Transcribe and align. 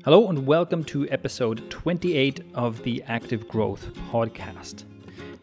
Hello, 0.00 0.28
and 0.30 0.44
welcome 0.46 0.82
to 0.86 1.08
episode 1.10 1.70
28 1.70 2.40
of 2.54 2.82
the 2.82 3.04
Active 3.04 3.46
Growth 3.46 3.94
Podcast. 4.10 4.82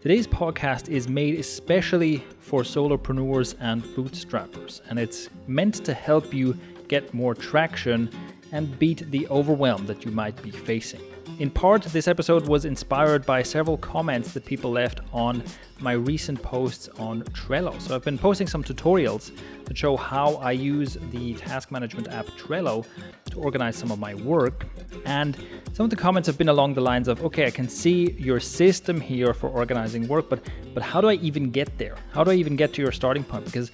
Today's 0.01 0.27
podcast 0.27 0.89
is 0.89 1.07
made 1.07 1.39
especially 1.39 2.17
for 2.41 2.63
solopreneurs 2.63 3.55
and 3.61 3.81
bootstrappers, 3.95 4.81
and 4.89 4.99
it's 4.99 5.29
meant 5.47 5.75
to 5.85 5.93
help 5.93 6.33
you 6.33 6.57
get 6.89 7.13
more 7.13 7.33
traction 7.33 8.09
and 8.51 8.77
beat 8.79 9.09
the 9.11 9.25
overwhelm 9.29 9.85
that 9.85 10.03
you 10.03 10.11
might 10.11 10.41
be 10.43 10.51
facing. 10.51 11.01
In 11.39 11.49
part, 11.49 11.83
this 11.83 12.09
episode 12.09 12.49
was 12.49 12.65
inspired 12.65 13.25
by 13.25 13.43
several 13.43 13.77
comments 13.77 14.33
that 14.33 14.43
people 14.43 14.71
left 14.71 14.99
on 15.13 15.41
my 15.79 15.93
recent 15.93 16.43
posts 16.43 16.89
on 16.99 17.23
Trello. 17.31 17.79
So 17.81 17.95
I've 17.95 18.03
been 18.03 18.17
posting 18.17 18.45
some 18.45 18.61
tutorials 18.61 19.31
that 19.63 19.77
show 19.77 19.95
how 19.95 20.35
I 20.35 20.51
use 20.51 20.97
the 21.11 21.35
task 21.35 21.71
management 21.71 22.09
app 22.09 22.25
Trello 22.37 22.85
to 23.31 23.39
organize 23.39 23.77
some 23.77 23.89
of 23.89 23.99
my 23.99 24.15
work. 24.15 24.65
And 25.05 25.37
some 25.71 25.85
of 25.85 25.89
the 25.89 25.95
comments 25.95 26.27
have 26.27 26.37
been 26.37 26.49
along 26.49 26.73
the 26.73 26.81
lines 26.81 27.07
of, 27.07 27.23
okay, 27.23 27.45
I 27.45 27.51
can 27.51 27.69
see 27.69 28.11
your 28.19 28.41
system 28.41 28.99
here 28.99 29.33
for 29.33 29.47
organizing 29.47 30.09
work, 30.09 30.29
but 30.29 30.45
but 30.73 30.83
how 30.83 30.99
do 30.99 31.07
I 31.07 31.13
even 31.13 31.51
get 31.51 31.77
there? 31.77 31.95
How 32.11 32.25
do 32.25 32.31
I 32.31 32.33
even 32.33 32.57
get 32.57 32.73
to 32.73 32.81
your 32.81 32.91
starting 32.91 33.23
point? 33.23 33.45
Because 33.45 33.71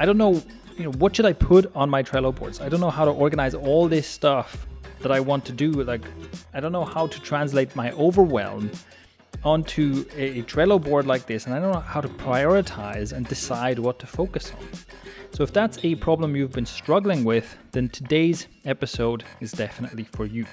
I 0.00 0.06
don't 0.06 0.18
know, 0.18 0.42
you 0.76 0.82
know, 0.82 0.92
what 0.98 1.14
should 1.14 1.26
I 1.26 1.34
put 1.34 1.70
on 1.76 1.88
my 1.88 2.02
Trello 2.02 2.34
boards? 2.34 2.60
I 2.60 2.68
don't 2.68 2.80
know 2.80 2.90
how 2.90 3.04
to 3.04 3.12
organize 3.12 3.54
all 3.54 3.86
this 3.86 4.08
stuff 4.08 4.66
that 5.00 5.12
I 5.12 5.20
want 5.20 5.44
to 5.46 5.52
do. 5.52 5.70
Like, 5.70 6.04
I 6.54 6.60
don't 6.60 6.72
know 6.72 6.84
how 6.84 7.06
to 7.06 7.20
translate 7.20 7.74
my 7.76 7.92
overwhelm 7.92 8.70
onto 9.44 10.04
a 10.16 10.42
Trello 10.42 10.82
board 10.82 11.06
like 11.06 11.26
this, 11.26 11.46
and 11.46 11.54
I 11.54 11.60
don't 11.60 11.72
know 11.72 11.80
how 11.80 12.00
to 12.00 12.08
prioritize 12.08 13.12
and 13.12 13.26
decide 13.26 13.78
what 13.78 13.98
to 14.00 14.06
focus 14.06 14.52
on. 14.52 14.68
So, 15.32 15.42
if 15.42 15.52
that's 15.52 15.78
a 15.84 15.94
problem 15.96 16.34
you've 16.34 16.52
been 16.52 16.66
struggling 16.66 17.24
with, 17.24 17.56
then 17.72 17.88
today's 17.88 18.48
episode 18.64 19.24
is 19.40 19.52
definitely 19.52 20.04
for 20.04 20.26
you. 20.26 20.46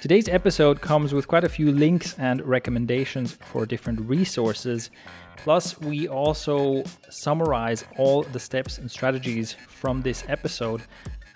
Today's 0.00 0.28
episode 0.28 0.80
comes 0.80 1.12
with 1.12 1.26
quite 1.26 1.42
a 1.42 1.48
few 1.48 1.72
links 1.72 2.14
and 2.18 2.40
recommendations 2.42 3.32
for 3.32 3.66
different 3.66 4.00
resources. 4.02 4.90
Plus, 5.36 5.80
we 5.80 6.06
also 6.06 6.84
summarize 7.10 7.84
all 7.96 8.22
the 8.22 8.38
steps 8.38 8.78
and 8.78 8.88
strategies 8.88 9.56
from 9.68 10.02
this 10.02 10.22
episode 10.28 10.82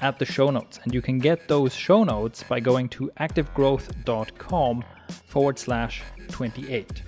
at 0.02 0.18
the 0.18 0.26
show 0.26 0.50
notes. 0.50 0.78
And 0.84 0.92
you 0.92 1.00
can 1.00 1.18
get 1.18 1.48
those 1.48 1.74
show 1.74 2.04
notes 2.04 2.42
by 2.42 2.60
going 2.60 2.90
to 2.90 3.10
activegrowth.com 3.18 4.84
forward 5.26 5.58
slash 5.58 6.02
28. 6.28 7.02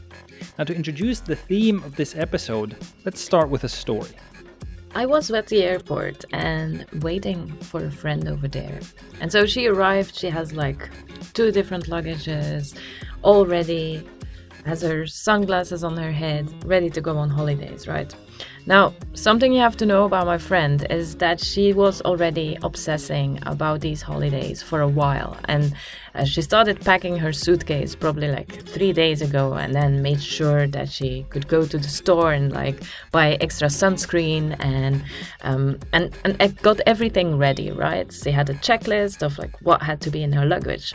Now, 0.59 0.65
to 0.65 0.75
introduce 0.75 1.21
the 1.21 1.37
theme 1.37 1.83
of 1.85 1.97
this 1.97 2.17
episode, 2.17 2.77
let's 3.05 3.21
start 3.21 3.51
with 3.51 3.65
a 3.65 3.69
story. 3.69 4.11
I 4.95 5.07
was 5.07 5.29
at 5.33 5.49
the 5.49 5.65
airport 5.65 6.25
and 6.33 6.87
waiting 7.03 7.49
for 7.59 7.85
a 7.85 7.91
friend 7.91 8.29
over 8.29 8.47
there. 8.47 8.79
And 9.21 9.33
so 9.33 9.45
she 9.45 9.67
arrived, 9.67 10.15
she 10.15 10.31
has 10.31 10.53
like 10.53 10.89
two 11.35 11.51
different 11.51 11.87
luggages, 11.87 12.79
all 13.23 13.45
ready, 13.45 14.07
has 14.67 14.83
her 14.83 15.07
sunglasses 15.07 15.85
on 15.85 15.97
her 15.97 16.13
head, 16.13 16.53
ready 16.65 16.91
to 16.91 17.01
go 17.01 17.17
on 17.19 17.29
holidays, 17.29 17.87
right? 17.87 18.15
Now, 18.67 18.95
something 19.13 19.53
you 19.53 19.61
have 19.61 19.77
to 19.77 19.87
know 19.87 20.05
about 20.05 20.25
my 20.25 20.39
friend 20.39 20.87
is 20.89 21.17
that 21.17 21.39
she 21.39 21.75
was 21.75 22.01
already 22.03 22.57
obsessing 22.63 23.39
about 23.43 23.83
these 23.83 24.01
holidays 24.01 24.63
for 24.63 24.81
a 24.81 24.89
while. 24.89 25.37
And 25.45 25.75
uh, 26.15 26.25
she 26.25 26.41
started 26.41 26.81
packing 26.81 27.19
her 27.19 27.31
suitcase 27.31 27.95
probably 27.95 28.29
like 28.29 28.67
three 28.67 28.95
days 28.95 29.21
ago 29.21 29.53
and 29.53 29.75
then 29.75 30.01
made 30.01 30.23
sure 30.23 30.67
that 30.69 30.89
she 30.89 31.27
could 31.29 31.47
go 31.47 31.67
to 31.67 31.77
the 31.77 31.89
store 31.89 32.33
and 32.33 32.53
like 32.53 32.83
buy 33.13 33.35
extra 33.43 33.69
sunscreen 33.69 34.57
and, 34.61 35.05
um, 35.43 35.79
and, 35.93 36.17
and 36.25 36.57
got 36.63 36.81
everything 36.87 37.37
ready, 37.37 37.71
right? 37.71 38.11
She 38.11 38.31
had 38.31 38.49
a 38.49 38.55
checklist 38.55 39.23
of 39.23 39.39
like 39.39 39.61
what 39.61 39.83
had 39.83 40.01
to 40.03 40.11
be 40.11 40.23
in 40.23 40.33
her 40.33 40.47
luggage. 40.47 40.95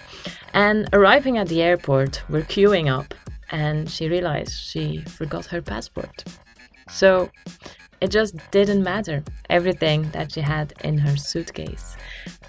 And 0.55 0.89
arriving 0.91 1.37
at 1.37 1.49
the 1.49 1.61
airport, 1.61 2.23
we're 2.29 2.41
queuing 2.41 2.91
up 2.91 3.13
and 3.51 3.89
she 3.89 4.07
realized 4.07 4.53
she 4.53 5.01
forgot 5.01 5.45
her 5.47 5.61
passport. 5.61 6.23
So 6.89 7.29
it 8.01 8.11
just 8.11 8.35
didn't 8.51 8.83
matter 8.83 9.23
everything 9.49 10.09
that 10.11 10.31
she 10.31 10.41
had 10.41 10.73
in 10.83 10.97
her 10.97 11.17
suitcase. 11.17 11.97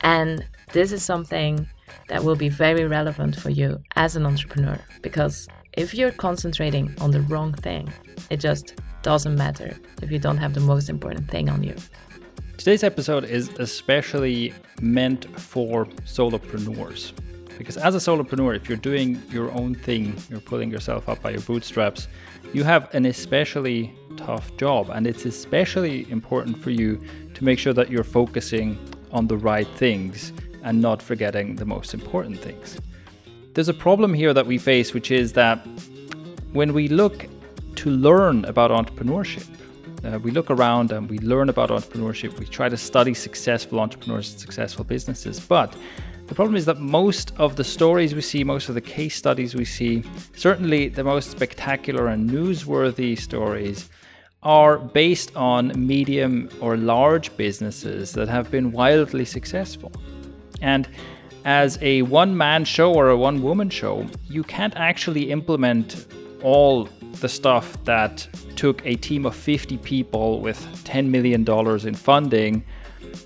And 0.03 0.47
this 0.73 0.93
is 0.93 1.03
something 1.03 1.69
that 2.09 2.23
will 2.23 2.37
be 2.37 2.49
very 2.49 2.85
relevant 2.85 3.37
for 3.37 3.51
you 3.51 3.81
as 3.97 4.17
an 4.17 4.27
entrepreneur 4.27 4.79
because 5.03 5.49
if 5.75 5.95
you're 5.95 6.13
concentrating 6.13 6.95
on 7.01 7.11
the 7.11 7.21
wrong 7.23 7.53
thing, 7.53 7.93
it 8.31 8.39
just 8.39 8.75
doesn't 9.03 9.37
matter 9.37 9.77
if 10.03 10.11
you 10.11 10.19
don't 10.19 10.37
have 10.37 10.55
the 10.55 10.61
most 10.61 10.89
important 10.89 11.31
thing 11.31 11.49
on 11.49 11.63
you. 11.63 11.75
Today's 12.59 12.85
episode 12.85 13.25
is 13.25 13.49
especially 13.59 14.53
meant 14.81 15.25
for 15.39 15.87
solopreneurs. 16.05 17.13
Because 17.61 17.77
as 17.77 17.95
a 17.95 17.99
solopreneur, 17.99 18.57
if 18.57 18.71
you're 18.71 18.79
doing 18.79 19.23
your 19.29 19.51
own 19.53 19.75
thing, 19.75 20.17
you're 20.31 20.41
pulling 20.41 20.71
yourself 20.71 21.11
up 21.11 21.21
by 21.21 21.29
your 21.29 21.43
bootstraps, 21.43 22.09
you 22.55 22.65
have 22.65 22.89
an 22.95 23.05
especially 23.05 23.95
tough 24.17 24.57
job. 24.57 24.89
And 24.89 25.07
it's 25.07 25.27
especially 25.27 26.11
important 26.11 26.57
for 26.57 26.71
you 26.71 26.99
to 27.35 27.45
make 27.45 27.59
sure 27.59 27.75
that 27.75 27.91
you're 27.91 28.03
focusing 28.03 28.79
on 29.13 29.27
the 29.27 29.37
right 29.37 29.69
things 29.77 30.33
and 30.63 30.81
not 30.81 31.03
forgetting 31.03 31.57
the 31.57 31.67
most 31.67 31.93
important 31.93 32.39
things. 32.39 32.79
There's 33.53 33.69
a 33.69 33.75
problem 33.75 34.15
here 34.15 34.33
that 34.33 34.47
we 34.47 34.57
face, 34.57 34.95
which 34.95 35.11
is 35.11 35.35
that 35.35 35.59
when 36.55 36.73
we 36.73 36.89
look 36.89 37.27
to 37.75 37.91
learn 37.91 38.47
about 38.47 38.71
entrepreneurship, 38.71 39.47
uh, 40.03 40.19
we 40.19 40.31
look 40.31 40.51
around 40.51 40.93
and 40.93 41.11
we 41.11 41.19
learn 41.19 41.51
about 41.51 41.69
entrepreneurship. 41.69 42.39
We 42.39 42.47
try 42.47 42.71
to 42.71 42.79
study 42.79 43.13
successful 43.13 43.81
entrepreneurs 43.81 44.31
and 44.31 44.41
successful 44.41 44.83
businesses. 44.83 45.39
But 45.39 45.77
the 46.31 46.37
problem 46.37 46.55
is 46.55 46.65
that 46.67 46.79
most 46.79 47.33
of 47.39 47.57
the 47.57 47.65
stories 47.65 48.15
we 48.15 48.21
see, 48.21 48.45
most 48.45 48.69
of 48.69 48.77
the 48.77 48.81
case 48.81 49.17
studies 49.17 49.57
we 49.57 49.65
see, 49.65 50.05
certainly 50.37 50.87
the 50.87 51.03
most 51.03 51.29
spectacular 51.29 52.07
and 52.07 52.31
newsworthy 52.31 53.19
stories, 53.19 53.91
are 54.45 54.79
based 54.79 55.35
on 55.35 55.73
medium 55.75 56.49
or 56.61 56.77
large 56.77 57.37
businesses 57.37 58.13
that 58.13 58.29
have 58.29 58.49
been 58.49 58.71
wildly 58.71 59.25
successful. 59.25 59.91
And 60.63 60.89
as 61.45 61.77
a 61.83 62.03
one 62.03 62.37
man 62.37 62.65
show 62.65 62.95
or 62.95 63.09
a 63.09 63.17
one 63.17 63.43
woman 63.43 63.69
show, 63.69 64.07
you 64.29 64.45
can't 64.45 64.77
actually 64.77 65.33
implement 65.33 66.07
all 66.45 66.89
the 67.21 67.29
stuff 67.29 67.77
that 67.87 68.29
took 68.55 68.87
a 68.87 68.95
team 68.95 69.27
of 69.27 69.35
50 69.35 69.79
people 69.79 70.41
with 70.41 70.61
$10 70.85 71.07
million 71.09 71.45
in 71.89 71.95
funding 71.97 72.65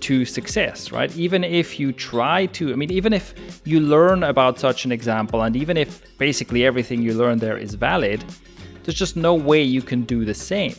to 0.01 0.25
success, 0.25 0.91
right? 0.91 1.15
Even 1.15 1.43
if 1.43 1.79
you 1.79 1.91
try 1.91 2.45
to, 2.47 2.71
I 2.71 2.75
mean, 2.75 2.91
even 2.91 3.13
if 3.13 3.61
you 3.65 3.79
learn 3.79 4.23
about 4.23 4.59
such 4.59 4.85
an 4.85 4.91
example, 4.91 5.43
and 5.43 5.55
even 5.55 5.77
if 5.77 6.17
basically 6.17 6.65
everything 6.65 7.01
you 7.01 7.13
learn 7.13 7.39
there 7.39 7.57
is 7.57 7.73
valid, 7.73 8.23
there's 8.83 8.97
just 8.97 9.15
no 9.15 9.33
way 9.33 9.61
you 9.61 9.81
can 9.81 10.03
do 10.03 10.25
the 10.25 10.33
same. 10.33 10.75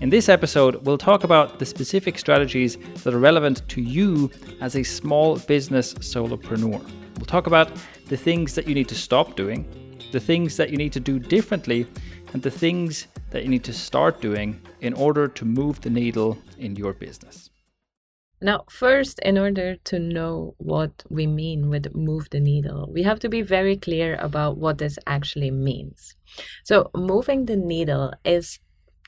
In 0.00 0.10
this 0.10 0.28
episode, 0.28 0.84
we'll 0.84 0.98
talk 0.98 1.22
about 1.22 1.58
the 1.58 1.66
specific 1.66 2.18
strategies 2.18 2.76
that 3.04 3.14
are 3.14 3.18
relevant 3.18 3.68
to 3.68 3.80
you 3.80 4.30
as 4.60 4.74
a 4.74 4.82
small 4.82 5.38
business 5.38 5.94
solopreneur. 5.94 6.82
We'll 7.18 7.26
talk 7.26 7.46
about 7.46 7.70
the 8.08 8.16
things 8.16 8.54
that 8.54 8.66
you 8.66 8.74
need 8.74 8.88
to 8.88 8.94
stop 8.94 9.36
doing, 9.36 9.64
the 10.10 10.18
things 10.18 10.56
that 10.56 10.70
you 10.70 10.76
need 10.76 10.92
to 10.94 11.00
do 11.00 11.18
differently, 11.18 11.86
and 12.32 12.42
the 12.42 12.50
things 12.50 13.06
that 13.30 13.44
you 13.44 13.48
need 13.48 13.64
to 13.64 13.72
start 13.72 14.20
doing 14.20 14.60
in 14.80 14.92
order 14.94 15.28
to 15.28 15.44
move 15.44 15.80
the 15.80 15.90
needle 15.90 16.36
in 16.58 16.74
your 16.74 16.92
business. 16.92 17.51
Now, 18.42 18.64
first, 18.68 19.20
in 19.20 19.38
order 19.38 19.76
to 19.76 19.98
know 20.00 20.54
what 20.58 21.04
we 21.08 21.28
mean 21.28 21.68
with 21.68 21.94
move 21.94 22.28
the 22.30 22.40
needle, 22.40 22.90
we 22.92 23.04
have 23.04 23.20
to 23.20 23.28
be 23.28 23.40
very 23.40 23.76
clear 23.76 24.16
about 24.16 24.58
what 24.58 24.78
this 24.78 24.98
actually 25.06 25.52
means. 25.52 26.16
So, 26.64 26.90
moving 26.94 27.46
the 27.46 27.56
needle 27.56 28.12
is 28.24 28.58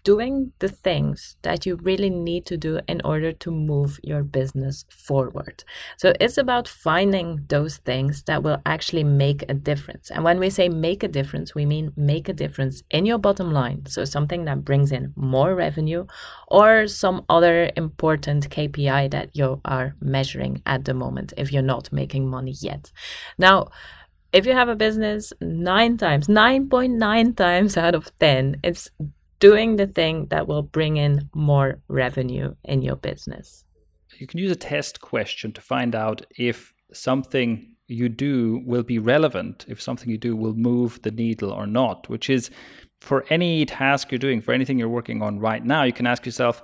doing 0.05 0.53
the 0.59 0.69
things 0.69 1.37
that 1.43 1.65
you 1.65 1.77
really 1.77 2.11
need 2.11 2.45
to 2.47 2.57
do 2.57 2.79
in 2.87 3.01
order 3.05 3.33
to 3.33 3.51
move 3.51 3.99
your 4.03 4.23
business 4.23 4.85
forward. 4.91 5.65
So 5.97 6.13
it's 6.21 6.37
about 6.37 6.69
finding 6.69 7.47
those 7.49 7.79
things 7.79 8.23
that 8.25 8.43
will 8.43 8.61
actually 8.67 9.05
make 9.05 9.45
a 9.49 9.55
difference. 9.55 10.11
And 10.11 10.23
when 10.23 10.39
we 10.39 10.51
say 10.51 10.69
make 10.69 11.03
a 11.03 11.09
difference, 11.09 11.55
we 11.55 11.65
mean 11.65 11.93
make 11.97 12.29
a 12.29 12.35
difference 12.35 12.83
in 12.91 13.07
your 13.07 13.19
bottom 13.19 13.51
line. 13.51 13.87
So 13.87 14.05
something 14.05 14.45
that 14.45 14.65
brings 14.65 14.93
in 14.93 15.13
more 15.17 15.55
revenue 15.55 16.07
or 16.49 16.87
some 16.87 17.25
other 17.31 17.71
important 17.77 18.51
KPI 18.51 19.11
that 19.11 19.31
you 19.35 19.61
are 19.65 19.97
measuring 20.01 20.63
at 20.67 20.85
the 20.85 20.95
moment 20.95 21.33
if 21.39 21.51
you're 21.51 21.63
not 21.63 21.93
making 21.93 22.29
money 22.29 22.55
yet. 22.61 22.93
Now, 23.39 23.71
if 24.35 24.47
you 24.47 24.53
have 24.53 24.69
a 24.69 24.77
business, 24.77 25.33
nine 25.41 25.97
times, 25.97 26.27
9.9 26.27 27.37
times 27.37 27.77
out 27.77 27.95
of 27.95 28.11
10, 28.19 28.57
it's 28.65 28.91
doing 29.51 29.77
the 29.77 29.87
thing 29.87 30.27
that 30.31 30.47
will 30.49 30.63
bring 30.63 30.97
in 30.97 31.29
more 31.35 31.81
revenue 31.89 32.55
in 32.65 32.83
your 32.83 32.97
business. 32.97 33.65
You 34.19 34.27
can 34.27 34.39
use 34.39 34.51
a 34.51 34.57
test 34.57 35.01
question 35.01 35.53
to 35.53 35.61
find 35.61 35.95
out 35.95 36.25
if 36.37 36.73
something 36.93 37.75
you 37.87 38.09
do 38.09 38.63
will 38.65 38.83
be 38.83 38.99
relevant, 38.99 39.67
if 39.69 39.83
something 39.83 40.09
you 40.09 40.19
do 40.19 40.35
will 40.37 40.55
move 40.55 41.03
the 41.03 41.11
needle 41.11 41.51
or 41.51 41.67
not, 41.67 42.09
which 42.09 42.31
is 42.31 42.51
for 43.01 43.25
any 43.29 43.67
task 43.67 44.11
you're 44.11 44.19
doing, 44.19 44.41
for 44.41 44.53
anything 44.53 44.79
you're 44.79 44.89
working 44.89 45.21
on 45.23 45.39
right 45.39 45.65
now, 45.65 45.83
you 45.83 45.93
can 45.93 46.07
ask 46.07 46.25
yourself 46.25 46.63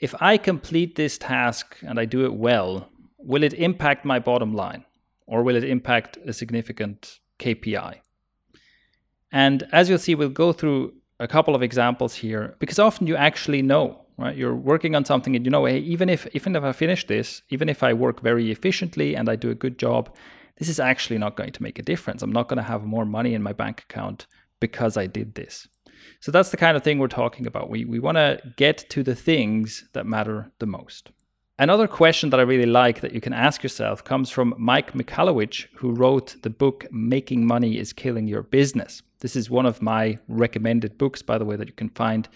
if 0.00 0.14
I 0.20 0.36
complete 0.36 0.96
this 0.96 1.18
task 1.18 1.76
and 1.82 1.98
I 2.00 2.04
do 2.06 2.24
it 2.24 2.34
well, 2.34 2.88
will 3.18 3.42
it 3.42 3.54
impact 3.54 4.04
my 4.04 4.18
bottom 4.18 4.54
line? 4.54 4.84
or 5.26 5.42
will 5.42 5.56
it 5.56 5.64
impact 5.64 6.18
a 6.26 6.32
significant 6.32 7.20
KPI? 7.38 8.00
And 9.30 9.66
as 9.72 9.88
you'll 9.88 9.98
see, 9.98 10.14
we'll 10.14 10.28
go 10.28 10.52
through 10.52 10.92
a 11.22 11.28
couple 11.28 11.54
of 11.54 11.62
examples 11.62 12.14
here 12.16 12.54
because 12.58 12.78
often 12.78 13.06
you 13.06 13.16
actually 13.16 13.62
know, 13.62 14.04
right? 14.18 14.36
You're 14.36 14.56
working 14.56 14.94
on 14.96 15.04
something 15.04 15.36
and 15.36 15.44
you 15.44 15.50
know, 15.50 15.64
hey, 15.64 15.78
even 15.78 16.08
if 16.08 16.26
even 16.34 16.56
if 16.56 16.64
I 16.64 16.72
finish 16.72 17.06
this, 17.06 17.42
even 17.50 17.68
if 17.68 17.82
I 17.82 17.92
work 17.92 18.20
very 18.20 18.50
efficiently 18.50 19.14
and 19.14 19.28
I 19.28 19.36
do 19.36 19.50
a 19.50 19.54
good 19.54 19.78
job, 19.78 20.14
this 20.56 20.68
is 20.68 20.80
actually 20.80 21.18
not 21.18 21.36
going 21.36 21.52
to 21.52 21.62
make 21.62 21.78
a 21.78 21.82
difference. 21.82 22.22
I'm 22.22 22.32
not 22.32 22.48
going 22.48 22.56
to 22.56 22.70
have 22.72 22.84
more 22.84 23.04
money 23.04 23.34
in 23.34 23.42
my 23.42 23.52
bank 23.52 23.84
account 23.88 24.26
because 24.60 24.96
I 24.96 25.06
did 25.06 25.34
this. 25.34 25.68
So 26.20 26.32
that's 26.32 26.50
the 26.50 26.56
kind 26.56 26.76
of 26.76 26.82
thing 26.82 26.98
we're 26.98 27.08
talking 27.08 27.46
about. 27.46 27.70
We 27.70 27.84
we 27.84 28.00
want 28.00 28.16
to 28.16 28.40
get 28.56 28.90
to 28.90 29.02
the 29.02 29.14
things 29.14 29.88
that 29.92 30.06
matter 30.06 30.50
the 30.58 30.66
most. 30.66 31.10
Another 31.58 31.86
question 31.86 32.30
that 32.30 32.40
I 32.40 32.42
really 32.42 32.66
like 32.66 33.02
that 33.02 33.12
you 33.12 33.20
can 33.20 33.32
ask 33.32 33.62
yourself 33.62 34.02
comes 34.02 34.30
from 34.30 34.54
Mike 34.58 34.94
Michalowicz, 34.94 35.66
who 35.76 35.92
wrote 35.92 36.34
the 36.42 36.50
book 36.50 36.86
Making 36.90 37.46
Money 37.46 37.78
is 37.78 37.92
Killing 37.92 38.26
Your 38.26 38.42
Business. 38.42 39.02
This 39.22 39.36
is 39.36 39.48
one 39.48 39.66
of 39.66 39.80
my 39.80 40.18
recommended 40.26 40.98
books, 40.98 41.22
by 41.22 41.38
the 41.38 41.44
way, 41.44 41.54
that 41.54 41.68
you 41.68 41.74
can 41.74 41.90
find 41.90 42.28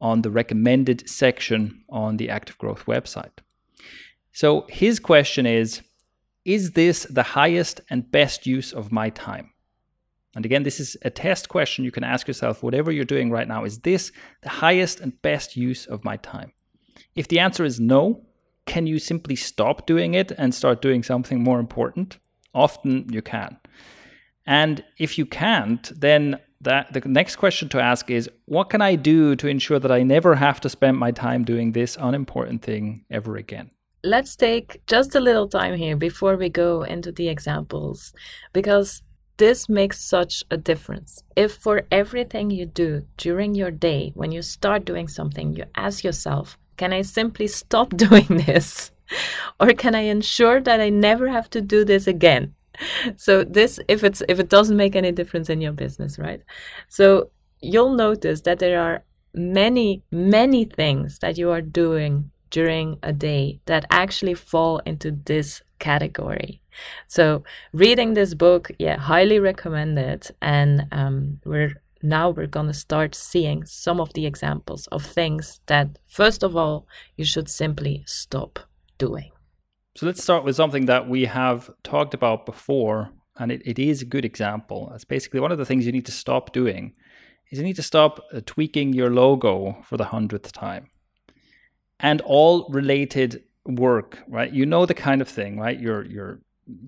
on 0.00 0.22
the 0.22 0.30
recommended 0.30 1.08
section 1.08 1.84
on 1.90 2.16
the 2.16 2.30
Active 2.30 2.56
Growth 2.56 2.86
website. 2.86 3.40
So 4.32 4.64
his 4.70 4.98
question 4.98 5.44
is 5.44 5.82
Is 6.46 6.72
this 6.72 7.04
the 7.04 7.22
highest 7.22 7.82
and 7.90 8.10
best 8.10 8.46
use 8.46 8.72
of 8.72 8.90
my 8.90 9.10
time? 9.10 9.52
And 10.34 10.46
again, 10.46 10.62
this 10.62 10.80
is 10.80 10.96
a 11.02 11.10
test 11.10 11.50
question 11.50 11.84
you 11.84 11.90
can 11.90 12.04
ask 12.04 12.26
yourself 12.26 12.62
whatever 12.62 12.90
you're 12.90 13.04
doing 13.04 13.30
right 13.30 13.46
now, 13.46 13.64
is 13.64 13.80
this 13.80 14.10
the 14.40 14.48
highest 14.48 14.98
and 15.00 15.20
best 15.20 15.56
use 15.56 15.84
of 15.84 16.04
my 16.04 16.16
time? 16.16 16.52
If 17.14 17.28
the 17.28 17.40
answer 17.40 17.66
is 17.66 17.78
no, 17.78 18.24
can 18.64 18.86
you 18.86 18.98
simply 18.98 19.36
stop 19.36 19.86
doing 19.86 20.14
it 20.14 20.32
and 20.38 20.54
start 20.54 20.80
doing 20.80 21.02
something 21.02 21.42
more 21.42 21.60
important? 21.60 22.18
Often 22.54 23.12
you 23.12 23.20
can. 23.20 23.59
And 24.50 24.82
if 24.98 25.16
you 25.16 25.26
can't, 25.26 25.92
then 25.94 26.40
that 26.60 26.92
the 26.92 27.00
next 27.08 27.36
question 27.36 27.68
to 27.68 27.80
ask 27.80 28.10
is 28.10 28.28
what 28.46 28.68
can 28.68 28.82
I 28.82 28.96
do 28.96 29.36
to 29.36 29.46
ensure 29.46 29.78
that 29.78 29.92
I 29.92 30.02
never 30.02 30.34
have 30.34 30.60
to 30.62 30.68
spend 30.68 30.98
my 30.98 31.12
time 31.12 31.44
doing 31.44 31.70
this 31.70 31.96
unimportant 32.00 32.62
thing 32.62 33.04
ever 33.12 33.36
again? 33.36 33.70
Let's 34.02 34.34
take 34.34 34.84
just 34.88 35.14
a 35.14 35.20
little 35.20 35.46
time 35.46 35.76
here 35.76 35.96
before 35.96 36.36
we 36.36 36.48
go 36.48 36.82
into 36.82 37.12
the 37.12 37.28
examples 37.28 38.12
because 38.52 39.02
this 39.36 39.68
makes 39.68 40.00
such 40.00 40.42
a 40.50 40.56
difference. 40.56 41.22
If 41.36 41.52
for 41.52 41.86
everything 41.92 42.50
you 42.50 42.66
do 42.66 43.06
during 43.18 43.54
your 43.54 43.70
day, 43.70 44.10
when 44.16 44.32
you 44.32 44.42
start 44.42 44.84
doing 44.84 45.06
something, 45.06 45.54
you 45.54 45.64
ask 45.76 46.02
yourself, 46.02 46.58
can 46.76 46.92
I 46.92 47.02
simply 47.02 47.46
stop 47.46 47.96
doing 48.08 48.42
this? 48.46 48.90
or 49.60 49.72
can 49.74 49.94
I 49.94 50.02
ensure 50.16 50.60
that 50.60 50.80
I 50.80 50.88
never 50.88 51.28
have 51.28 51.48
to 51.50 51.60
do 51.60 51.84
this 51.84 52.08
again? 52.08 52.54
so 53.16 53.44
this 53.44 53.80
if 53.88 54.04
it's 54.04 54.22
if 54.28 54.38
it 54.38 54.48
doesn't 54.48 54.76
make 54.76 54.96
any 54.96 55.12
difference 55.12 55.48
in 55.50 55.60
your 55.60 55.72
business 55.72 56.18
right? 56.18 56.42
So 56.88 57.30
you'll 57.60 57.94
notice 57.94 58.42
that 58.42 58.58
there 58.58 58.80
are 58.80 59.04
many 59.34 60.02
many 60.10 60.64
things 60.64 61.18
that 61.20 61.38
you 61.38 61.50
are 61.50 61.62
doing 61.62 62.30
during 62.50 62.98
a 63.02 63.12
day 63.12 63.60
that 63.66 63.84
actually 63.90 64.34
fall 64.34 64.78
into 64.84 65.12
this 65.12 65.62
category. 65.78 66.60
So 67.06 67.44
reading 67.72 68.14
this 68.14 68.34
book 68.34 68.70
yeah 68.78 68.98
highly 68.98 69.38
recommend 69.38 69.98
it. 69.98 70.30
And 70.42 70.86
um, 70.92 71.40
we're 71.44 71.74
now 72.02 72.30
we're 72.30 72.46
going 72.46 72.66
to 72.66 72.74
start 72.74 73.14
seeing 73.14 73.64
some 73.66 74.00
of 74.00 74.12
the 74.14 74.26
examples 74.26 74.86
of 74.88 75.04
things 75.04 75.60
that 75.66 75.98
first 76.06 76.42
of 76.42 76.56
all 76.56 76.86
you 77.16 77.24
should 77.24 77.48
simply 77.48 78.02
stop 78.06 78.58
doing 78.98 79.30
so 79.94 80.06
let's 80.06 80.22
start 80.22 80.44
with 80.44 80.56
something 80.56 80.86
that 80.86 81.08
we 81.08 81.24
have 81.24 81.70
talked 81.82 82.14
about 82.14 82.46
before, 82.46 83.10
and 83.36 83.50
it, 83.50 83.62
it 83.64 83.78
is 83.78 84.02
a 84.02 84.06
good 84.06 84.24
example. 84.24 84.90
It's 84.94 85.04
basically 85.04 85.40
one 85.40 85.52
of 85.52 85.58
the 85.58 85.64
things 85.64 85.84
you 85.84 85.92
need 85.92 86.06
to 86.06 86.12
stop 86.12 86.52
doing 86.52 86.94
is 87.50 87.58
you 87.58 87.64
need 87.64 87.76
to 87.76 87.82
stop 87.82 88.20
uh, 88.32 88.40
tweaking 88.46 88.92
your 88.92 89.10
logo 89.10 89.76
for 89.84 89.96
the 89.96 90.04
hundredth 90.04 90.52
time. 90.52 90.88
And 91.98 92.20
all 92.22 92.68
related 92.70 93.42
work, 93.66 94.20
right? 94.28 94.52
You 94.52 94.64
know 94.64 94.86
the 94.86 94.94
kind 94.94 95.20
of 95.20 95.28
thing, 95.28 95.58
right? 95.58 95.78
You're 95.78 96.04
you're 96.04 96.40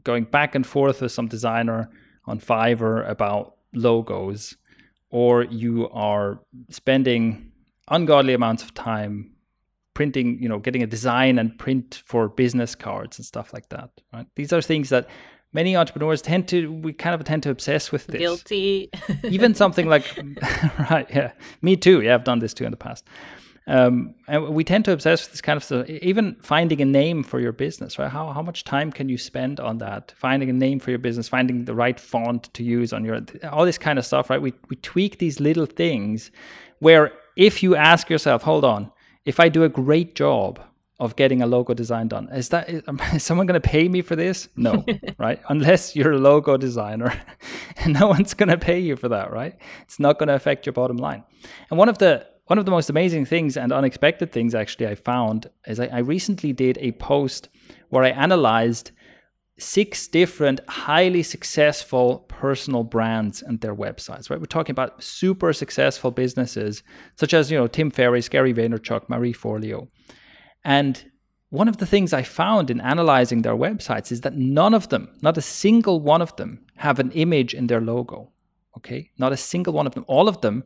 going 0.04 0.24
back 0.24 0.54
and 0.54 0.66
forth 0.66 1.02
with 1.02 1.12
some 1.12 1.26
designer 1.26 1.90
on 2.26 2.38
Fiverr 2.38 3.08
about 3.08 3.56
logos, 3.74 4.56
or 5.10 5.44
you 5.44 5.88
are 5.90 6.40
spending 6.70 7.52
ungodly 7.88 8.32
amounts 8.32 8.62
of 8.62 8.72
time 8.74 9.31
printing, 9.94 10.42
you 10.42 10.48
know, 10.48 10.58
getting 10.58 10.82
a 10.82 10.86
design 10.86 11.38
and 11.38 11.58
print 11.58 12.02
for 12.04 12.28
business 12.28 12.74
cards 12.74 13.18
and 13.18 13.26
stuff 13.26 13.52
like 13.52 13.68
that. 13.68 13.90
Right? 14.12 14.26
These 14.36 14.52
are 14.52 14.62
things 14.62 14.88
that 14.88 15.08
many 15.52 15.76
entrepreneurs 15.76 16.22
tend 16.22 16.48
to 16.48 16.72
we 16.72 16.92
kind 16.92 17.14
of 17.14 17.24
tend 17.24 17.42
to 17.44 17.50
obsess 17.50 17.92
with 17.92 18.06
this. 18.06 18.18
Guilty. 18.18 18.90
Even 19.24 19.54
something 19.54 19.86
like 19.86 20.04
right, 20.90 21.06
yeah, 21.10 21.32
me 21.60 21.76
too. 21.76 22.00
Yeah, 22.00 22.14
I've 22.14 22.24
done 22.24 22.38
this 22.38 22.54
too 22.54 22.64
in 22.64 22.70
the 22.70 22.76
past. 22.76 23.06
Um, 23.68 24.16
and 24.26 24.48
we 24.48 24.64
tend 24.64 24.84
to 24.86 24.92
obsess 24.92 25.22
with 25.22 25.32
this 25.32 25.40
kind 25.40 25.56
of 25.56 25.62
stuff. 25.62 25.88
Even 25.88 26.36
finding 26.42 26.80
a 26.80 26.84
name 26.84 27.22
for 27.22 27.38
your 27.38 27.52
business, 27.52 27.96
right? 27.98 28.10
How 28.10 28.32
how 28.32 28.42
much 28.42 28.64
time 28.64 28.90
can 28.90 29.08
you 29.08 29.18
spend 29.18 29.60
on 29.60 29.78
that? 29.78 30.12
Finding 30.16 30.50
a 30.50 30.52
name 30.52 30.80
for 30.80 30.90
your 30.90 30.98
business, 30.98 31.28
finding 31.28 31.64
the 31.64 31.74
right 31.74 32.00
font 32.00 32.52
to 32.54 32.64
use 32.64 32.92
on 32.92 33.04
your 33.04 33.20
all 33.50 33.64
this 33.64 33.78
kind 33.78 33.98
of 33.98 34.06
stuff, 34.06 34.30
right? 34.30 34.42
We 34.42 34.52
we 34.68 34.76
tweak 34.76 35.18
these 35.18 35.38
little 35.38 35.66
things 35.66 36.32
where 36.80 37.12
if 37.36 37.62
you 37.62 37.76
ask 37.76 38.10
yourself, 38.10 38.42
hold 38.42 38.64
on, 38.64 38.90
if 39.24 39.40
I 39.40 39.48
do 39.48 39.64
a 39.64 39.68
great 39.68 40.14
job 40.14 40.60
of 40.98 41.16
getting 41.16 41.42
a 41.42 41.46
logo 41.46 41.74
design 41.74 42.08
done, 42.08 42.28
is 42.32 42.48
that 42.50 42.68
is, 42.68 42.82
someone 43.22 43.46
going 43.46 43.60
to 43.60 43.68
pay 43.68 43.88
me 43.88 44.02
for 44.02 44.16
this? 44.16 44.48
No, 44.56 44.84
right? 45.18 45.40
Unless 45.48 45.96
you're 45.96 46.12
a 46.12 46.18
logo 46.18 46.56
designer, 46.56 47.12
and 47.78 47.98
no 47.98 48.08
one's 48.08 48.34
going 48.34 48.48
to 48.48 48.58
pay 48.58 48.78
you 48.78 48.96
for 48.96 49.08
that, 49.08 49.32
right? 49.32 49.56
It's 49.82 49.98
not 49.98 50.18
going 50.18 50.28
to 50.28 50.34
affect 50.34 50.66
your 50.66 50.72
bottom 50.72 50.96
line. 50.96 51.24
And 51.70 51.78
one 51.78 51.88
of 51.88 51.98
the 51.98 52.26
one 52.46 52.58
of 52.58 52.64
the 52.64 52.70
most 52.70 52.90
amazing 52.90 53.24
things 53.24 53.56
and 53.56 53.72
unexpected 53.72 54.32
things 54.32 54.54
actually 54.54 54.86
I 54.86 54.94
found 54.94 55.48
is 55.66 55.80
I, 55.80 55.86
I 55.86 55.98
recently 55.98 56.52
did 56.52 56.76
a 56.78 56.92
post 56.92 57.48
where 57.88 58.04
I 58.04 58.10
analyzed 58.10 58.90
six 59.62 60.08
different 60.08 60.60
highly 60.68 61.22
successful 61.22 62.20
personal 62.28 62.84
brands 62.84 63.42
and 63.42 63.60
their 63.60 63.74
websites 63.74 64.28
right? 64.28 64.40
We're 64.40 64.46
talking 64.46 64.72
about 64.72 65.02
super 65.02 65.52
successful 65.52 66.10
businesses 66.10 66.82
such 67.16 67.32
as 67.34 67.50
you 67.50 67.58
know 67.58 67.66
tim 67.66 67.90
ferriss 67.90 68.28
gary 68.28 68.52
vaynerchuk 68.52 69.08
marie 69.08 69.34
forleo. 69.34 69.88
And 70.64 71.10
one 71.50 71.68
of 71.68 71.76
the 71.78 71.86
things 71.86 72.12
i 72.12 72.22
found 72.22 72.70
in 72.70 72.80
analyzing 72.80 73.42
their 73.42 73.56
websites 73.56 74.10
is 74.10 74.22
that 74.22 74.34
none 74.34 74.74
of 74.74 74.88
them 74.88 75.08
not 75.22 75.38
a 75.38 75.42
single 75.42 76.00
one 76.00 76.22
of 76.22 76.34
them 76.36 76.64
have 76.76 76.98
an 76.98 77.10
image 77.12 77.54
in 77.54 77.66
their 77.68 77.80
logo 77.80 78.32
okay? 78.76 79.10
Not 79.18 79.32
a 79.32 79.36
single 79.36 79.72
one 79.72 79.86
of 79.86 79.94
them. 79.94 80.04
All 80.08 80.28
of 80.28 80.40
them 80.40 80.64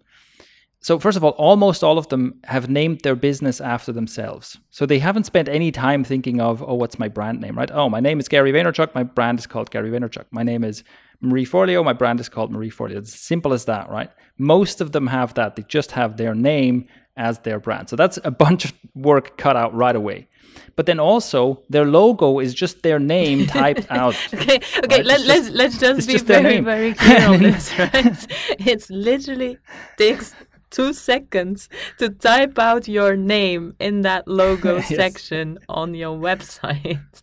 so, 0.81 0.99
first 0.99 1.17
of 1.17 1.25
all, 1.25 1.33
almost 1.33 1.83
all 1.83 1.99
of 1.99 2.09
them 2.09 2.41
have 2.45 2.69
named 2.69 3.01
their 3.01 3.17
business 3.17 3.61
after 3.61 3.93
themselves. 3.93 4.59
So, 4.71 4.87
they 4.87 4.99
haven't 4.99 5.25
spent 5.25 5.49
any 5.49 5.73
time 5.73 6.05
thinking 6.05 6.41
of, 6.41 6.63
oh, 6.63 6.75
what's 6.75 6.99
my 6.99 7.09
brand 7.09 7.41
name, 7.41 7.57
right? 7.57 7.71
Oh, 7.73 7.89
my 7.89 8.01
name 8.01 8.21
is 8.21 8.29
Gary 8.29 8.53
Vaynerchuk. 8.53 8.95
My 8.95 9.03
brand 9.03 9.39
is 9.39 9.47
called 9.47 9.71
Gary 9.71 9.91
Vaynerchuk. 9.91 10.27
My 10.31 10.43
name 10.43 10.63
is 10.63 10.85
Marie 11.21 11.47
Forleo. 11.47 11.85
My 11.85 11.93
brand 11.93 12.21
is 12.21 12.29
called 12.29 12.53
Marie 12.53 12.71
Forleo. 12.71 12.99
It's 12.99 13.19
simple 13.19 13.53
as 13.53 13.65
that, 13.65 13.89
right? 13.91 14.11
Most 14.39 14.81
of 14.81 14.93
them 14.93 15.09
have 15.09 15.35
that. 15.35 15.57
They 15.57 15.63
just 15.63 15.93
have 15.93 16.19
their 16.19 16.35
name 16.35 16.87
as 17.17 17.41
their 17.41 17.59
brand. 17.59 17.89
So, 17.89 17.97
that's 17.97 18.19
a 18.23 18.31
bunch 18.45 18.67
of 18.67 18.75
work 18.95 19.37
cut 19.39 19.57
out 19.57 19.75
right 19.75 19.97
away 19.97 20.29
but 20.75 20.87
then 20.87 20.99
also 20.99 21.63
their 21.69 21.85
logo 21.85 22.39
is 22.39 22.55
just 22.55 22.83
their 22.83 22.99
name 22.99 23.47
typed 23.59 23.91
out. 23.91 24.15
okay, 24.35 24.57
okay, 24.57 24.97
right? 24.97 25.05
let, 25.05 25.21
us 25.21 25.27
let's, 25.27 25.51
let's 25.51 25.79
just 25.79 26.07
be 26.07 26.15
just 26.15 26.27
very, 26.27 26.61
very 26.61 26.95
clear 26.95 27.27
on 27.29 27.43
this, 27.43 27.79
right? 27.79 28.27
it's 28.59 28.89
literally 28.89 29.59
takes 29.99 30.35
two 30.77 30.93
seconds 30.93 31.69
to 31.99 32.11
type 32.11 32.59
out 32.59 32.87
your 32.87 33.17
name 33.17 33.75
in 33.81 34.03
that 34.03 34.29
logo 34.29 34.77
yes. 34.77 34.89
section 34.89 35.59
on 35.69 35.95
your 35.95 36.17
website. 36.19 37.23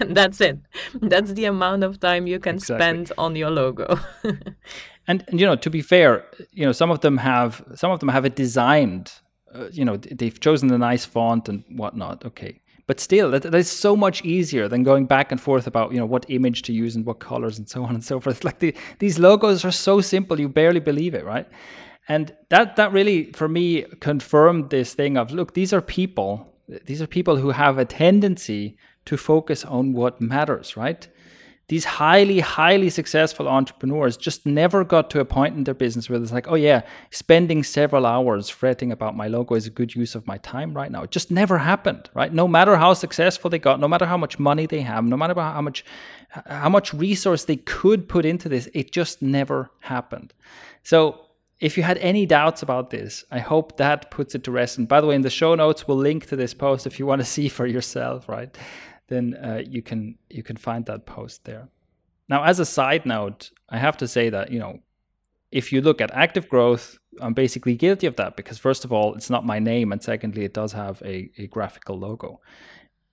and 0.00 0.16
that's 0.18 0.40
it. 0.40 0.58
That's 0.94 1.32
the 1.32 1.44
amount 1.44 1.84
of 1.84 2.00
time 2.00 2.26
you 2.26 2.40
can 2.40 2.56
exactly. 2.56 2.84
spend 2.84 3.12
on 3.16 3.36
your 3.36 3.50
logo. 3.50 3.98
and, 5.06 5.24
and, 5.28 5.40
you 5.40 5.46
know, 5.46 5.54
to 5.56 5.70
be 5.70 5.80
fair, 5.80 6.24
you 6.52 6.66
know, 6.66 6.72
some 6.72 6.90
of 6.90 7.00
them 7.00 7.18
have 7.18 7.62
some 7.74 7.92
of 7.92 8.00
them 8.00 8.08
have 8.08 8.24
it 8.24 8.34
designed. 8.34 9.12
Uh, 9.54 9.68
you 9.70 9.84
know, 9.84 9.96
they've 9.96 10.40
chosen 10.40 10.70
a 10.72 10.78
nice 10.78 11.04
font 11.04 11.48
and 11.48 11.64
whatnot. 11.70 12.24
Okay, 12.24 12.60
but 12.86 13.00
still, 13.00 13.30
that, 13.30 13.42
that 13.42 13.54
is 13.54 13.70
so 13.70 13.94
much 13.94 14.24
easier 14.24 14.68
than 14.68 14.82
going 14.82 15.06
back 15.06 15.30
and 15.30 15.40
forth 15.40 15.66
about 15.66 15.92
you 15.92 15.98
know 15.98 16.06
what 16.06 16.26
image 16.28 16.62
to 16.62 16.72
use 16.72 16.96
and 16.96 17.06
what 17.06 17.20
colors 17.20 17.58
and 17.58 17.68
so 17.68 17.84
on 17.84 17.94
and 17.94 18.04
so 18.04 18.18
forth. 18.20 18.44
Like 18.44 18.58
the, 18.58 18.74
these 18.98 19.18
logos 19.18 19.64
are 19.64 19.70
so 19.70 20.00
simple, 20.00 20.40
you 20.40 20.48
barely 20.48 20.80
believe 20.80 21.14
it, 21.14 21.24
right? 21.24 21.46
And 22.08 22.34
that 22.48 22.76
that 22.76 22.92
really 22.92 23.32
for 23.32 23.48
me 23.48 23.82
confirmed 24.00 24.70
this 24.70 24.94
thing 24.94 25.16
of 25.16 25.30
look 25.32 25.54
these 25.54 25.72
are 25.72 25.80
people 25.80 26.52
these 26.86 27.00
are 27.02 27.06
people 27.06 27.36
who 27.36 27.50
have 27.50 27.78
a 27.78 27.84
tendency 27.84 28.76
to 29.04 29.16
focus 29.16 29.64
on 29.64 29.92
what 29.92 30.20
matters 30.20 30.76
right 30.76 31.08
these 31.68 31.84
highly, 31.84 32.40
highly 32.40 32.88
successful 32.88 33.46
entrepreneurs 33.46 34.16
just 34.16 34.46
never 34.46 34.84
got 34.84 35.10
to 35.10 35.20
a 35.20 35.24
point 35.26 35.54
in 35.54 35.64
their 35.64 35.74
business 35.74 36.08
where 36.08 36.20
it's 36.20 36.32
like, 36.32 36.48
oh 36.48 36.54
yeah, 36.54 36.80
spending 37.10 37.62
several 37.62 38.06
hours 38.06 38.48
fretting 38.48 38.90
about 38.90 39.14
my 39.14 39.28
logo 39.28 39.54
is 39.54 39.66
a 39.66 39.70
good 39.70 39.94
use 39.94 40.14
of 40.14 40.26
my 40.26 40.38
time 40.38 40.72
right 40.72 40.90
now. 40.90 41.02
It 41.02 41.10
just 41.10 41.30
never 41.30 41.58
happened, 41.58 42.08
right? 42.14 42.32
No 42.32 42.48
matter 42.48 42.76
how 42.76 42.94
successful 42.94 43.50
they 43.50 43.58
got, 43.58 43.80
no 43.80 43.88
matter 43.88 44.06
how 44.06 44.16
much 44.16 44.38
money 44.38 44.64
they 44.64 44.80
have, 44.80 45.04
no 45.04 45.16
matter 45.18 45.38
how 45.38 45.60
much 45.60 45.84
how 46.46 46.70
much 46.70 46.94
resource 46.94 47.44
they 47.44 47.56
could 47.56 48.08
put 48.08 48.24
into 48.24 48.48
this, 48.48 48.68
it 48.72 48.90
just 48.90 49.20
never 49.20 49.70
happened. 49.80 50.32
So 50.82 51.27
if 51.60 51.76
you 51.76 51.82
had 51.82 51.98
any 51.98 52.24
doubts 52.24 52.62
about 52.62 52.90
this, 52.90 53.24
I 53.30 53.40
hope 53.40 53.76
that 53.78 54.10
puts 54.10 54.34
it 54.34 54.44
to 54.44 54.52
rest. 54.52 54.78
And 54.78 54.86
by 54.86 55.00
the 55.00 55.06
way, 55.06 55.14
in 55.14 55.22
the 55.22 55.30
show 55.30 55.54
notes, 55.54 55.88
we'll 55.88 55.96
link 55.96 56.26
to 56.26 56.36
this 56.36 56.54
post 56.54 56.86
if 56.86 56.98
you 56.98 57.06
want 57.06 57.20
to 57.20 57.24
see 57.24 57.48
for 57.48 57.66
yourself, 57.66 58.28
right? 58.28 58.56
then 59.08 59.34
uh, 59.34 59.62
you 59.66 59.82
can 59.82 60.16
you 60.30 60.42
can 60.42 60.56
find 60.56 60.86
that 60.86 61.06
post 61.06 61.44
there. 61.44 61.68
Now, 62.28 62.44
as 62.44 62.60
a 62.60 62.66
side 62.66 63.04
note, 63.04 63.50
I 63.68 63.78
have 63.78 63.96
to 63.98 64.08
say 64.08 64.30
that 64.30 64.52
you 64.52 64.58
know, 64.58 64.80
if 65.50 65.72
you 65.72 65.80
look 65.80 66.00
at 66.00 66.10
active 66.14 66.48
growth, 66.48 66.98
I'm 67.20 67.34
basically 67.34 67.74
guilty 67.74 68.06
of 68.06 68.16
that 68.16 68.36
because 68.36 68.58
first 68.58 68.84
of 68.84 68.92
all, 68.92 69.14
it's 69.14 69.30
not 69.30 69.44
my 69.44 69.58
name, 69.58 69.92
and 69.92 70.02
secondly, 70.02 70.44
it 70.44 70.54
does 70.54 70.72
have 70.72 71.02
a, 71.02 71.30
a 71.38 71.46
graphical 71.48 71.98
logo. 71.98 72.40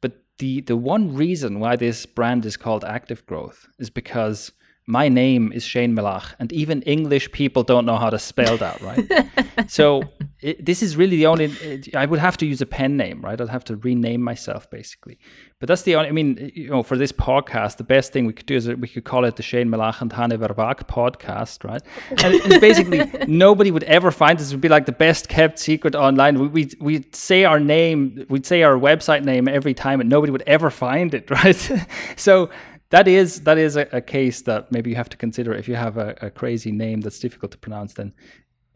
But 0.02 0.24
the 0.38 0.62
the 0.62 0.78
one 0.78 1.16
reason 1.16 1.60
why 1.60 1.78
this 1.78 2.06
brand 2.06 2.46
is 2.46 2.58
called 2.58 2.86
Active 2.86 3.26
Growth 3.26 3.68
is 3.80 3.90
because 3.90 4.52
my 4.88 5.10
name 5.10 5.52
is 5.52 5.64
Shane 5.64 5.96
Melaugh, 5.96 6.36
and 6.38 6.54
even 6.54 6.84
English 6.84 7.32
people 7.32 7.64
don't 7.64 7.86
know 7.86 7.98
how 7.98 8.12
to 8.12 8.20
spell 8.20 8.56
that, 8.58 8.80
right? 8.82 9.70
so 9.70 10.04
it, 10.42 10.64
this 10.64 10.84
is 10.84 10.96
really 10.96 11.18
the 11.18 11.26
only. 11.26 11.46
It, 11.46 11.96
I 11.96 12.06
would 12.06 12.20
have 12.20 12.38
to 12.38 12.46
use 12.46 12.62
a 12.62 12.68
pen 12.68 12.96
name, 12.96 13.22
right? 13.22 13.40
I'd 13.40 13.50
have 13.50 13.64
to 13.66 13.78
rename 13.78 14.22
myself 14.22 14.70
basically. 14.70 15.18
But 15.60 15.70
that's 15.70 15.82
the 15.82 15.96
only. 15.96 16.10
I 16.10 16.12
mean, 16.12 16.52
you 16.54 16.70
know, 16.70 16.84
for 16.84 16.98
this 16.98 17.12
podcast, 17.12 17.78
the 17.78 17.84
best 17.84 18.14
thing 18.14 18.28
we 18.28 18.34
could 18.34 18.46
do 18.46 18.56
is 18.56 18.68
we 18.68 18.88
could 18.88 19.06
call 19.06 19.26
it 19.26 19.38
the 19.38 19.44
Shane 19.44 19.70
Melaugh 19.70 20.00
and 20.02 20.14
Hanne 20.14 20.30
Verbach 20.30 20.88
podcast, 20.88 21.64
right? 21.64 21.82
And 22.24 22.36
it's 22.36 22.60
basically 22.60 23.10
nobody 23.28 23.72
would 23.72 23.86
ever 23.86 24.12
find 24.12 24.38
this. 24.38 24.52
It 24.52 24.56
would 24.56 24.62
be 24.62 24.70
like 24.70 24.86
the 24.86 24.92
best 24.92 25.30
kept 25.30 25.58
secret 25.58 25.96
online. 25.96 26.40
We 26.40 26.48
we 26.48 26.72
we'd 26.80 27.16
say 27.16 27.44
our 27.44 27.60
name, 27.60 28.24
we'd 28.30 28.46
say 28.46 28.62
our 28.62 28.76
website 28.76 29.24
name 29.24 29.48
every 29.48 29.74
time, 29.74 30.00
and 30.00 30.12
nobody 30.12 30.32
would 30.32 30.44
ever 30.46 30.70
find 30.70 31.16
it, 31.16 31.32
right? 31.32 31.72
so 32.16 32.52
that 32.90 33.08
is 33.08 33.42
that 33.42 33.58
is 33.58 33.76
a, 33.76 33.88
a, 33.92 34.02
case 34.02 34.42
that 34.44 34.72
maybe 34.72 34.90
you 34.90 34.96
have 34.96 35.10
to 35.10 35.18
consider. 35.18 35.54
If 35.54 35.68
you 35.68 35.76
have 35.76 35.98
a, 35.98 36.16
a, 36.22 36.30
crazy 36.30 36.72
name 36.72 37.02
that's 37.02 37.20
difficult 37.20 37.52
to 37.52 37.58
pronounce 37.58 37.94
then 37.94 38.14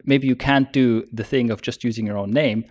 maybe 0.04 0.26
you 0.26 0.36
can't 0.36 0.72
do 0.72 1.06
the 1.12 1.24
thing 1.24 1.50
of 1.50 1.62
just 1.62 1.84
using 1.84 2.06
your 2.06 2.18
own 2.18 2.30
name 2.30 2.64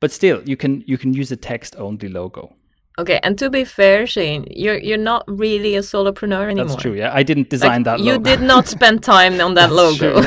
but 0.00 0.12
still 0.12 0.42
you 0.44 0.56
can 0.56 0.82
you 0.86 0.98
can 0.98 1.12
use 1.12 1.32
a 1.32 1.36
text 1.36 1.74
only 1.78 2.08
logo. 2.08 2.54
Okay 2.96 3.18
and 3.24 3.36
to 3.38 3.50
be 3.50 3.64
fair 3.64 4.06
shane 4.06 4.46
you're 4.50 4.78
you're 4.78 5.04
not 5.12 5.24
really 5.26 5.74
a 5.74 5.80
solopreneur 5.80 6.44
anymore. 6.44 6.66
that's 6.66 6.82
true 6.82 6.94
yeah. 6.94 7.10
I 7.12 7.22
didn't 7.22 7.50
design 7.50 7.82
like, 7.82 7.98
that 7.98 8.00
you 8.00 8.18
did 8.18 8.40
not 8.40 8.68
spend 8.68 9.02
time 9.02 9.40
on 9.40 9.54
that 9.54 9.72
logo. 9.82 10.22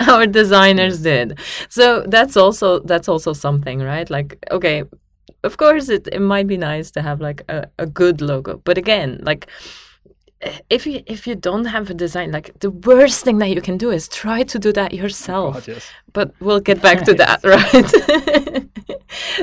our 0.12 0.26
designers 0.26 1.00
did. 1.00 1.38
So 1.68 2.04
that's 2.06 2.36
also 2.36 2.80
that's 2.80 3.08
also 3.08 3.32
something 3.32 3.80
right? 3.80 4.08
Like 4.08 4.38
okay 4.50 4.84
of 5.44 5.56
course 5.56 5.88
it, 5.88 6.08
it 6.12 6.20
might 6.20 6.46
be 6.46 6.56
nice 6.56 6.90
to 6.90 7.02
have 7.02 7.20
like 7.20 7.42
a, 7.48 7.68
a 7.78 7.86
good 7.86 8.20
logo 8.20 8.60
but 8.64 8.76
again 8.78 9.20
like 9.22 9.46
if 10.70 10.86
you 10.86 11.02
if 11.06 11.26
you 11.26 11.34
don't 11.34 11.66
have 11.66 11.90
a 11.90 11.94
design 11.94 12.32
like 12.32 12.58
the 12.60 12.70
worst 12.70 13.24
thing 13.24 13.38
that 13.38 13.50
you 13.50 13.60
can 13.60 13.78
do 13.78 13.90
is 13.90 14.08
try 14.08 14.42
to 14.42 14.58
do 14.58 14.72
that 14.72 14.92
yourself 14.92 15.54
God, 15.54 15.68
yes. 15.68 15.90
But 16.14 16.34
we'll 16.40 16.60
get 16.60 16.80
back 16.80 17.04
to 17.04 17.14
that 17.14 17.40
right? 17.44 18.70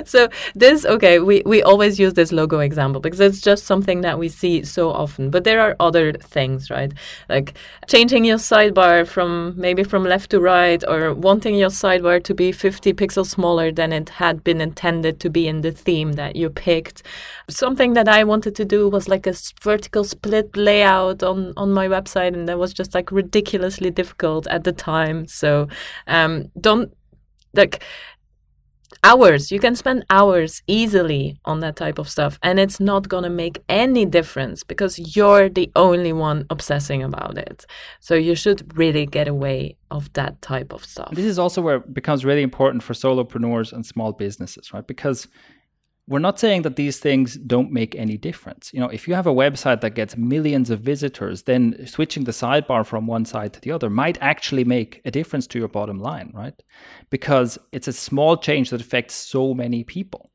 So 0.05 0.29
this 0.55 0.85
okay 0.85 1.19
we 1.19 1.43
we 1.45 1.63
always 1.63 1.99
use 1.99 2.13
this 2.13 2.31
logo 2.31 2.59
example 2.59 3.01
because 3.01 3.19
it's 3.19 3.41
just 3.41 3.65
something 3.65 4.01
that 4.01 4.19
we 4.19 4.29
see 4.29 4.63
so 4.63 4.89
often 4.91 5.29
but 5.29 5.43
there 5.43 5.61
are 5.61 5.75
other 5.79 6.13
things 6.13 6.69
right? 6.69 6.93
Like 7.29 7.57
changing 7.87 8.25
your 8.25 8.37
sidebar 8.37 9.07
from 9.07 9.53
maybe 9.57 9.83
from 9.83 10.03
left 10.03 10.31
to 10.31 10.39
right 10.39 10.83
or 10.87 11.13
wanting 11.13 11.55
your 11.55 11.69
sidebar 11.69 12.23
to 12.23 12.33
be 12.33 12.51
50 12.51 12.93
pixels 12.93 13.27
smaller 13.27 13.71
than 13.71 13.93
it 13.93 14.09
had 14.09 14.43
been 14.43 14.61
intended 14.61 15.19
to 15.21 15.29
be 15.29 15.47
in 15.47 15.61
the 15.61 15.71
theme 15.71 16.13
that 16.13 16.35
you 16.35 16.49
picked. 16.49 17.03
Something 17.49 17.93
that 17.93 18.07
i 18.07 18.23
wanted 18.23 18.55
to 18.55 18.65
do 18.65 18.89
was 18.89 19.07
like 19.07 19.27
a 19.27 19.33
vertical 19.61 20.03
split 20.03 20.55
layout 20.55 21.23
on 21.23 21.53
on 21.57 21.71
my 21.71 21.87
website 21.87 22.33
and 22.33 22.47
that 22.47 22.57
was 22.57 22.73
just 22.73 22.93
like 22.93 23.11
ridiculously 23.11 23.91
difficult 23.91 24.47
at 24.47 24.63
the 24.63 24.71
time. 24.71 25.27
So 25.27 25.67
um 26.07 26.51
don't 26.61 26.91
like 27.53 27.83
hours 29.03 29.51
you 29.51 29.59
can 29.59 29.75
spend 29.75 30.05
hours 30.09 30.61
easily 30.67 31.39
on 31.45 31.59
that 31.59 31.75
type 31.75 31.97
of 31.97 32.07
stuff 32.07 32.37
and 32.43 32.59
it's 32.59 32.79
not 32.79 33.09
going 33.09 33.23
to 33.23 33.29
make 33.29 33.63
any 33.67 34.05
difference 34.05 34.63
because 34.63 35.15
you're 35.15 35.49
the 35.49 35.71
only 35.75 36.13
one 36.13 36.45
obsessing 36.49 37.01
about 37.01 37.37
it. 37.37 37.65
So 37.99 38.13
you 38.13 38.35
should 38.35 38.77
really 38.77 39.05
get 39.05 39.27
away 39.27 39.77
of 39.89 40.11
that 40.13 40.41
type 40.41 40.71
of 40.71 40.85
stuff. 40.85 41.11
This 41.13 41.25
is 41.25 41.39
also 41.39 41.61
where 41.61 41.77
it 41.77 41.93
becomes 41.93 42.23
really 42.23 42.43
important 42.43 42.83
for 42.83 42.93
solopreneurs 42.93 43.73
and 43.73 43.85
small 43.85 44.11
businesses 44.11 44.71
right? 44.71 44.85
Because 44.85 45.27
we're 46.07 46.19
not 46.19 46.39
saying 46.39 46.63
that 46.63 46.75
these 46.75 46.99
things 46.99 47.35
don't 47.35 47.71
make 47.71 47.95
any 47.95 48.17
difference. 48.17 48.71
You 48.73 48.79
know, 48.79 48.89
if 48.89 49.07
you 49.07 49.13
have 49.13 49.27
a 49.27 49.33
website 49.33 49.81
that 49.81 49.91
gets 49.91 50.17
millions 50.17 50.69
of 50.69 50.81
visitors, 50.81 51.43
then 51.43 51.85
switching 51.85 52.23
the 52.23 52.31
sidebar 52.31 52.85
from 52.85 53.07
one 53.07 53.25
side 53.25 53.53
to 53.53 53.61
the 53.61 53.71
other 53.71 53.89
might 53.89 54.17
actually 54.21 54.63
make 54.63 55.01
a 55.05 55.11
difference 55.11 55.47
to 55.47 55.59
your 55.59 55.67
bottom 55.67 55.99
line, 55.99 56.31
right? 56.33 56.61
Because 57.09 57.57
it's 57.71 57.87
a 57.87 57.93
small 57.93 58.35
change 58.35 58.71
that 58.71 58.81
affects 58.81 59.13
so 59.15 59.53
many 59.53 59.83
people. 59.83 60.31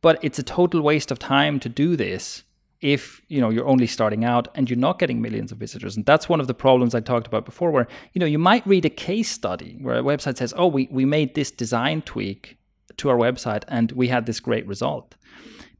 But 0.00 0.18
it's 0.22 0.38
a 0.38 0.44
total 0.44 0.82
waste 0.82 1.10
of 1.10 1.18
time 1.18 1.58
to 1.60 1.68
do 1.68 1.96
this 1.96 2.44
if 2.80 3.20
you 3.28 3.40
know 3.40 3.50
you're 3.50 3.66
only 3.66 3.86
starting 3.86 4.24
out 4.24 4.46
and 4.54 4.70
you're 4.70 4.78
not 4.78 4.98
getting 4.98 5.20
millions 5.20 5.50
of 5.50 5.58
visitors 5.58 5.96
and 5.96 6.06
that's 6.06 6.28
one 6.28 6.40
of 6.40 6.46
the 6.46 6.54
problems 6.54 6.94
i 6.94 7.00
talked 7.00 7.26
about 7.26 7.44
before 7.44 7.70
where 7.72 7.88
you 8.12 8.20
know 8.20 8.26
you 8.26 8.38
might 8.38 8.64
read 8.66 8.84
a 8.84 8.90
case 8.90 9.30
study 9.30 9.76
where 9.80 9.98
a 9.98 10.02
website 10.02 10.36
says 10.36 10.54
oh 10.56 10.66
we, 10.66 10.88
we 10.90 11.04
made 11.04 11.34
this 11.34 11.50
design 11.50 12.00
tweak 12.02 12.57
to 12.98 13.08
our 13.08 13.16
website 13.16 13.64
and 13.68 13.92
we 13.92 14.08
had 14.08 14.26
this 14.26 14.40
great 14.40 14.66
result. 14.66 15.14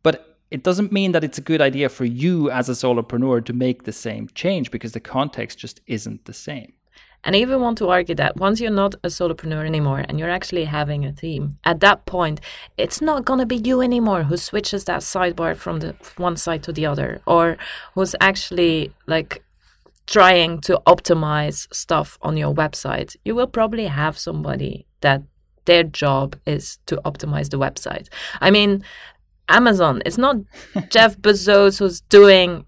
But 0.03 0.37
it 0.51 0.63
doesn't 0.63 0.93
mean 0.93 1.13
that 1.13 1.25
it's 1.25 1.39
a 1.39 1.43
good 1.43 1.61
idea 1.61 1.89
for 1.89 2.05
you 2.05 2.51
as 2.51 2.69
a 2.69 2.73
solopreneur 2.73 3.45
to 3.45 3.53
make 3.53 3.85
the 3.85 3.93
same 3.93 4.29
change 4.35 4.71
because 4.71 4.93
the 4.93 5.01
context 5.01 5.59
just 5.59 5.81
isn't 5.87 6.25
the 6.25 6.33
same. 6.33 6.73
And 7.25 7.35
I 7.35 7.41
even 7.41 7.61
want 7.61 7.79
to 7.79 7.89
argue 7.89 8.15
that 8.15 8.37
once 8.37 8.61
you're 8.61 8.71
not 8.71 8.95
a 9.03 9.09
solopreneur 9.09 9.67
anymore 9.67 10.05
and 10.09 10.19
you're 10.19 10.31
actually 10.31 10.65
having 10.65 11.05
a 11.05 11.13
team, 11.13 11.59
at 11.65 11.81
that 11.81 12.07
point, 12.07 12.41
it's 12.77 13.03
not 13.03 13.25
going 13.25 13.41
to 13.41 13.47
be 13.47 13.57
you 13.57 13.83
anymore 13.83 14.23
who 14.23 14.37
switches 14.37 14.85
that 14.85 15.01
sidebar 15.01 15.57
from 15.57 15.81
the 15.81 15.97
one 16.17 16.37
side 16.37 16.63
to 16.63 16.73
the 16.73 16.87
other 16.87 17.21
or 17.27 17.59
who's 17.95 18.15
actually 18.21 18.93
like 19.07 19.43
trying 20.07 20.61
to 20.61 20.81
optimize 20.87 21.73
stuff 21.75 22.19
on 22.23 22.37
your 22.37 22.55
website. 22.55 23.17
You 23.25 23.35
will 23.35 23.49
probably 23.49 23.87
have 23.87 24.17
somebody 24.17 24.87
that 25.01 25.23
their 25.69 25.85
job 25.85 26.35
is 26.47 26.79
to 26.87 26.97
optimize 27.05 27.51
the 27.51 27.59
website. 27.59 28.09
I 28.41 28.51
mean, 28.51 28.83
Amazon. 29.49 30.03
It's 30.05 30.19
not 30.19 30.37
Jeff 30.91 31.17
Bezos 31.19 31.79
who's 31.79 32.01
doing, 32.03 32.65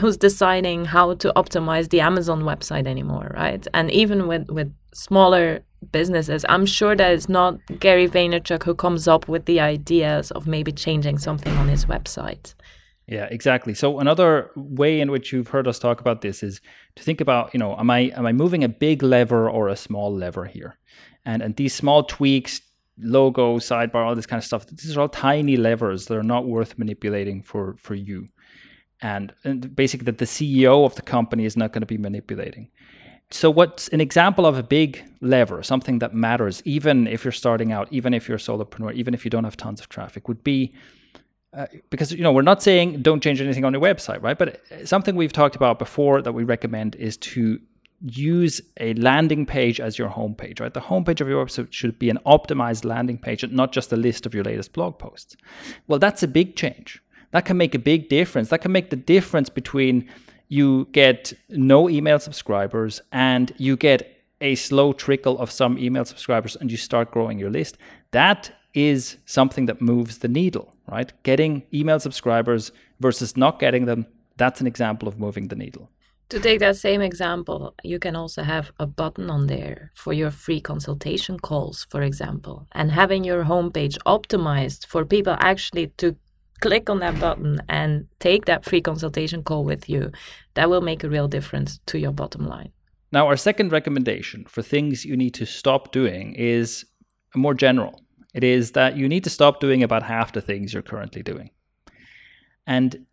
who's 0.00 0.16
deciding 0.16 0.84
how 0.86 1.14
to 1.14 1.32
optimize 1.36 1.90
the 1.90 2.00
Amazon 2.00 2.42
website 2.42 2.86
anymore, 2.86 3.32
right? 3.34 3.66
And 3.72 3.90
even 3.90 4.26
with 4.26 4.48
with 4.48 4.72
smaller 4.92 5.60
businesses, 5.92 6.44
I'm 6.48 6.66
sure 6.66 6.96
that 6.96 7.12
it's 7.12 7.28
not 7.28 7.58
Gary 7.78 8.08
Vaynerchuk 8.08 8.62
who 8.64 8.74
comes 8.74 9.06
up 9.06 9.28
with 9.28 9.44
the 9.44 9.60
ideas 9.60 10.30
of 10.32 10.46
maybe 10.46 10.72
changing 10.72 11.18
something 11.18 11.54
on 11.56 11.68
his 11.68 11.84
website. 11.86 12.54
Yeah, 13.06 13.26
exactly. 13.30 13.74
So 13.74 13.98
another 13.98 14.50
way 14.56 15.00
in 15.00 15.10
which 15.10 15.32
you've 15.32 15.48
heard 15.48 15.68
us 15.68 15.78
talk 15.78 16.00
about 16.00 16.22
this 16.22 16.42
is 16.42 16.60
to 16.96 17.02
think 17.02 17.20
about, 17.20 17.52
you 17.52 17.60
know, 17.60 17.76
am 17.78 17.90
I 17.90 18.12
am 18.18 18.26
I 18.26 18.32
moving 18.32 18.64
a 18.64 18.68
big 18.68 19.02
lever 19.02 19.48
or 19.48 19.68
a 19.68 19.76
small 19.76 20.12
lever 20.12 20.46
here? 20.46 20.78
And 21.24 21.42
and 21.42 21.56
these 21.56 21.74
small 21.74 22.04
tweaks, 22.04 22.60
logo, 22.98 23.58
sidebar, 23.58 24.06
all 24.06 24.14
this 24.14 24.26
kind 24.26 24.38
of 24.38 24.44
stuff, 24.44 24.66
these 24.66 24.96
are 24.96 25.00
all 25.02 25.08
tiny 25.08 25.56
levers 25.56 26.06
that 26.06 26.16
are 26.16 26.22
not 26.22 26.46
worth 26.46 26.78
manipulating 26.78 27.42
for 27.42 27.76
for 27.78 27.94
you. 27.94 28.28
And, 29.00 29.34
and 29.44 29.74
basically 29.74 30.04
that 30.06 30.18
the 30.18 30.24
CEO 30.24 30.86
of 30.86 30.94
the 30.94 31.02
company 31.02 31.44
is 31.44 31.56
not 31.56 31.72
going 31.72 31.82
to 31.82 31.86
be 31.86 31.98
manipulating. 31.98 32.70
So 33.30 33.50
what's 33.50 33.88
an 33.88 34.00
example 34.00 34.46
of 34.46 34.56
a 34.56 34.62
big 34.62 35.02
lever, 35.20 35.62
something 35.62 35.98
that 35.98 36.14
matters, 36.14 36.62
even 36.64 37.06
if 37.06 37.24
you're 37.24 37.32
starting 37.32 37.72
out, 37.72 37.88
even 37.90 38.14
if 38.14 38.28
you're 38.28 38.36
a 38.36 38.40
solopreneur, 38.40 38.94
even 38.94 39.12
if 39.12 39.24
you 39.24 39.30
don't 39.30 39.44
have 39.44 39.56
tons 39.56 39.80
of 39.80 39.88
traffic, 39.88 40.28
would 40.28 40.44
be 40.44 40.72
uh, 41.52 41.66
because 41.90 42.12
you 42.12 42.22
know 42.22 42.32
we're 42.32 42.42
not 42.42 42.62
saying 42.62 43.00
don't 43.02 43.22
change 43.22 43.40
anything 43.40 43.64
on 43.64 43.72
your 43.72 43.82
website, 43.82 44.22
right? 44.22 44.38
But 44.38 44.60
something 44.84 45.14
we've 45.14 45.32
talked 45.32 45.56
about 45.56 45.78
before 45.78 46.20
that 46.22 46.32
we 46.32 46.44
recommend 46.44 46.96
is 46.96 47.16
to 47.18 47.60
use 48.04 48.60
a 48.78 48.92
landing 48.94 49.46
page 49.46 49.80
as 49.80 49.98
your 49.98 50.10
homepage, 50.10 50.60
right? 50.60 50.74
The 50.74 50.80
homepage 50.80 51.20
of 51.20 51.28
your 51.28 51.44
website 51.44 51.72
should 51.72 51.98
be 51.98 52.10
an 52.10 52.18
optimized 52.26 52.84
landing 52.84 53.18
page 53.18 53.42
and 53.42 53.52
not 53.54 53.72
just 53.72 53.92
a 53.92 53.96
list 53.96 54.26
of 54.26 54.34
your 54.34 54.44
latest 54.44 54.74
blog 54.74 54.98
posts. 54.98 55.36
Well, 55.86 55.98
that's 55.98 56.22
a 56.22 56.28
big 56.28 56.54
change. 56.54 57.02
That 57.30 57.46
can 57.46 57.56
make 57.56 57.74
a 57.74 57.78
big 57.78 58.08
difference. 58.10 58.50
That 58.50 58.60
can 58.60 58.72
make 58.72 58.90
the 58.90 58.96
difference 58.96 59.48
between 59.48 60.08
you 60.48 60.86
get 60.92 61.32
no 61.48 61.88
email 61.88 62.18
subscribers 62.18 63.00
and 63.10 63.52
you 63.56 63.76
get 63.76 64.22
a 64.40 64.54
slow 64.54 64.92
trickle 64.92 65.38
of 65.38 65.50
some 65.50 65.78
email 65.78 66.04
subscribers 66.04 66.56
and 66.56 66.70
you 66.70 66.76
start 66.76 67.10
growing 67.10 67.38
your 67.38 67.50
list. 67.50 67.78
That 68.10 68.52
is 68.74 69.16
something 69.24 69.66
that 69.66 69.80
moves 69.80 70.18
the 70.18 70.28
needle, 70.28 70.74
right? 70.90 71.10
Getting 71.22 71.62
email 71.72 71.98
subscribers 71.98 72.70
versus 73.00 73.36
not 73.36 73.58
getting 73.58 73.86
them, 73.86 74.06
that's 74.36 74.60
an 74.60 74.66
example 74.66 75.08
of 75.08 75.18
moving 75.18 75.48
the 75.48 75.56
needle. 75.56 75.88
To 76.30 76.40
take 76.40 76.60
that 76.60 76.76
same 76.76 77.02
example, 77.02 77.74
you 77.84 77.98
can 77.98 78.16
also 78.16 78.42
have 78.42 78.72
a 78.78 78.86
button 78.86 79.30
on 79.30 79.46
there 79.46 79.90
for 79.94 80.12
your 80.12 80.30
free 80.30 80.60
consultation 80.60 81.38
calls, 81.38 81.86
for 81.90 82.02
example, 82.02 82.66
and 82.72 82.90
having 82.90 83.24
your 83.24 83.44
homepage 83.44 83.98
optimized 84.06 84.86
for 84.86 85.04
people 85.04 85.36
actually 85.38 85.88
to 85.98 86.16
click 86.60 86.88
on 86.88 87.00
that 87.00 87.20
button 87.20 87.60
and 87.68 88.06
take 88.20 88.46
that 88.46 88.64
free 88.64 88.80
consultation 88.80 89.42
call 89.42 89.64
with 89.64 89.88
you. 89.88 90.10
That 90.54 90.70
will 90.70 90.80
make 90.80 91.04
a 91.04 91.10
real 91.10 91.28
difference 91.28 91.78
to 91.86 91.98
your 91.98 92.12
bottom 92.12 92.46
line. 92.46 92.72
Now, 93.12 93.26
our 93.26 93.36
second 93.36 93.70
recommendation 93.70 94.44
for 94.46 94.62
things 94.62 95.04
you 95.04 95.16
need 95.16 95.34
to 95.34 95.46
stop 95.46 95.92
doing 95.92 96.34
is 96.34 96.84
more 97.36 97.54
general. 97.54 98.00
It 98.32 98.42
is 98.42 98.72
that 98.72 98.96
you 98.96 99.08
need 99.08 99.24
to 99.24 99.30
stop 99.30 99.60
doing 99.60 99.82
about 99.82 100.02
half 100.02 100.32
the 100.32 100.40
things 100.40 100.72
you're 100.72 100.82
currently 100.82 101.22
doing. 101.22 101.50
And 102.66 103.06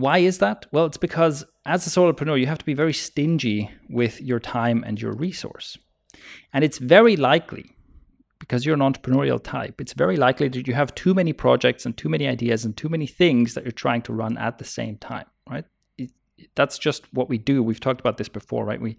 why 0.00 0.18
is 0.18 0.38
that? 0.38 0.66
Well, 0.72 0.86
it's 0.86 0.96
because 0.96 1.44
as 1.66 1.86
a 1.86 1.90
solopreneur, 1.90 2.38
you 2.38 2.46
have 2.46 2.58
to 2.58 2.64
be 2.64 2.74
very 2.74 2.92
stingy 2.92 3.70
with 3.88 4.20
your 4.20 4.40
time 4.40 4.82
and 4.86 5.00
your 5.00 5.12
resource. 5.12 5.78
And 6.52 6.64
it's 6.64 6.78
very 6.78 7.16
likely, 7.16 7.72
because 8.38 8.64
you're 8.64 8.74
an 8.74 8.80
entrepreneurial 8.80 9.42
type, 9.42 9.80
it's 9.80 9.92
very 9.92 10.16
likely 10.16 10.48
that 10.48 10.66
you 10.66 10.74
have 10.74 10.94
too 10.94 11.14
many 11.14 11.32
projects 11.32 11.86
and 11.86 11.96
too 11.96 12.08
many 12.08 12.26
ideas 12.26 12.64
and 12.64 12.76
too 12.76 12.88
many 12.88 13.06
things 13.06 13.54
that 13.54 13.64
you're 13.64 13.72
trying 13.72 14.02
to 14.02 14.12
run 14.12 14.36
at 14.38 14.58
the 14.58 14.64
same 14.64 14.96
time, 14.96 15.26
right? 15.48 15.64
that's 16.54 16.78
just 16.78 17.12
what 17.12 17.28
we 17.28 17.38
do. 17.38 17.62
We've 17.62 17.80
talked 17.80 18.00
about 18.00 18.16
this 18.16 18.28
before, 18.28 18.64
right? 18.64 18.80
We 18.80 18.96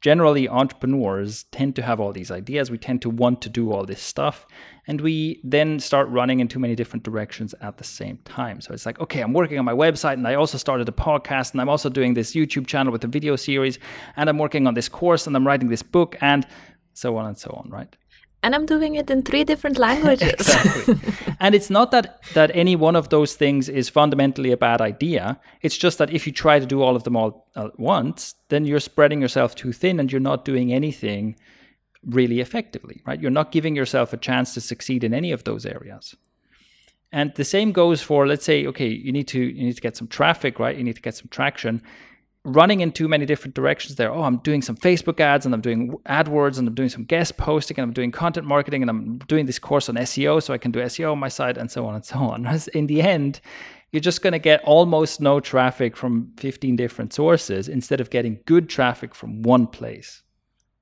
generally 0.00 0.48
entrepreneurs 0.48 1.44
tend 1.44 1.74
to 1.76 1.82
have 1.82 2.00
all 2.00 2.12
these 2.12 2.30
ideas. 2.30 2.70
We 2.70 2.78
tend 2.78 3.02
to 3.02 3.10
want 3.10 3.40
to 3.42 3.48
do 3.48 3.72
all 3.72 3.84
this 3.84 4.02
stuff, 4.02 4.46
and 4.86 5.00
we 5.00 5.40
then 5.42 5.80
start 5.80 6.08
running 6.08 6.40
in 6.40 6.48
too 6.48 6.58
many 6.58 6.74
different 6.74 7.02
directions 7.02 7.54
at 7.60 7.78
the 7.78 7.84
same 7.84 8.18
time. 8.24 8.60
So 8.60 8.72
it's 8.72 8.86
like, 8.86 9.00
okay, 9.00 9.20
I'm 9.20 9.32
working 9.32 9.58
on 9.58 9.64
my 9.64 9.72
website, 9.72 10.14
and 10.14 10.28
I 10.28 10.34
also 10.34 10.58
started 10.58 10.88
a 10.88 10.92
podcast, 10.92 11.52
and 11.52 11.60
I'm 11.60 11.68
also 11.68 11.88
doing 11.88 12.14
this 12.14 12.34
YouTube 12.34 12.66
channel 12.66 12.92
with 12.92 13.04
a 13.04 13.08
video 13.08 13.36
series, 13.36 13.78
and 14.16 14.28
I'm 14.28 14.38
working 14.38 14.66
on 14.66 14.74
this 14.74 14.88
course, 14.88 15.26
and 15.26 15.34
I'm 15.34 15.46
writing 15.46 15.68
this 15.68 15.82
book, 15.82 16.16
and 16.20 16.46
so 16.92 17.16
on 17.16 17.26
and 17.26 17.38
so 17.38 17.50
on, 17.50 17.70
right? 17.70 17.94
And 18.42 18.54
I'm 18.54 18.66
doing 18.66 18.94
it 18.94 19.10
in 19.10 19.22
three 19.22 19.44
different 19.44 19.78
languages. 19.78 20.32
exactly. 20.34 20.94
and 21.40 21.54
it's 21.54 21.70
not 21.70 21.90
that 21.90 22.22
that 22.34 22.50
any 22.54 22.76
one 22.76 22.96
of 22.96 23.08
those 23.08 23.34
things 23.34 23.68
is 23.68 23.88
fundamentally 23.88 24.52
a 24.52 24.56
bad 24.56 24.80
idea. 24.80 25.40
It's 25.62 25.76
just 25.76 25.98
that 25.98 26.10
if 26.10 26.26
you 26.26 26.32
try 26.32 26.58
to 26.58 26.66
do 26.66 26.82
all 26.82 26.96
of 26.96 27.04
them 27.04 27.16
all 27.16 27.46
at 27.56 27.78
once, 27.78 28.34
then 28.48 28.64
you're 28.64 28.80
spreading 28.80 29.20
yourself 29.20 29.54
too 29.54 29.72
thin 29.72 29.98
and 29.98 30.12
you're 30.12 30.20
not 30.20 30.44
doing 30.44 30.72
anything 30.72 31.36
really 32.04 32.40
effectively, 32.40 33.02
right? 33.06 33.20
You're 33.20 33.30
not 33.32 33.50
giving 33.50 33.74
yourself 33.74 34.12
a 34.12 34.16
chance 34.16 34.54
to 34.54 34.60
succeed 34.60 35.02
in 35.02 35.12
any 35.12 35.32
of 35.32 35.44
those 35.44 35.66
areas. 35.66 36.14
And 37.10 37.34
the 37.34 37.44
same 37.44 37.72
goes 37.72 38.02
for 38.02 38.26
let's 38.26 38.44
say 38.44 38.66
okay, 38.66 38.88
you 38.88 39.12
need 39.12 39.28
to 39.28 39.40
you 39.40 39.64
need 39.64 39.76
to 39.76 39.82
get 39.82 39.96
some 39.96 40.08
traffic, 40.08 40.58
right? 40.58 40.76
You 40.76 40.84
need 40.84 40.96
to 40.96 41.02
get 41.02 41.16
some 41.16 41.28
traction 41.30 41.82
running 42.46 42.80
in 42.80 42.92
too 42.92 43.08
many 43.08 43.26
different 43.26 43.54
directions 43.54 43.96
there. 43.96 44.12
Oh, 44.12 44.22
I'm 44.22 44.38
doing 44.38 44.62
some 44.62 44.76
Facebook 44.76 45.18
ads 45.18 45.44
and 45.44 45.54
I'm 45.54 45.60
doing 45.60 45.90
AdWords 46.06 46.58
and 46.58 46.68
I'm 46.68 46.74
doing 46.74 46.88
some 46.88 47.04
guest 47.04 47.36
posting 47.36 47.78
and 47.78 47.84
I'm 47.84 47.92
doing 47.92 48.12
content 48.12 48.46
marketing 48.46 48.82
and 48.82 48.88
I'm 48.90 49.18
doing 49.18 49.46
this 49.46 49.58
course 49.58 49.88
on 49.88 49.96
SEO 49.96 50.42
so 50.42 50.54
I 50.54 50.58
can 50.58 50.70
do 50.70 50.78
SEO 50.80 51.12
on 51.12 51.18
my 51.18 51.28
site 51.28 51.58
and 51.58 51.70
so 51.70 51.86
on 51.86 51.96
and 51.96 52.04
so 52.04 52.18
on. 52.18 52.46
In 52.74 52.86
the 52.86 53.02
end, 53.02 53.40
you're 53.90 54.00
just 54.00 54.22
going 54.22 54.32
to 54.32 54.38
get 54.38 54.62
almost 54.62 55.20
no 55.20 55.40
traffic 55.40 55.96
from 55.96 56.32
15 56.36 56.76
different 56.76 57.12
sources 57.12 57.68
instead 57.68 58.00
of 58.00 58.10
getting 58.10 58.38
good 58.46 58.68
traffic 58.68 59.14
from 59.14 59.42
one 59.42 59.66
place. 59.66 60.22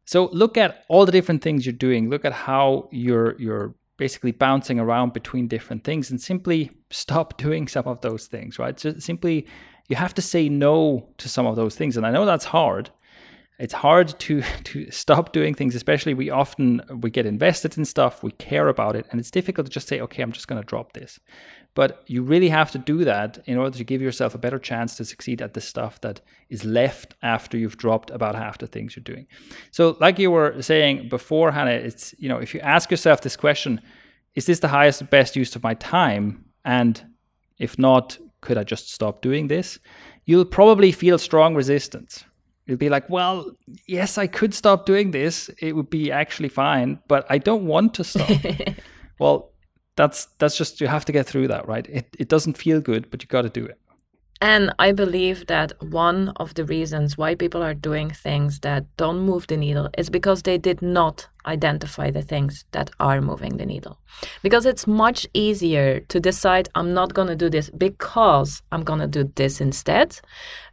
So 0.04 0.26
look 0.32 0.58
at 0.58 0.84
all 0.88 1.06
the 1.06 1.12
different 1.12 1.42
things 1.42 1.64
you're 1.64 1.72
doing. 1.72 2.10
Look 2.10 2.26
at 2.26 2.32
how 2.32 2.88
you're 2.92 3.40
you're 3.40 3.74
basically 3.96 4.32
bouncing 4.32 4.78
around 4.78 5.12
between 5.12 5.46
different 5.46 5.84
things 5.84 6.10
and 6.10 6.20
simply 6.20 6.70
stop 6.90 7.38
doing 7.38 7.68
some 7.68 7.86
of 7.86 8.00
those 8.02 8.26
things, 8.26 8.58
right? 8.58 8.76
Just 8.76 9.02
simply 9.02 9.46
you 9.88 9.96
have 9.96 10.14
to 10.14 10.22
say 10.22 10.48
no 10.48 11.06
to 11.18 11.28
some 11.28 11.46
of 11.46 11.56
those 11.56 11.76
things. 11.76 11.96
And 11.96 12.06
i 12.06 12.10
know 12.10 12.26
that's 12.26 12.46
hard. 12.46 12.90
It's 13.58 13.74
hard 13.74 14.18
to 14.20 14.42
to 14.64 14.90
stop 14.90 15.32
doing 15.32 15.54
things 15.54 15.74
especially 15.74 16.14
we 16.14 16.30
often 16.30 16.82
we 17.02 17.10
get 17.10 17.26
invested 17.26 17.78
in 17.78 17.84
stuff 17.84 18.22
we 18.22 18.32
care 18.32 18.68
about 18.68 18.96
it 18.96 19.06
and 19.10 19.20
it's 19.20 19.30
difficult 19.30 19.66
to 19.66 19.72
just 19.72 19.86
say 19.86 20.00
okay 20.00 20.22
i'm 20.22 20.32
just 20.32 20.48
going 20.48 20.60
to 20.60 20.66
drop 20.66 20.92
this. 20.92 21.20
But 21.74 22.04
you 22.06 22.22
really 22.22 22.50
have 22.50 22.70
to 22.70 22.78
do 22.78 23.04
that 23.04 23.38
in 23.46 23.58
order 23.58 23.76
to 23.76 23.84
give 23.84 24.00
yourself 24.00 24.34
a 24.34 24.38
better 24.38 24.60
chance 24.60 24.96
to 24.96 25.04
succeed 25.04 25.42
at 25.42 25.54
the 25.54 25.60
stuff 25.60 26.00
that 26.02 26.20
is 26.48 26.64
left 26.64 27.16
after 27.20 27.58
you've 27.58 27.76
dropped 27.76 28.10
about 28.10 28.36
half 28.36 28.58
the 28.58 28.68
things 28.68 28.94
you're 28.94 29.02
doing. 29.02 29.26
So 29.72 29.96
like 30.00 30.18
you 30.18 30.30
were 30.30 30.62
saying 30.62 31.08
before 31.08 31.50
hannah 31.52 31.72
it's 31.88 32.14
you 32.18 32.28
know 32.28 32.38
if 32.38 32.54
you 32.54 32.60
ask 32.60 32.90
yourself 32.90 33.20
this 33.20 33.36
question 33.36 33.80
is 34.34 34.46
this 34.46 34.58
the 34.58 34.68
highest 34.68 35.08
best 35.10 35.36
use 35.36 35.54
of 35.54 35.62
my 35.62 35.74
time? 35.74 36.44
And 36.64 37.00
if 37.58 37.78
not 37.78 38.18
could 38.44 38.58
I 38.58 38.64
just 38.64 38.92
stop 38.92 39.22
doing 39.22 39.48
this? 39.48 39.78
You'll 40.26 40.44
probably 40.44 40.92
feel 40.92 41.18
strong 41.18 41.54
resistance. 41.54 42.24
You'll 42.66 42.78
be 42.78 42.88
like, 42.88 43.10
well, 43.10 43.50
yes, 43.86 44.16
I 44.16 44.26
could 44.26 44.54
stop 44.54 44.86
doing 44.86 45.10
this. 45.10 45.50
It 45.58 45.74
would 45.74 45.90
be 45.90 46.12
actually 46.12 46.48
fine, 46.48 47.00
but 47.08 47.26
I 47.28 47.38
don't 47.38 47.66
want 47.66 47.94
to 47.94 48.04
stop. 48.04 48.30
well, 49.18 49.50
that's 49.96 50.26
that's 50.38 50.56
just 50.56 50.80
you 50.80 50.86
have 50.86 51.04
to 51.04 51.12
get 51.12 51.26
through 51.26 51.48
that, 51.48 51.68
right? 51.68 51.86
It 51.88 52.16
it 52.18 52.28
doesn't 52.28 52.58
feel 52.58 52.80
good, 52.80 53.10
but 53.10 53.22
you 53.22 53.28
got 53.28 53.42
to 53.42 53.50
do 53.50 53.64
it. 53.66 53.78
And 54.40 54.74
I 54.78 54.92
believe 54.92 55.46
that 55.46 55.72
one 55.82 56.30
of 56.36 56.54
the 56.54 56.64
reasons 56.64 57.16
why 57.16 57.34
people 57.34 57.62
are 57.62 57.74
doing 57.74 58.10
things 58.10 58.60
that 58.60 58.84
don't 58.96 59.20
move 59.20 59.46
the 59.46 59.56
needle 59.56 59.88
is 59.96 60.10
because 60.10 60.42
they 60.42 60.58
did 60.58 60.82
not 60.82 61.28
identify 61.46 62.10
the 62.10 62.22
things 62.22 62.64
that 62.72 62.90
are 63.00 63.20
moving 63.20 63.56
the 63.56 63.66
needle. 63.66 63.98
Because 64.42 64.64
it's 64.64 64.86
much 64.86 65.26
easier 65.34 66.00
to 66.00 66.20
decide, 66.20 66.68
I'm 66.74 66.94
not 66.94 67.14
going 67.14 67.28
to 67.28 67.36
do 67.36 67.50
this 67.50 67.70
because 67.70 68.62
I'm 68.70 68.84
going 68.84 69.00
to 69.00 69.08
do 69.08 69.32
this 69.34 69.60
instead, 69.60 70.20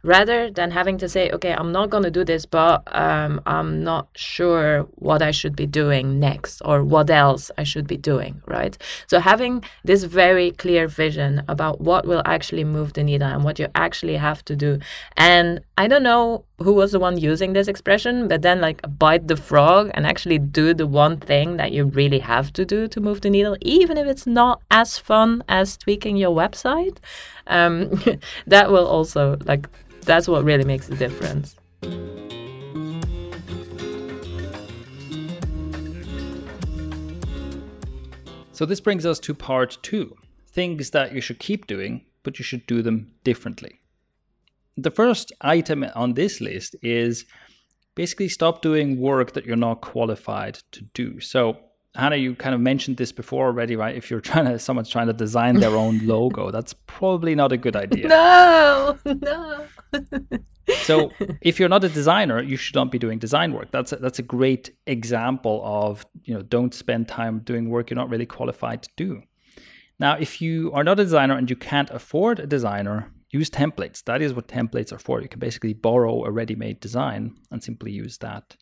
rather 0.04 0.50
than 0.50 0.70
having 0.70 0.98
to 0.98 1.08
say, 1.08 1.30
okay, 1.30 1.52
I'm 1.52 1.72
not 1.72 1.90
going 1.90 2.04
to 2.04 2.10
do 2.10 2.24
this, 2.24 2.46
but 2.46 2.82
um, 2.94 3.40
I'm 3.46 3.82
not 3.82 4.08
sure 4.14 4.82
what 4.94 5.22
I 5.22 5.32
should 5.32 5.56
be 5.56 5.66
doing 5.66 6.20
next 6.20 6.60
or 6.64 6.84
what 6.84 7.10
else 7.10 7.50
I 7.58 7.64
should 7.64 7.86
be 7.86 7.96
doing, 7.96 8.42
right? 8.46 8.78
So 9.08 9.18
having 9.18 9.64
this 9.84 10.04
very 10.04 10.52
clear 10.52 10.86
vision 10.86 11.42
about 11.48 11.80
what 11.80 12.06
will 12.06 12.22
actually 12.24 12.64
move 12.64 12.92
the 12.92 13.02
needle 13.02 13.28
and 13.28 13.42
what 13.42 13.58
you 13.58 13.66
actually 13.74 14.16
have 14.16 14.44
to 14.44 14.54
do. 14.54 14.78
And 15.16 15.60
I 15.76 15.88
don't 15.88 16.04
know 16.04 16.44
who 16.58 16.72
was 16.72 16.92
the 16.92 17.00
one 17.00 17.18
using 17.18 17.54
this 17.54 17.66
expression, 17.66 18.28
but 18.28 18.42
then 18.42 18.60
like 18.60 18.80
bite 18.98 19.26
the 19.26 19.36
frog 19.36 19.90
and 19.94 20.06
actually 20.06 20.38
do 20.38 20.61
the 20.70 20.86
one 20.86 21.16
thing 21.18 21.56
that 21.56 21.72
you 21.72 21.84
really 21.84 22.20
have 22.20 22.52
to 22.52 22.64
do 22.64 22.88
to 22.88 23.00
move 23.00 23.20
the 23.20 23.30
needle, 23.30 23.56
even 23.60 23.96
if 23.96 24.06
it's 24.06 24.26
not 24.26 24.62
as 24.70 24.98
fun 24.98 25.42
as 25.48 25.76
tweaking 25.76 26.16
your 26.16 26.34
website. 26.34 26.98
Um, 27.46 28.02
that 28.46 28.70
will 28.70 28.86
also 28.86 29.38
like 29.44 29.68
that's 30.02 30.28
what 30.28 30.44
really 30.44 30.64
makes 30.64 30.86
the 30.88 30.96
difference. 30.96 31.56
So 38.52 38.66
this 38.66 38.80
brings 38.80 39.04
us 39.04 39.18
to 39.20 39.34
part 39.34 39.78
two 39.82 40.16
things 40.46 40.90
that 40.90 41.12
you 41.12 41.20
should 41.20 41.38
keep 41.38 41.66
doing, 41.66 42.04
but 42.22 42.38
you 42.38 42.44
should 42.44 42.66
do 42.66 42.82
them 42.82 43.12
differently. 43.24 43.80
The 44.76 44.90
first 44.90 45.32
item 45.40 45.84
on 45.94 46.14
this 46.14 46.40
list 46.40 46.76
is 46.82 47.24
basically 47.94 48.28
stop 48.28 48.62
doing 48.62 48.98
work 48.98 49.32
that 49.32 49.44
you're 49.44 49.56
not 49.56 49.80
qualified 49.80 50.58
to 50.72 50.82
do. 50.94 51.20
So, 51.20 51.58
Hannah, 51.94 52.16
you 52.16 52.34
kind 52.34 52.54
of 52.54 52.60
mentioned 52.60 52.96
this 52.96 53.12
before 53.12 53.46
already, 53.46 53.76
right? 53.76 53.94
If 53.94 54.10
you're 54.10 54.20
trying 54.30 54.46
to, 54.46 54.58
someone's 54.58 54.88
trying 54.88 55.08
to 55.08 55.12
design 55.12 55.60
their 55.60 55.76
own 55.76 55.98
logo, 56.06 56.50
that's 56.50 56.74
probably 56.86 57.34
not 57.34 57.52
a 57.52 57.56
good 57.56 57.76
idea. 57.76 58.08
No, 58.08 58.98
no. 59.04 59.66
so, 60.82 61.10
if 61.42 61.60
you're 61.60 61.68
not 61.68 61.84
a 61.84 61.88
designer, 61.88 62.40
you 62.42 62.56
should 62.56 62.74
not 62.74 62.90
be 62.90 62.98
doing 62.98 63.18
design 63.18 63.52
work. 63.52 63.70
That's 63.70 63.92
a, 63.92 63.96
that's 63.96 64.18
a 64.18 64.22
great 64.22 64.74
example 64.86 65.60
of 65.64 66.06
you 66.24 66.34
know 66.34 66.42
don't 66.42 66.74
spend 66.74 67.08
time 67.08 67.40
doing 67.40 67.68
work 67.68 67.90
you're 67.90 67.96
not 67.96 68.10
really 68.10 68.26
qualified 68.26 68.82
to 68.84 68.90
do. 68.96 69.22
Now, 69.98 70.16
if 70.18 70.40
you 70.40 70.72
are 70.72 70.82
not 70.82 70.98
a 70.98 71.04
designer 71.04 71.36
and 71.36 71.48
you 71.48 71.54
can't 71.54 71.90
afford 71.90 72.40
a 72.40 72.46
designer, 72.46 73.11
use 73.32 73.50
templates. 73.50 74.04
That 74.04 74.22
is 74.22 74.34
what 74.34 74.46
templates 74.46 74.92
are 74.92 74.98
for. 74.98 75.20
You 75.20 75.28
can 75.28 75.40
basically 75.40 75.72
borrow 75.72 76.24
a 76.24 76.30
ready 76.30 76.54
made 76.54 76.78
design 76.78 77.34
and 77.50 77.64
simply 77.64 77.90
use 77.90 78.18
that. 78.18 78.56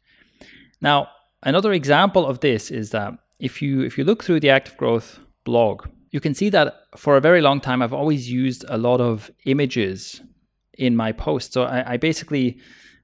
Now, 0.81 1.09
another 1.43 1.73
example 1.73 2.25
of 2.25 2.41
this 2.41 2.71
is 2.71 2.91
that 2.91 3.13
if 3.39 3.61
you 3.61 3.83
if 3.83 3.99
you 3.99 4.05
look 4.05 4.25
through 4.25 4.41
the 4.41 4.51
active 4.51 4.77
growth 4.77 5.19
blog, 5.45 5.87
you 6.11 6.21
can 6.21 6.35
see 6.35 6.49
that 6.51 6.75
for 6.97 7.17
a 7.17 7.21
very 7.21 7.41
long 7.41 7.61
time 7.61 7.83
I've 7.83 7.93
always 7.93 8.31
used 8.31 8.65
a 8.69 8.79
lot 8.79 9.01
of 9.01 9.31
images 9.45 10.23
in 10.79 10.97
my 10.97 11.13
posts. 11.13 11.53
So 11.53 11.65
I, 11.65 11.95
I 11.95 11.97
basically 11.97 12.59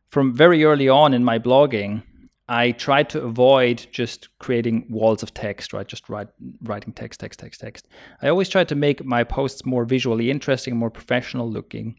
from 0.07 0.35
very 0.35 0.65
early 0.65 0.89
on 0.89 1.13
in 1.13 1.25
my 1.25 1.39
blogging, 1.39 2.03
I 2.49 2.71
tried 2.71 3.11
to 3.11 3.23
avoid 3.23 3.87
just 3.91 4.29
creating 4.39 4.87
walls 4.89 5.23
of 5.23 5.35
text, 5.35 5.73
right? 5.73 5.87
Just 5.87 6.09
write, 6.09 6.29
writing 6.63 6.93
text, 6.93 7.19
text, 7.19 7.41
text, 7.41 7.61
text. 7.61 7.89
I 8.23 8.29
always 8.29 8.49
tried 8.49 8.69
to 8.69 8.77
make 8.77 9.05
my 9.05 9.25
posts 9.25 9.67
more 9.67 9.85
visually 9.85 10.31
interesting, 10.31 10.77
more 10.77 10.91
professional 10.91 11.51
looking. 11.51 11.99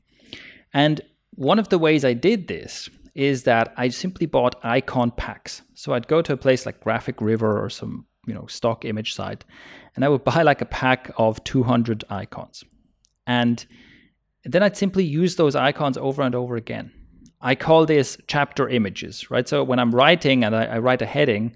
And 0.74 1.02
one 1.32 1.60
of 1.60 1.68
the 1.70 1.78
ways 1.78 2.06
I 2.06 2.14
did 2.14 2.48
this 2.48 2.90
is 3.14 3.44
that 3.44 3.74
I 3.76 3.90
simply 3.90 4.26
bought 4.26 4.64
icon 4.64 5.12
packs. 5.12 5.64
So 5.74 5.94
I'd 5.94 6.08
go 6.08 6.22
to 6.22 6.34
a 6.34 6.38
place 6.38 6.66
like 6.66 6.80
Graphic 6.80 7.20
River 7.20 7.62
or 7.62 7.70
some, 7.70 8.06
you 8.26 8.34
know, 8.34 8.46
stock 8.46 8.86
image 8.86 9.16
site, 9.16 9.44
and 9.96 10.06
I 10.06 10.10
would 10.10 10.24
buy 10.24 10.44
like 10.44 10.62
a 10.62 10.66
pack 10.66 11.12
of 11.18 11.44
200 11.44 12.06
icons. 12.10 12.64
And 13.26 13.66
then 14.46 14.64
I'd 14.64 14.78
simply 14.78 15.04
use 15.04 15.36
those 15.36 15.56
icons 15.56 15.98
over 15.98 16.22
and 16.22 16.36
over 16.36 16.56
again 16.56 16.94
I 17.41 17.56
call 17.56 17.86
this 17.86 18.17
chapter 18.28 18.67
images, 18.67 19.30
right? 19.30 19.47
So 19.47 19.63
when 19.63 19.80
I'm 19.80 19.93
writing 19.93 20.43
and 20.43 20.56
I, 20.56 20.65
I 20.65 20.80
write 20.80 21.02
a 21.02 21.06
heading, 21.06 21.56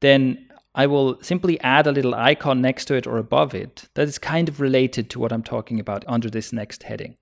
then 0.00 0.48
I 0.74 0.86
will 0.86 1.20
simply 1.22 1.60
add 1.60 1.86
a 1.86 1.92
little 1.92 2.14
icon 2.14 2.60
next 2.60 2.86
to 2.86 2.94
it 2.94 3.06
or 3.06 3.18
above 3.18 3.54
it 3.54 3.88
that 3.94 4.08
is 4.08 4.18
kind 4.18 4.48
of 4.48 4.60
related 4.60 5.10
to 5.10 5.18
what 5.18 5.32
I'm 5.32 5.42
talking 5.42 5.80
about 5.80 6.04
under 6.06 6.30
this 6.30 6.52
next 6.52 6.84
heading. 6.84 7.16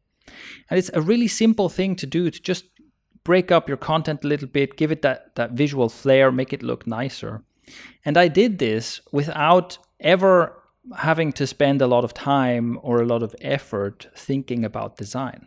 And 0.71 0.79
it's 0.79 0.91
a 0.95 1.01
really 1.01 1.29
simple 1.29 1.69
thing 1.69 1.97
to 1.97 2.07
do 2.07 2.31
to 2.31 2.43
just 2.43 2.67
break 3.25 3.51
up 3.51 3.69
your 3.69 3.77
content 3.77 4.25
a 4.25 4.29
little 4.29 4.49
bit, 4.49 4.77
give 4.77 4.93
it 4.93 5.03
that, 5.03 5.35
that 5.35 5.53
visual 5.53 5.89
flair, 5.89 6.31
make 6.31 6.53
it 6.53 6.63
look 6.63 6.87
nicer. 6.87 7.43
And 8.05 8.17
I 8.17 8.29
did 8.29 8.59
this 8.59 9.01
without 9.13 9.79
ever 10.01 10.63
having 10.97 11.33
to 11.33 11.47
spend 11.47 11.83
a 11.83 11.87
lot 11.87 12.05
of 12.05 12.15
time 12.15 12.79
or 12.83 13.03
a 13.03 13.07
lot 13.07 13.23
of 13.23 13.35
effort 13.41 14.09
thinking 14.15 14.65
about 14.65 14.97
design. 14.97 15.47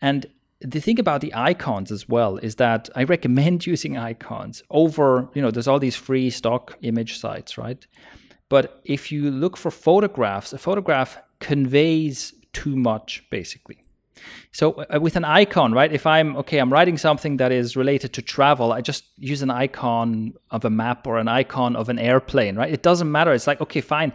And 0.00 0.26
the 0.60 0.80
thing 0.80 0.98
about 0.98 1.20
the 1.20 1.32
icons 1.34 1.90
as 1.90 2.08
well 2.08 2.36
is 2.36 2.56
that 2.56 2.88
I 2.94 3.04
recommend 3.04 3.66
using 3.74 3.96
icons 3.96 4.62
over, 4.70 5.28
you 5.34 5.42
know, 5.42 5.50
there's 5.50 5.68
all 5.68 5.78
these 5.78 5.96
free 5.96 6.30
stock 6.30 6.76
image 6.82 7.18
sites, 7.18 7.56
right? 7.56 7.86
But 8.48 8.80
if 8.84 9.12
you 9.12 9.30
look 9.30 9.56
for 9.56 9.70
photographs, 9.70 10.52
a 10.52 10.58
photograph 10.58 11.18
conveys 11.38 12.34
too 12.52 12.76
much 12.76 13.24
basically. 13.30 13.82
So 14.52 14.72
uh, 14.72 14.98
with 15.00 15.16
an 15.16 15.24
icon, 15.24 15.72
right? 15.72 15.92
If 15.92 16.06
I'm 16.06 16.36
okay, 16.38 16.58
I'm 16.58 16.72
writing 16.72 16.98
something 16.98 17.36
that 17.36 17.52
is 17.52 17.76
related 17.76 18.12
to 18.14 18.22
travel, 18.22 18.72
I 18.72 18.80
just 18.80 19.04
use 19.16 19.42
an 19.42 19.50
icon 19.50 20.34
of 20.50 20.64
a 20.64 20.70
map 20.70 21.06
or 21.06 21.18
an 21.18 21.28
icon 21.28 21.76
of 21.76 21.88
an 21.88 21.98
airplane, 21.98 22.56
right? 22.56 22.72
It 22.72 22.82
doesn't 22.82 23.10
matter. 23.10 23.32
It's 23.32 23.46
like, 23.46 23.60
okay, 23.60 23.80
fine. 23.80 24.12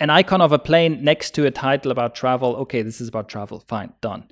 An 0.00 0.10
icon 0.10 0.40
of 0.40 0.52
a 0.52 0.58
plane 0.58 1.04
next 1.04 1.32
to 1.32 1.46
a 1.46 1.50
title 1.50 1.90
about 1.90 2.14
travel. 2.14 2.56
Okay, 2.56 2.82
this 2.82 3.00
is 3.00 3.08
about 3.08 3.28
travel. 3.28 3.60
Fine, 3.60 3.92
done. 4.00 4.24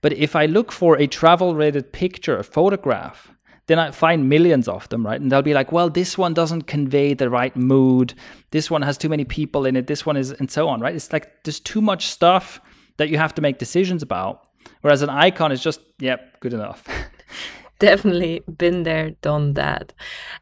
But 0.00 0.12
if 0.12 0.36
I 0.36 0.46
look 0.46 0.72
for 0.72 0.96
a 0.96 1.06
travel 1.06 1.54
related 1.54 1.92
picture, 1.92 2.36
a 2.36 2.44
photograph, 2.44 3.32
then 3.68 3.78
I 3.78 3.90
find 3.90 4.28
millions 4.28 4.66
of 4.66 4.88
them, 4.88 5.06
right? 5.06 5.20
And 5.20 5.30
they'll 5.30 5.42
be 5.42 5.54
like, 5.54 5.70
well, 5.72 5.90
this 5.90 6.16
one 6.16 6.32
doesn't 6.34 6.62
convey 6.62 7.12
the 7.12 7.28
right 7.28 7.54
mood. 7.54 8.14
This 8.50 8.70
one 8.70 8.80
has 8.82 8.96
too 8.96 9.10
many 9.10 9.24
people 9.24 9.66
in 9.66 9.76
it. 9.76 9.86
This 9.86 10.06
one 10.06 10.16
is, 10.16 10.30
and 10.32 10.50
so 10.50 10.68
on, 10.68 10.80
right? 10.80 10.94
It's 10.94 11.12
like 11.12 11.44
there's 11.44 11.60
too 11.60 11.82
much 11.82 12.06
stuff 12.06 12.60
that 12.96 13.10
you 13.10 13.18
have 13.18 13.34
to 13.34 13.42
make 13.42 13.58
decisions 13.58 14.02
about. 14.02 14.47
Whereas 14.80 15.02
an 15.02 15.10
icon 15.10 15.52
is 15.52 15.62
just, 15.62 15.80
yep, 15.98 16.40
good 16.40 16.54
enough. 16.54 16.84
Definitely 17.78 18.42
been 18.56 18.82
there, 18.82 19.10
done 19.22 19.54
that. 19.54 19.92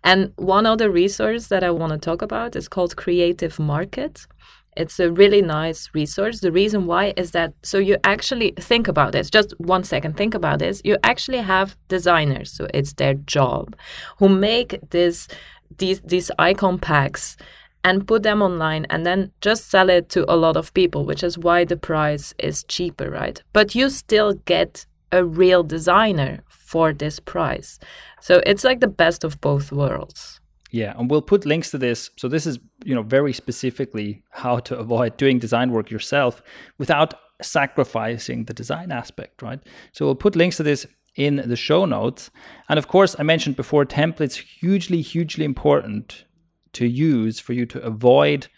And 0.02 0.32
one 0.36 0.64
other 0.64 0.90
resource 0.90 1.48
that 1.48 1.62
I 1.62 1.70
want 1.70 1.92
to 1.92 1.98
talk 1.98 2.22
about 2.22 2.56
is 2.56 2.68
called 2.68 2.96
Creative 2.96 3.58
Market. 3.58 4.26
It's 4.76 5.00
a 5.00 5.10
really 5.10 5.42
nice 5.42 5.90
resource. 5.94 6.40
The 6.40 6.52
reason 6.52 6.86
why 6.86 7.14
is 7.16 7.30
that 7.32 7.54
so 7.62 7.78
you 7.78 7.96
actually 8.04 8.52
think 8.58 8.88
about 8.88 9.12
this, 9.12 9.30
just 9.30 9.54
one 9.58 9.84
second, 9.84 10.16
think 10.16 10.34
about 10.34 10.58
this. 10.58 10.82
You 10.84 10.98
actually 11.02 11.38
have 11.38 11.76
designers, 11.88 12.52
so 12.52 12.68
it's 12.74 12.92
their 12.94 13.14
job, 13.14 13.74
who 14.18 14.28
make 14.28 14.78
this 14.90 15.28
these 15.78 16.00
these 16.02 16.30
icon 16.38 16.78
packs 16.78 17.36
and 17.86 18.04
put 18.04 18.24
them 18.24 18.42
online 18.42 18.84
and 18.90 19.06
then 19.06 19.30
just 19.40 19.70
sell 19.70 19.88
it 19.88 20.08
to 20.08 20.30
a 20.30 20.34
lot 20.34 20.56
of 20.56 20.74
people, 20.74 21.06
which 21.06 21.22
is 21.22 21.38
why 21.38 21.64
the 21.64 21.76
price 21.76 22.34
is 22.36 22.64
cheaper, 22.64 23.08
right? 23.08 23.40
But 23.52 23.76
you 23.76 23.90
still 23.90 24.34
get 24.44 24.84
a 25.12 25.24
real 25.24 25.62
designer 25.62 26.40
for 26.48 26.92
this 26.92 27.20
price. 27.20 27.78
So 28.20 28.42
it's 28.44 28.64
like 28.64 28.80
the 28.80 28.88
best 28.88 29.22
of 29.22 29.40
both 29.40 29.70
worlds. 29.70 30.40
Yeah, 30.72 30.94
and 30.98 31.08
we'll 31.08 31.22
put 31.22 31.46
links 31.46 31.70
to 31.70 31.78
this. 31.78 32.10
So 32.16 32.26
this 32.26 32.44
is, 32.44 32.58
you 32.84 32.92
know, 32.92 33.04
very 33.04 33.32
specifically 33.32 34.24
how 34.30 34.58
to 34.58 34.76
avoid 34.76 35.16
doing 35.16 35.38
design 35.38 35.70
work 35.70 35.88
yourself 35.88 36.42
without 36.78 37.14
sacrificing 37.40 38.46
the 38.46 38.54
design 38.54 38.90
aspect, 38.90 39.42
right? 39.42 39.60
So 39.92 40.06
we'll 40.06 40.16
put 40.16 40.34
links 40.34 40.56
to 40.56 40.64
this 40.64 40.88
in 41.14 41.36
the 41.36 41.56
show 41.56 41.84
notes. 41.84 42.32
And 42.68 42.80
of 42.80 42.88
course, 42.88 43.14
I 43.16 43.22
mentioned 43.22 43.54
before 43.54 43.86
templates 43.86 44.42
hugely 44.60 45.02
hugely 45.02 45.44
important 45.44 46.24
to 46.76 46.86
use 46.86 47.38
for 47.40 47.52
you 47.52 47.66
to 47.66 47.82
avoid 47.82 48.48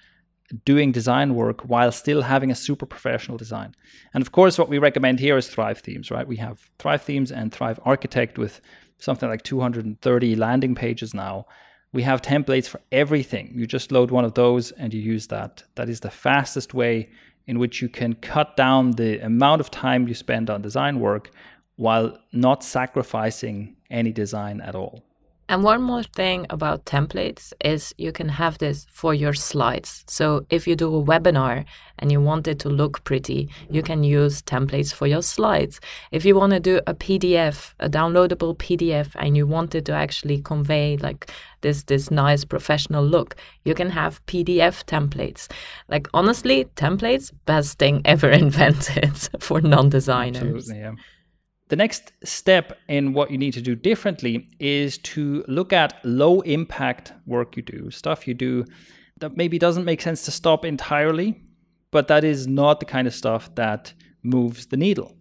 doing 0.65 0.93
design 0.93 1.35
work 1.35 1.61
while 1.63 1.93
still 1.93 2.23
having 2.23 2.51
a 2.51 2.55
super 2.55 2.87
professional 2.87 3.37
design. 3.37 3.75
And 4.15 4.23
of 4.23 4.33
course, 4.33 4.59
what 4.59 4.69
we 4.69 4.79
recommend 4.79 5.21
here 5.21 5.37
is 5.37 5.49
Thrive 5.49 5.79
Themes, 5.79 6.11
right? 6.11 6.27
We 6.27 6.37
have 6.37 6.71
Thrive 6.79 7.03
Themes 7.03 7.31
and 7.31 7.53
Thrive 7.53 7.79
Architect 7.85 8.39
with 8.39 8.61
something 8.99 9.29
like 9.29 9.43
230 9.43 10.37
landing 10.37 10.75
pages 10.75 11.15
now. 11.15 11.47
We 11.93 12.03
have 12.03 12.23
templates 12.23 12.69
for 12.69 12.81
everything. 12.93 13.53
You 13.55 13.67
just 13.67 13.93
load 13.93 14.11
one 14.11 14.25
of 14.25 14.35
those 14.35 14.73
and 14.73 14.93
you 14.93 15.01
use 15.01 15.27
that. 15.29 15.65
That 15.75 15.89
is 15.89 16.01
the 16.01 16.11
fastest 16.11 16.75
way 16.75 17.11
in 17.47 17.59
which 17.59 17.81
you 17.81 17.89
can 17.89 18.15
cut 18.15 18.57
down 18.57 18.93
the 18.93 19.21
amount 19.21 19.61
of 19.61 19.71
time 19.71 20.09
you 20.09 20.15
spend 20.15 20.51
on 20.51 20.63
design 20.63 21.01
work 21.01 21.31
while 21.77 22.19
not 22.33 22.63
sacrificing 22.63 23.77
any 23.91 24.13
design 24.13 24.61
at 24.61 24.75
all. 24.75 25.08
And 25.51 25.65
one 25.65 25.83
more 25.83 26.03
thing 26.03 26.45
about 26.51 26.85
templates 26.85 27.55
is 27.65 27.95
you 27.97 28.13
can 28.13 28.29
have 28.29 28.59
this 28.59 28.87
for 28.91 29.15
your 29.15 29.33
slides. 29.33 30.05
So 30.07 30.45
if 30.51 30.67
you 30.67 30.77
do 30.77 30.95
a 30.95 31.03
webinar 31.03 31.65
and 31.99 32.13
you 32.13 32.21
want 32.21 32.47
it 32.47 32.59
to 32.61 32.69
look 32.69 33.03
pretty, 33.05 33.49
you 33.71 33.83
can 33.83 34.05
use 34.05 34.43
templates 34.43 34.93
for 34.93 35.07
your 35.07 35.23
slides. 35.23 35.81
If 36.13 36.27
you 36.27 36.37
want 36.37 36.53
to 36.53 36.61
do 36.61 36.81
a 36.87 36.93
PDF, 36.93 37.73
a 37.81 37.89
downloadable 37.89 38.59
PDF, 38.59 39.13
and 39.15 39.39
you 39.39 39.47
want 39.47 39.75
it 39.75 39.87
to 39.87 39.93
actually 39.93 40.43
convey 40.43 40.99
like 40.99 41.31
this 41.63 41.83
this 41.85 42.11
nice 42.11 42.45
professional 42.45 43.05
look, 43.05 43.35
you 43.65 43.75
can 43.75 43.89
have 43.91 44.25
PDF 44.27 44.85
templates. 44.85 45.51
Like 45.89 46.09
honestly, 46.13 46.67
templates 46.77 47.33
best 47.47 47.79
thing 47.79 48.03
ever 48.05 48.31
invented 48.31 49.17
for 49.41 49.63
non-designers. 49.63 50.69
Absolutely, 50.69 50.79
yeah. 50.79 50.93
The 51.69 51.77
next 51.77 52.13
step 52.25 52.79
in 52.89 53.13
what 53.13 53.31
you 53.31 53.39
need 53.39 53.53
to 53.53 53.61
do 53.61 53.75
differently 53.75 54.49
is 54.59 54.99
to 54.99 55.45
look 55.49 55.73
at 55.73 56.01
low 56.05 56.41
impact 56.41 57.13
work 57.27 57.57
you 57.57 57.63
do, 57.63 57.91
stuff 57.91 58.27
you 58.27 58.35
do 58.35 58.65
that 59.21 59.37
maybe 59.37 59.59
doesn't 59.59 59.85
make 59.85 60.01
sense 60.01 60.25
to 60.25 60.31
stop 60.31 60.65
entirely, 60.65 61.43
but 61.91 62.09
that 62.09 62.25
is 62.25 62.47
not 62.47 62.81
the 62.81 62.87
kind 62.87 63.07
of 63.07 63.15
stuff 63.15 63.55
that 63.57 63.93
moves 64.23 64.67
the 64.67 64.77
needle. 64.77 65.15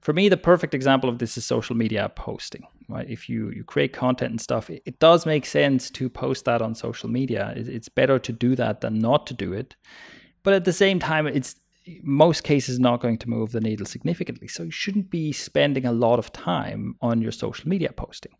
For 0.00 0.12
me, 0.12 0.28
the 0.28 0.36
perfect 0.36 0.74
example 0.74 1.08
of 1.08 1.18
this 1.18 1.36
is 1.36 1.44
social 1.44 1.76
media 1.76 2.10
posting. 2.14 2.66
Right? 2.88 3.08
If 3.08 3.28
you, 3.28 3.50
you 3.50 3.64
create 3.64 3.92
content 3.92 4.32
and 4.32 4.40
stuff, 4.40 4.68
it, 4.68 4.82
it 4.84 4.98
does 4.98 5.24
make 5.24 5.46
sense 5.46 5.90
to 5.90 6.08
post 6.08 6.44
that 6.44 6.60
on 6.60 6.74
social 6.74 7.08
media. 7.08 7.52
It, 7.56 7.68
it's 7.68 7.88
better 7.88 8.18
to 8.18 8.32
do 8.32 8.54
that 8.56 8.80
than 8.80 8.98
not 8.98 9.26
to 9.28 9.34
do 9.34 9.52
it. 9.52 9.76
But 10.42 10.54
at 10.54 10.64
the 10.64 10.72
same 10.72 10.98
time, 10.98 11.26
it's 11.26 11.54
most 12.02 12.44
cases 12.44 12.78
not 12.78 13.00
going 13.00 13.18
to 13.18 13.28
move 13.28 13.52
the 13.52 13.60
needle 13.60 13.86
significantly. 13.86 14.48
So 14.48 14.62
you 14.64 14.70
shouldn't 14.70 15.10
be 15.10 15.32
spending 15.32 15.84
a 15.84 15.92
lot 15.92 16.18
of 16.18 16.32
time 16.32 16.96
on 17.00 17.20
your 17.20 17.32
social 17.32 17.68
media 17.68 17.92
posting. 17.92 18.32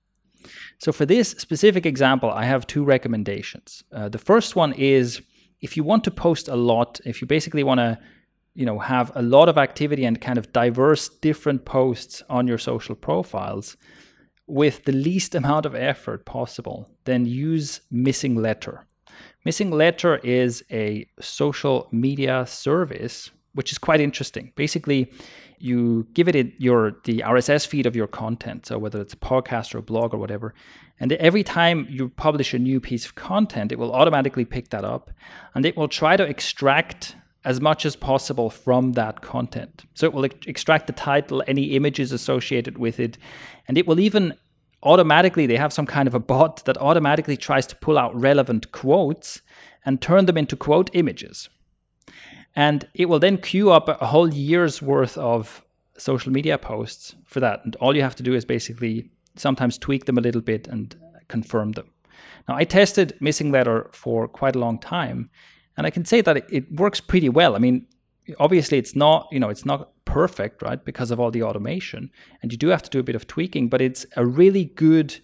So 0.78 0.92
for 0.92 1.06
this 1.06 1.30
specific 1.30 1.86
example, 1.86 2.30
I 2.30 2.44
have 2.44 2.66
two 2.66 2.84
recommendations. 2.84 3.84
Uh, 3.92 4.08
the 4.08 4.18
first 4.18 4.56
one 4.56 4.72
is 4.72 5.22
if 5.60 5.76
you 5.76 5.84
want 5.84 6.04
to 6.04 6.10
post 6.10 6.48
a 6.48 6.56
lot, 6.56 7.00
if 7.04 7.20
you 7.20 7.26
basically 7.26 7.62
want 7.62 7.78
to 7.78 7.98
you 8.54 8.66
know 8.66 8.78
have 8.78 9.10
a 9.14 9.22
lot 9.22 9.48
of 9.48 9.58
activity 9.58 10.04
and 10.04 10.20
kind 10.20 10.38
of 10.38 10.52
diverse 10.52 11.08
different 11.08 11.64
posts 11.64 12.22
on 12.28 12.46
your 12.46 12.58
social 12.58 12.94
profiles 12.94 13.76
with 14.46 14.84
the 14.84 14.92
least 14.92 15.34
amount 15.34 15.64
of 15.64 15.74
effort 15.74 16.26
possible 16.26 16.90
then 17.04 17.24
use 17.24 17.80
MissingLettr 17.92 18.80
MissingLettr 19.46 20.24
is 20.24 20.62
a 20.70 21.06
social 21.20 21.88
media 21.90 22.46
service 22.46 23.30
which 23.54 23.70
is 23.70 23.78
quite 23.78 24.00
interesting. 24.00 24.52
Basically, 24.54 25.12
you 25.58 26.06
give 26.14 26.26
it 26.28 26.54
your 26.58 26.96
the 27.04 27.18
RSS 27.18 27.66
feed 27.66 27.86
of 27.86 27.94
your 27.94 28.06
content, 28.06 28.66
so 28.66 28.78
whether 28.78 29.00
it's 29.00 29.12
a 29.12 29.16
podcast 29.18 29.74
or 29.74 29.78
a 29.78 29.82
blog 29.82 30.14
or 30.14 30.18
whatever, 30.18 30.54
and 30.98 31.12
every 31.14 31.42
time 31.42 31.86
you 31.90 32.08
publish 32.08 32.54
a 32.54 32.58
new 32.58 32.80
piece 32.80 33.04
of 33.04 33.14
content, 33.14 33.70
it 33.70 33.78
will 33.78 33.92
automatically 33.92 34.44
pick 34.44 34.70
that 34.70 34.84
up, 34.84 35.10
and 35.54 35.66
it 35.66 35.76
will 35.76 35.88
try 35.88 36.16
to 36.16 36.24
extract 36.24 37.14
as 37.44 37.60
much 37.60 37.84
as 37.84 37.96
possible 37.96 38.48
from 38.50 38.92
that 38.92 39.20
content. 39.20 39.84
So 39.94 40.06
it 40.06 40.12
will 40.12 40.24
extract 40.24 40.86
the 40.86 40.92
title, 40.92 41.42
any 41.46 41.64
images 41.76 42.12
associated 42.12 42.78
with 42.78 43.00
it, 43.00 43.18
and 43.68 43.76
it 43.76 43.86
will 43.86 44.00
even 44.00 44.34
automatically 44.82 45.46
they 45.46 45.56
have 45.56 45.72
some 45.72 45.86
kind 45.86 46.08
of 46.08 46.14
a 46.14 46.20
bot 46.20 46.64
that 46.64 46.78
automatically 46.78 47.36
tries 47.36 47.66
to 47.68 47.76
pull 47.76 47.98
out 47.98 48.18
relevant 48.18 48.72
quotes 48.72 49.40
and 49.84 50.00
turn 50.00 50.26
them 50.26 50.38
into 50.38 50.56
quote 50.56 50.90
images. 50.94 51.48
And 52.54 52.86
it 52.94 53.08
will 53.08 53.18
then 53.18 53.38
queue 53.38 53.70
up 53.70 53.88
a 53.88 54.06
whole 54.06 54.32
year's 54.32 54.82
worth 54.82 55.16
of 55.16 55.64
social 55.96 56.32
media 56.32 56.58
posts 56.58 57.14
for 57.24 57.40
that. 57.40 57.64
And 57.64 57.76
all 57.76 57.96
you 57.96 58.02
have 58.02 58.16
to 58.16 58.22
do 58.22 58.34
is 58.34 58.44
basically 58.44 59.10
sometimes 59.36 59.78
tweak 59.78 60.04
them 60.04 60.18
a 60.18 60.20
little 60.20 60.40
bit 60.40 60.68
and 60.68 60.94
confirm 61.28 61.72
them. 61.72 61.88
Now, 62.48 62.56
I 62.56 62.64
tested 62.64 63.16
MissingLettr 63.20 63.94
for 63.94 64.28
quite 64.28 64.56
a 64.56 64.58
long 64.58 64.78
time, 64.78 65.30
and 65.76 65.86
I 65.86 65.90
can 65.90 66.04
say 66.04 66.20
that 66.20 66.44
it, 66.52 66.70
works 66.72 67.00
pretty 67.00 67.28
well. 67.28 67.54
I 67.54 67.58
mean, 67.58 67.86
obviously 68.38 68.78
it's 68.78 68.94
not 68.94 69.28
you 69.32 69.40
know 69.40 69.48
it's 69.48 69.64
not 69.64 69.91
perfect 70.04 70.62
right 70.62 70.84
because 70.84 71.10
of 71.10 71.20
all 71.20 71.30
the 71.30 71.42
automation 71.42 72.10
and 72.42 72.52
you 72.52 72.58
do 72.58 72.68
have 72.68 72.82
to 72.82 72.90
do 72.90 72.98
a 72.98 73.02
bit 73.02 73.14
of 73.14 73.26
tweaking 73.26 73.68
but 73.68 73.80
it's 73.80 74.04
a 74.16 74.26
really 74.26 74.64
good 74.64 75.18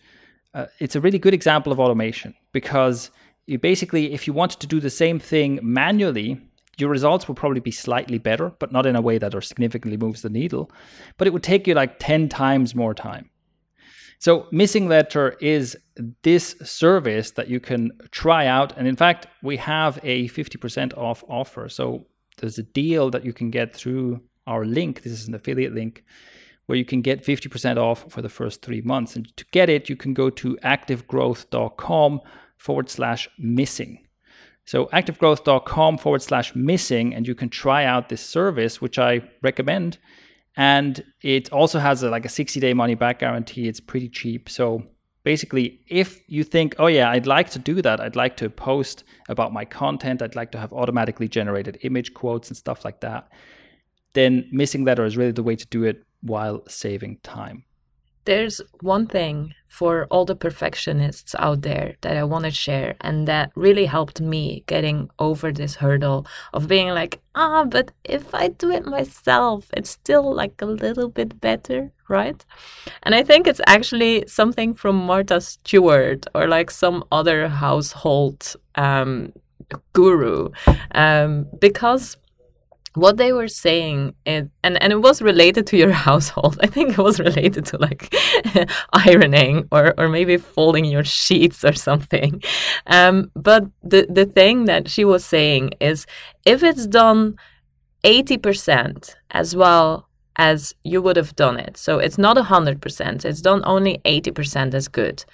uh, 0.54 0.66
it's 0.78 0.96
a 0.96 1.00
really 1.00 1.18
good 1.18 1.34
example 1.34 1.72
of 1.72 1.80
automation 1.80 2.34
because 2.52 3.10
you 3.46 3.58
basically 3.58 4.12
if 4.12 4.26
you 4.26 4.32
wanted 4.32 4.60
to 4.60 4.66
do 4.66 4.80
the 4.80 4.90
same 4.90 5.18
thing 5.18 5.58
manually 5.62 6.40
your 6.78 6.88
results 6.88 7.26
will 7.26 7.34
probably 7.34 7.60
be 7.60 7.70
slightly 7.70 8.18
better 8.18 8.50
but 8.58 8.72
not 8.72 8.86
in 8.86 8.96
a 8.96 9.00
way 9.00 9.18
that 9.18 9.34
or 9.34 9.40
significantly 9.40 9.96
moves 9.96 10.22
the 10.22 10.30
needle 10.30 10.70
but 11.16 11.26
it 11.26 11.32
would 11.32 11.42
take 11.42 11.66
you 11.66 11.74
like 11.74 11.98
10 11.98 12.28
times 12.28 12.74
more 12.74 12.94
time 12.94 13.30
So, 14.20 14.46
MissingLettr 14.52 15.36
is 15.40 15.76
this 16.22 16.56
service 16.64 17.30
that 17.32 17.48
you 17.48 17.60
can 17.60 17.92
try 18.10 18.46
out. 18.46 18.76
And 18.76 18.88
in 18.88 18.96
fact, 18.96 19.28
we 19.42 19.56
have 19.58 20.00
a 20.02 20.28
50% 20.28 20.96
off 20.96 21.22
offer. 21.28 21.68
So, 21.68 22.06
there's 22.38 22.58
a 22.58 22.62
deal 22.62 23.10
that 23.10 23.24
you 23.24 23.32
can 23.32 23.50
get 23.50 23.74
through 23.74 24.18
our 24.48 24.64
link. 24.64 25.02
This 25.02 25.12
is 25.12 25.28
an 25.28 25.34
affiliate 25.34 25.74
link 25.74 26.04
where 26.66 26.76
you 26.76 26.84
can 26.84 27.00
get 27.00 27.24
50% 27.24 27.76
off 27.76 28.10
for 28.12 28.20
the 28.20 28.28
first 28.28 28.62
three 28.62 28.82
months. 28.82 29.16
And 29.16 29.34
to 29.36 29.44
get 29.52 29.68
it, 29.68 29.88
you 29.88 29.96
can 29.96 30.14
go 30.14 30.28
to 30.30 30.56
activegrowth.com 30.56 32.20
forward 32.56 32.90
slash 32.90 33.28
missing. 33.38 34.06
So 34.64 34.86
activegrowth.com 34.86 35.96
forward 35.98 36.22
slash 36.22 36.54
missing, 36.54 37.14
and 37.14 37.26
you 37.26 37.34
can 37.34 37.48
try 37.48 37.84
out 37.84 38.10
this 38.10 38.20
service, 38.20 38.82
which 38.82 38.98
I 38.98 39.22
recommend. 39.42 39.96
And 40.58 41.02
it 41.22 41.50
also 41.52 41.78
has 41.78 42.02
a, 42.02 42.10
like 42.10 42.26
a 42.26 42.28
60 42.28 42.60
day 42.60 42.74
money 42.74 42.94
back 42.94 43.20
guarantee. 43.20 43.68
It's 43.68 43.80
pretty 43.80 44.08
cheap. 44.10 44.50
So 44.50 44.82
basically, 45.22 45.80
if 45.88 46.22
you 46.28 46.44
think, 46.44 46.74
oh 46.78 46.88
yeah, 46.88 47.10
I'd 47.10 47.26
like 47.26 47.48
to 47.50 47.58
do 47.58 47.80
that, 47.80 48.00
I'd 48.00 48.16
like 48.16 48.36
to 48.38 48.50
post 48.50 49.04
about 49.28 49.52
my 49.52 49.64
content, 49.64 50.20
I'd 50.20 50.36
like 50.36 50.52
to 50.52 50.58
have 50.58 50.72
automatically 50.72 51.28
generated 51.28 51.78
image 51.82 52.12
quotes 52.12 52.48
and 52.48 52.56
stuff 52.56 52.84
like 52.84 53.00
that, 53.00 53.30
then 54.14 54.48
MissingLettr 54.52 55.06
is 55.06 55.16
really 55.16 55.32
the 55.32 55.42
way 55.42 55.56
to 55.56 55.66
do 55.66 55.84
it 55.84 56.04
while 56.20 56.62
saving 56.68 57.18
time. 57.22 57.64
There's 58.24 58.60
one 58.82 59.06
thing 59.06 59.54
for 59.68 60.06
all 60.10 60.26
the 60.26 60.36
perfectionists 60.36 61.34
out 61.38 61.62
there 61.62 61.96
that 62.02 62.14
I 62.14 62.24
want 62.24 62.44
to 62.44 62.50
share, 62.50 62.94
and 63.00 63.26
that 63.26 63.50
really 63.54 63.86
helped 63.86 64.20
me 64.20 64.64
getting 64.66 65.08
over 65.18 65.50
this 65.50 65.76
hurdle 65.76 66.26
of 66.52 66.68
being 66.68 66.88
like, 66.88 67.20
ah, 67.34 67.64
but 67.64 67.92
if 68.04 68.34
I 68.34 68.48
do 68.48 68.70
it 68.70 68.84
myself, 68.84 69.70
it's 69.74 69.88
still 69.88 70.34
like 70.34 70.60
a 70.60 70.66
little 70.66 71.08
bit 71.08 71.40
better, 71.40 71.90
right? 72.08 72.44
And 73.02 73.14
I 73.14 73.22
think 73.22 73.46
it's 73.46 73.62
actually 73.66 74.24
something 74.26 74.74
from 74.74 74.96
Martha 74.96 75.40
Stewart 75.40 76.26
or 76.34 76.48
like 76.48 76.70
some 76.70 77.04
other 77.10 77.48
household 77.48 78.56
um, 78.74 79.32
guru, 79.94 80.50
um, 80.92 81.46
because 81.60 82.18
what 83.00 83.16
they 83.16 83.32
were 83.32 83.48
saying 83.48 84.14
and 84.26 84.50
and 84.62 84.92
it 84.92 85.00
was 85.00 85.22
related 85.22 85.66
to 85.68 85.76
your 85.76 85.92
household. 86.08 86.58
I 86.62 86.66
think 86.66 86.90
it 86.90 87.02
was 87.02 87.20
related 87.20 87.66
to 87.66 87.78
like 87.78 88.14
ironing 88.92 89.68
or 89.70 89.94
or 89.98 90.08
maybe 90.08 90.36
folding 90.36 90.84
your 90.84 91.04
sheets 91.04 91.64
or 91.64 91.72
something. 91.72 92.42
Um, 92.86 93.30
but 93.34 93.64
the 93.82 94.06
the 94.08 94.26
thing 94.26 94.66
that 94.66 94.88
she 94.88 95.04
was 95.04 95.24
saying 95.24 95.70
is 95.80 96.06
if 96.44 96.62
it's 96.62 96.86
done 96.86 97.36
80% 98.04 99.14
as 99.30 99.56
well 99.56 100.08
as 100.36 100.72
you 100.84 101.02
would 101.02 101.16
have 101.16 101.34
done 101.34 101.58
it 101.58 101.76
so 101.76 101.98
it's 101.98 102.16
not 102.16 102.36
100% 102.36 103.24
it's 103.24 103.40
done 103.40 103.62
only 103.64 104.00
80% 104.04 104.74
as 104.74 104.88
good. 104.88 105.24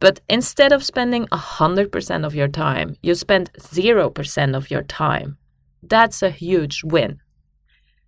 But 0.00 0.20
instead 0.30 0.72
of 0.72 0.82
spending 0.82 1.26
100% 1.26 2.26
of 2.26 2.34
your 2.34 2.48
time 2.48 2.96
you 3.02 3.14
spend 3.14 3.52
0% 3.54 4.56
of 4.56 4.70
your 4.70 4.82
time 4.82 5.38
that's 5.82 6.22
a 6.22 6.30
huge 6.30 6.82
win. 6.84 7.20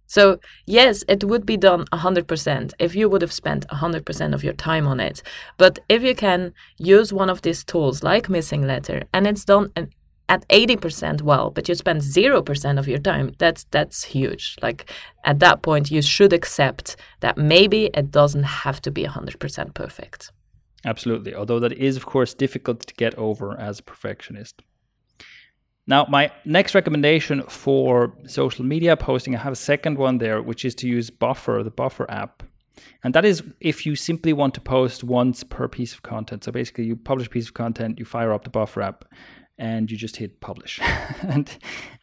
So, 0.07 0.41
yes, 0.67 1.05
it 1.09 1.25
would 1.25 1.47
be 1.47 1.57
done 1.57 1.87
100% 1.87 2.73
if 2.79 2.95
you 2.95 3.09
would 3.09 3.23
have 3.23 3.33
spent 3.33 3.67
100% 3.69 4.35
of 4.35 4.45
your 4.45 4.53
time 4.53 4.87
on 4.87 5.01
it. 5.01 5.23
But 5.57 5.79
if 5.89 6.03
you 6.03 6.15
can 6.15 6.53
use 6.77 7.15
one 7.15 7.31
of 7.31 7.41
these 7.41 7.65
tools 7.65 8.03
like 8.03 8.29
MissingLettr 8.29 9.05
and 9.15 9.27
it's 9.27 9.47
done 9.47 9.73
at 10.29 10.47
80% 10.49 11.23
well, 11.23 11.51
but 11.51 11.67
you 11.67 11.75
spend 11.75 12.03
0% 12.03 12.79
of 12.79 12.89
your 12.89 12.99
time, 12.99 13.33
that's 13.39 13.65
that's 13.71 14.05
huge. 14.05 14.57
Like 14.61 14.91
at 15.25 15.39
that 15.39 15.63
point 15.63 15.91
you 15.91 16.03
should 16.03 16.35
accept 16.35 16.97
that 17.21 17.39
maybe 17.39 17.91
it 17.95 18.11
doesn't 18.11 18.49
have 18.65 18.83
to 18.83 18.91
be 18.91 19.05
100% 19.05 19.73
perfect. 19.73 20.31
Absolutely. 20.85 21.35
Although 21.35 21.61
that 21.61 21.73
is 21.73 21.97
of 21.97 22.05
course 22.05 22.35
difficult 22.35 22.81
to 22.81 22.95
get 22.95 23.15
over 23.17 23.59
as 23.59 23.79
a 23.79 23.83
perfectionist. 23.83 24.63
Now, 25.87 26.07
my 26.09 26.31
next 26.45 26.75
recommendation 26.75 27.42
for 27.49 28.16
social 28.27 28.64
media 28.64 28.97
posting, 28.97 29.35
I 29.35 29.38
have 29.38 29.53
a 29.53 29.57
second 29.57 29.99
one 29.99 30.18
there, 30.18 30.40
which 30.40 30.64
is 30.64 30.75
to 30.77 30.87
use 30.87 31.11
Buffer, 31.11 31.62
the 31.64 31.71
Buffer 31.71 32.09
app. 32.09 32.45
And 33.03 33.14
that 33.14 33.25
is 33.25 33.42
if 33.61 33.85
you 33.85 33.97
simply 33.97 34.33
want 34.33 34.55
to 34.55 34.61
post 34.61 35.03
once 35.03 35.42
per 35.42 35.68
piece 35.68 35.92
of 35.92 36.03
content. 36.03 36.45
So 36.45 36.53
basically, 36.53 36.85
you 36.85 36.97
publish 36.97 37.27
a 37.27 37.31
piece 37.31 37.49
of 37.49 37.55
content, 37.55 37.99
you 37.99 38.05
fire 38.05 38.33
up 38.33 38.45
the 38.45 38.51
Buffer 38.51 38.81
app, 38.81 39.05
and 39.59 39.90
you 39.90 39.97
just 39.97 40.16
hit 40.16 40.40
publish, 40.40 40.81
and, 41.23 41.51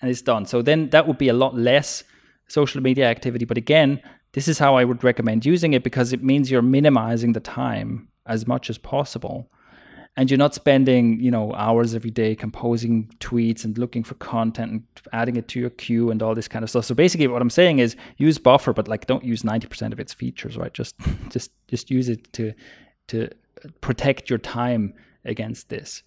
and 0.02 0.12
it's 0.12 0.22
done. 0.22 0.46
So 0.46 0.62
then 0.62 0.90
that 0.90 1.08
would 1.08 1.18
be 1.18 1.30
a 1.30 1.34
lot 1.34 1.56
less 1.56 2.04
social 2.48 2.82
media 2.82 3.10
activity. 3.10 3.46
But 3.46 3.58
again, 3.58 4.02
this 4.34 4.48
is 4.48 4.60
how 4.60 4.76
I 4.76 4.84
would 4.84 5.04
recommend 5.04 5.46
using 5.46 5.74
it 5.74 5.84
because 5.84 6.14
it 6.14 6.24
means 6.24 6.52
you're 6.52 6.62
minimizing 6.62 7.34
the 7.34 7.40
time 7.40 8.10
as 8.26 8.46
much 8.46 8.70
as 8.70 8.78
possible 8.78 9.50
and 10.18 10.30
you're 10.30 10.38
not 10.38 10.54
spending 10.54 11.20
you 11.20 11.32
know 11.32 11.54
hours 11.54 11.96
every 11.96 12.12
day 12.12 12.36
composing 12.36 13.08
tweets 13.20 13.64
and 13.64 13.78
looking 13.78 14.04
for 14.04 14.16
content 14.16 14.72
and 14.72 14.84
adding 15.14 15.36
it 15.36 15.48
to 15.50 15.60
your 15.60 15.70
queue 15.70 16.12
and 16.12 16.22
all 16.22 16.36
this 16.36 16.48
kind 16.48 16.64
of 16.64 16.70
stuff. 16.70 16.86
So 16.86 16.96
basically 16.96 17.28
what 17.28 17.42
i'm 17.42 17.50
saying 17.50 17.80
is 17.80 17.96
use 18.18 18.38
buffer 18.38 18.74
but 18.74 18.88
like 18.88 19.08
don't 19.08 19.24
use 19.24 19.44
90% 19.44 19.94
of 19.94 20.00
its 20.00 20.14
features 20.14 20.58
right? 20.58 20.74
Just 20.74 20.96
just 21.30 21.52
just 21.68 21.90
use 21.90 22.10
it 22.10 22.32
to 22.34 22.54
to 23.08 23.30
protect 23.82 24.30
your 24.30 24.40
time 24.40 24.94
against 25.26 25.70
this 25.70 26.04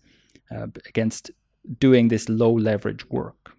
uh, 0.50 0.66
against 0.86 1.30
doing 1.78 2.08
this 2.08 2.28
low 2.28 2.52
leverage 2.52 3.08
work. 3.10 3.54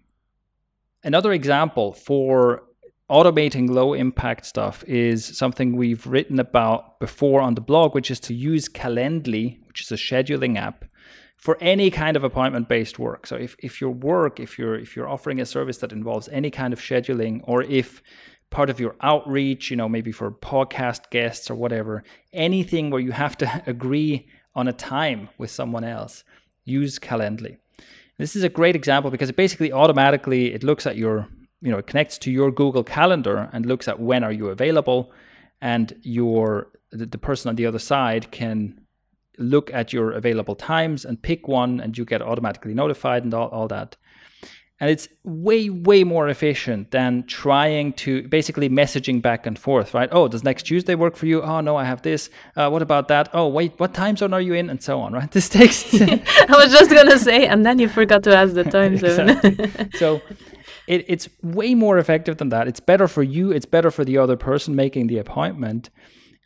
Another 1.02 1.32
example 1.32 1.92
for 1.92 2.62
automating 3.10 3.68
low 3.68 3.92
impact 3.92 4.46
stuff 4.46 4.82
is 4.86 5.24
something 5.36 5.76
we've 5.76 6.06
written 6.06 6.40
about 6.40 6.98
before 7.00 7.40
on 7.40 7.54
the 7.54 7.60
blog, 7.60 7.94
which 7.94 8.10
is 8.10 8.20
to 8.20 8.34
use 8.34 8.68
Calendly, 8.68 9.58
which 9.66 9.82
is 9.82 9.92
a 9.92 9.96
scheduling 9.96 10.56
app, 10.56 10.84
for 11.36 11.58
any 11.60 11.90
kind 11.90 12.16
of 12.16 12.24
appointment 12.24 12.68
based 12.68 12.98
work. 12.98 13.26
So 13.26 13.36
if, 13.36 13.56
if 13.58 13.80
your 13.80 13.90
work, 13.90 14.40
if 14.40 14.58
you're 14.58 14.78
if 14.78 14.96
you're 14.96 15.08
offering 15.08 15.40
a 15.40 15.46
service 15.46 15.78
that 15.78 15.92
involves 15.92 16.28
any 16.28 16.50
kind 16.50 16.72
of 16.72 16.80
scheduling, 16.80 17.40
or 17.44 17.62
if 17.62 18.02
part 18.50 18.70
of 18.70 18.80
your 18.80 18.96
outreach, 19.02 19.70
you 19.70 19.76
know, 19.76 19.88
maybe 19.88 20.12
for 20.12 20.30
podcast 20.30 21.10
guests 21.10 21.50
or 21.50 21.54
whatever, 21.54 22.02
anything 22.32 22.88
where 22.88 23.00
you 23.00 23.12
have 23.12 23.36
to 23.38 23.62
agree 23.66 24.28
on 24.54 24.68
a 24.68 24.72
time 24.72 25.28
with 25.36 25.50
someone 25.50 25.84
else, 25.84 26.24
use 26.64 26.98
Calendly. 26.98 27.58
This 28.16 28.36
is 28.36 28.44
a 28.44 28.48
great 28.48 28.76
example 28.76 29.10
because 29.10 29.28
it 29.28 29.36
basically 29.36 29.72
automatically 29.72 30.54
it 30.54 30.62
looks 30.62 30.86
at 30.86 30.96
your 30.96 31.28
you 31.64 31.70
know 31.72 31.78
it 31.78 31.88
connects 31.88 32.18
to 32.18 32.30
your 32.30 32.52
Google 32.52 32.84
Calendar 32.84 33.48
and 33.52 33.66
looks 33.66 33.88
at 33.88 33.98
when 33.98 34.22
are 34.22 34.32
you 34.32 34.48
available, 34.48 35.10
and 35.60 35.94
your 36.02 36.68
the, 36.92 37.06
the 37.06 37.18
person 37.18 37.48
on 37.48 37.56
the 37.56 37.66
other 37.66 37.80
side 37.80 38.30
can 38.30 38.80
look 39.38 39.72
at 39.72 39.92
your 39.92 40.12
available 40.12 40.54
times 40.54 41.04
and 41.04 41.20
pick 41.22 41.48
one, 41.48 41.80
and 41.80 41.98
you 41.98 42.04
get 42.04 42.22
automatically 42.22 42.74
notified 42.74 43.24
and 43.24 43.34
all, 43.34 43.48
all 43.48 43.66
that. 43.68 43.96
And 44.80 44.90
it's 44.90 45.08
way, 45.22 45.70
way 45.70 46.02
more 46.02 46.28
efficient 46.28 46.90
than 46.90 47.24
trying 47.26 47.92
to 47.94 48.26
basically 48.28 48.68
messaging 48.68 49.22
back 49.22 49.46
and 49.46 49.56
forth, 49.56 49.94
right? 49.94 50.08
Oh, 50.10 50.26
does 50.26 50.42
next 50.42 50.64
Tuesday 50.64 50.96
work 50.96 51.16
for 51.16 51.26
you? 51.26 51.42
Oh, 51.42 51.60
no, 51.60 51.76
I 51.76 51.84
have 51.84 52.02
this. 52.02 52.28
Uh, 52.56 52.68
what 52.70 52.82
about 52.82 53.06
that? 53.08 53.28
Oh, 53.32 53.46
wait, 53.48 53.72
what 53.78 53.94
time 53.94 54.16
zone 54.16 54.34
are 54.34 54.40
you 54.40 54.52
in? 54.52 54.68
And 54.68 54.82
so 54.82 55.00
on, 55.00 55.12
right? 55.12 55.30
This 55.36 55.48
takes. 55.48 55.94
I 56.00 56.46
was 56.50 56.72
just 56.72 56.90
going 56.90 57.08
to 57.08 57.18
say, 57.18 57.46
and 57.46 57.64
then 57.64 57.78
you 57.78 57.88
forgot 57.88 58.24
to 58.24 58.36
ask 58.36 58.54
the 58.54 58.64
time 58.64 58.96
zone. 58.98 59.90
so 59.94 60.20
it, 60.86 61.04
it's 61.08 61.28
way 61.42 61.74
more 61.74 61.98
effective 61.98 62.36
than 62.36 62.50
that. 62.50 62.68
It's 62.68 62.80
better 62.80 63.08
for 63.08 63.22
you. 63.22 63.52
It's 63.52 63.66
better 63.66 63.90
for 63.90 64.04
the 64.04 64.18
other 64.18 64.36
person 64.36 64.74
making 64.74 65.06
the 65.06 65.18
appointment, 65.18 65.90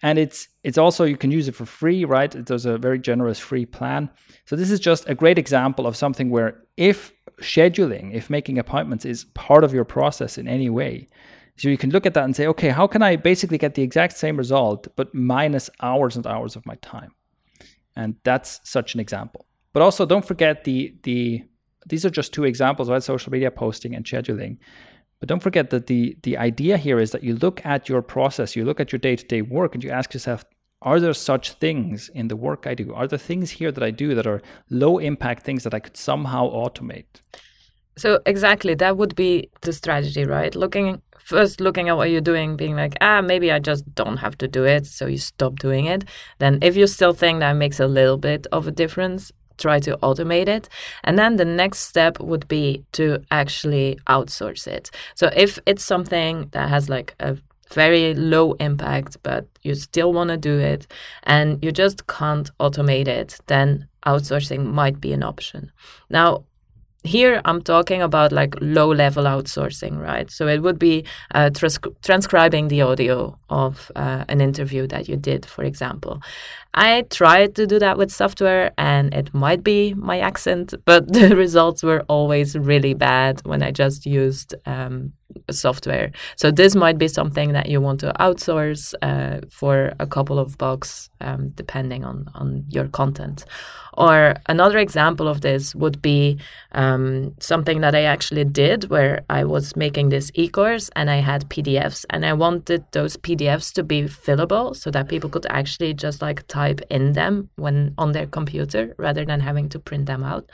and 0.03 0.19
it's 0.19 0.49
it's 0.63 0.79
also 0.79 1.05
you 1.05 1.17
can 1.17 1.31
use 1.31 1.49
it 1.49 1.55
for 1.55 1.67
free, 1.67 2.05
right? 2.05 2.31
There's 2.31 2.67
a 2.67 2.79
very 2.79 2.99
generous 2.99 3.39
free 3.39 3.67
plan. 3.67 4.11
So 4.45 4.57
this 4.57 4.71
is 4.71 4.81
just 4.81 5.09
a 5.09 5.15
great 5.15 5.39
example 5.39 5.87
of 5.87 5.97
something 5.97 6.31
where 6.31 6.63
if 6.77 7.13
scheduling, 7.41 8.15
if 8.15 8.31
making 8.31 8.59
appointments 8.59 9.05
is 9.05 9.25
part 9.35 9.65
of 9.65 9.75
your 9.75 9.85
process 9.85 10.39
in 10.39 10.49
any 10.49 10.71
way, 10.71 11.09
so 11.57 11.69
you 11.69 11.77
can 11.77 11.91
look 11.91 12.07
at 12.07 12.15
that 12.15 12.25
and 12.25 12.37
say, 12.37 12.47
okay, 12.47 12.69
how 12.69 12.87
can 12.87 13.03
I 13.03 13.17
basically 13.17 13.59
get 13.59 13.75
the 13.75 13.83
exact 13.83 14.17
same 14.17 14.37
result 14.37 14.87
but 14.95 15.13
minus 15.15 15.69
hours 15.81 16.17
and 16.17 16.27
hours 16.27 16.55
of 16.55 16.65
my 16.65 16.77
time? 16.77 17.11
And 17.97 18.15
that's 18.23 18.61
such 18.63 18.95
an 18.95 19.01
example. 19.01 19.45
But 19.73 19.83
also 19.83 20.07
don't 20.07 20.25
forget 20.25 20.65
the 20.65 20.95
the 21.03 21.45
these 21.89 22.05
are 22.05 22.11
just 22.11 22.33
two 22.33 22.45
examples, 22.45 22.91
right? 22.91 23.03
Social 23.03 23.33
media 23.33 23.51
posting 23.51 23.95
and 23.95 24.05
scheduling. 24.05 24.59
But 25.21 25.29
don't 25.29 25.43
forget 25.43 25.71
that 25.71 25.87
the 25.87 26.17
the 26.23 26.37
idea 26.39 26.77
here 26.77 26.99
is 26.99 27.11
that 27.11 27.25
you 27.25 27.35
look 27.35 27.65
at 27.65 27.89
your 27.89 28.03
process, 28.03 28.55
you 28.55 28.65
look 28.65 28.81
at 28.81 28.93
your 28.93 28.99
day-to-day 28.99 29.43
work 29.43 29.75
and 29.75 29.83
you 29.83 29.91
ask 29.91 30.15
yourself, 30.15 30.45
are 30.83 31.01
there 31.01 31.15
such 31.15 31.53
things 31.53 32.09
in 32.15 32.29
the 32.29 32.37
work 32.37 32.67
I 32.67 32.75
do? 32.75 32.95
Are 32.95 33.09
there 33.09 33.19
things 33.19 33.51
here 33.51 33.73
that 33.73 33.83
I 33.83 33.91
do 33.91 34.15
that 34.15 34.27
are 34.27 34.43
low 34.71 34.99
impact 34.99 35.43
things 35.43 35.65
that 35.65 35.75
I 35.75 35.81
could 35.81 35.97
somehow 35.97 36.49
automate? 36.51 37.21
So 37.97 38.21
exactly 38.27 38.75
that 38.77 38.97
would 38.97 39.17
be 39.17 39.51
the 39.63 39.73
strategy, 39.73 40.25
right? 40.25 40.55
Looking 40.55 41.03
first 41.19 41.61
looking 41.61 41.89
at 41.89 41.97
what 41.97 42.11
you're 42.11 42.21
doing, 42.21 42.57
being 42.57 42.77
like, 42.77 42.97
ah, 43.01 43.21
maybe 43.21 43.51
I 43.51 43.59
just 43.59 43.93
don't 43.95 44.19
have 44.19 44.39
to 44.39 44.49
do 44.49 44.65
it. 44.65 44.87
So 44.87 45.07
you 45.07 45.19
stop 45.19 45.57
doing 45.57 45.87
it. 45.87 46.05
Then 46.39 46.61
if 46.63 46.77
you 46.77 46.87
still 46.87 47.13
think 47.13 47.41
that 47.41 47.55
makes 47.55 47.81
a 47.81 47.89
little 47.89 48.17
bit 48.17 48.47
of 48.53 48.69
a 48.69 48.71
difference, 48.71 49.33
try 49.59 49.81
to 49.81 49.97
automate 49.99 50.49
it. 50.49 50.69
And 51.05 51.19
then 51.19 51.37
the 51.37 51.45
next 51.45 51.81
step 51.81 52.21
would 52.21 52.49
be 52.49 52.85
to 52.93 53.23
actually 53.31 53.99
outsource 54.09 54.67
it. 54.67 54.91
So 55.15 55.31
if 55.35 55.59
it's 55.67 55.85
something 55.85 56.49
that 56.53 56.69
has 56.69 56.89
like 56.89 57.15
a 57.21 57.37
very 57.73 58.15
low 58.15 58.53
impact, 58.55 59.19
but 59.23 59.47
you 59.63 59.75
still 59.75 60.13
want 60.13 60.31
to 60.31 60.37
do 60.37 60.59
it 60.59 60.87
and 61.25 61.63
you 61.63 61.73
just 61.73 62.07
can't 62.07 62.51
automate 62.59 63.09
it, 63.09 63.39
then 63.47 63.89
outsourcing 64.07 64.65
might 64.65 65.01
be 65.01 65.13
an 65.13 65.23
option. 65.23 65.71
Now, 66.09 66.45
here 67.05 67.41
I'm 67.45 67.63
talking 67.63 68.03
about 68.03 68.33
like 68.33 68.55
low 68.61 68.93
level 68.93 69.25
outsourcing, 69.25 69.99
right? 70.01 70.31
So 70.31 70.49
it 70.49 70.63
would 70.63 70.79
be 70.79 71.05
uh, 71.35 71.51
trans- 71.51 71.79
transcribing 72.03 72.69
the 72.69 72.83
audio 72.83 73.39
of 73.49 73.91
uh, 73.95 74.25
an 74.29 74.41
interview 74.41 74.87
that 74.89 75.09
you 75.09 75.17
did, 75.17 75.47
for 75.47 75.63
example. 75.63 76.21
I 76.75 77.03
tried 77.11 77.55
to 77.57 77.67
do 77.67 77.79
that 77.79 77.99
with 77.99 78.11
software 78.11 78.73
and 78.77 79.15
it 79.15 79.33
might 79.33 79.63
be 79.63 79.95
my 79.95 80.19
accent, 80.19 80.75
but 80.85 81.13
the 81.13 81.37
results 81.37 81.83
were 81.83 82.03
always 82.09 82.57
really 82.57 82.95
bad 82.95 83.41
when 83.45 83.63
I 83.63 83.71
just 83.71 84.05
used 84.05 84.55
um, 84.67 85.13
software. 85.51 86.13
So 86.37 86.51
this 86.51 86.75
might 86.75 86.99
be 86.99 87.09
something 87.09 87.53
that 87.53 87.69
you 87.69 87.81
want 87.81 88.01
to 88.01 88.13
outsource 88.21 88.95
uh, 89.03 89.47
for 89.51 89.93
a 89.99 90.07
couple 90.07 90.39
of 90.39 90.59
bucks, 90.59 91.11
um, 91.21 91.51
depending 91.51 92.05
on, 92.05 92.31
on 92.35 92.65
your 92.69 92.89
content. 92.89 93.45
Or 93.99 94.37
another 94.47 94.79
example 94.79 95.27
of 95.27 95.41
this 95.41 95.75
would 95.75 96.01
be 96.01 96.39
um, 96.71 97.35
something 97.41 97.81
that 97.81 97.97
I 97.97 98.03
actually 98.03 98.45
did 98.45 98.91
where 98.91 99.25
I 99.29 99.43
was 99.43 99.75
making 99.75 100.11
this 100.11 100.31
e 100.35 100.49
course 100.49 100.89
and 100.95 101.11
I 101.11 101.17
had 101.17 101.49
PDFs 101.49 102.05
and 102.11 102.25
I 102.25 102.33
wanted 102.35 102.85
those 102.93 103.17
PDFs 103.17 103.73
to 103.73 103.83
be 103.83 104.03
fillable 104.03 104.77
so 104.77 104.93
that 104.93 105.09
people 105.09 105.29
could 105.29 105.47
actually 105.51 105.95
just 105.95 106.23
like 106.23 106.47
type 106.47 106.81
in 106.91 107.15
them 107.15 107.51
when 107.57 107.95
on 107.99 108.13
their 108.13 108.27
computer 108.27 108.95
rather 108.99 109.25
than 109.25 109.41
having 109.41 109.69
to 109.71 109.81
print 109.81 110.07
them 110.07 110.23
out. 110.23 110.49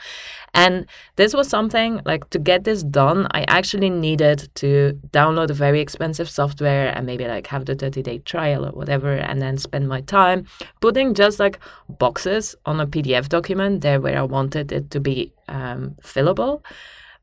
And 0.54 0.86
this 1.16 1.34
was 1.34 1.46
something 1.46 2.00
like 2.06 2.30
to 2.30 2.38
get 2.38 2.64
this 2.64 2.82
done, 2.82 3.26
I 3.32 3.44
actually 3.48 3.90
needed 3.90 4.48
to 4.54 4.63
download 5.10 5.50
a 5.50 5.54
very 5.54 5.80
expensive 5.80 6.28
software 6.28 6.88
and 6.96 7.06
maybe 7.06 7.26
like 7.26 7.46
have 7.48 7.66
the 7.66 7.74
30 7.74 8.02
day 8.02 8.18
trial 8.18 8.66
or 8.66 8.72
whatever, 8.72 9.12
and 9.12 9.40
then 9.40 9.58
spend 9.58 9.88
my 9.88 10.00
time 10.00 10.46
putting 10.80 11.14
just 11.14 11.38
like 11.38 11.58
boxes 11.88 12.54
on 12.66 12.80
a 12.80 12.86
PDF 12.86 13.28
document 13.28 13.82
there 13.82 14.00
where 14.00 14.18
I 14.18 14.22
wanted 14.22 14.72
it 14.72 14.90
to 14.90 15.00
be 15.00 15.32
um, 15.48 15.96
fillable. 16.02 16.62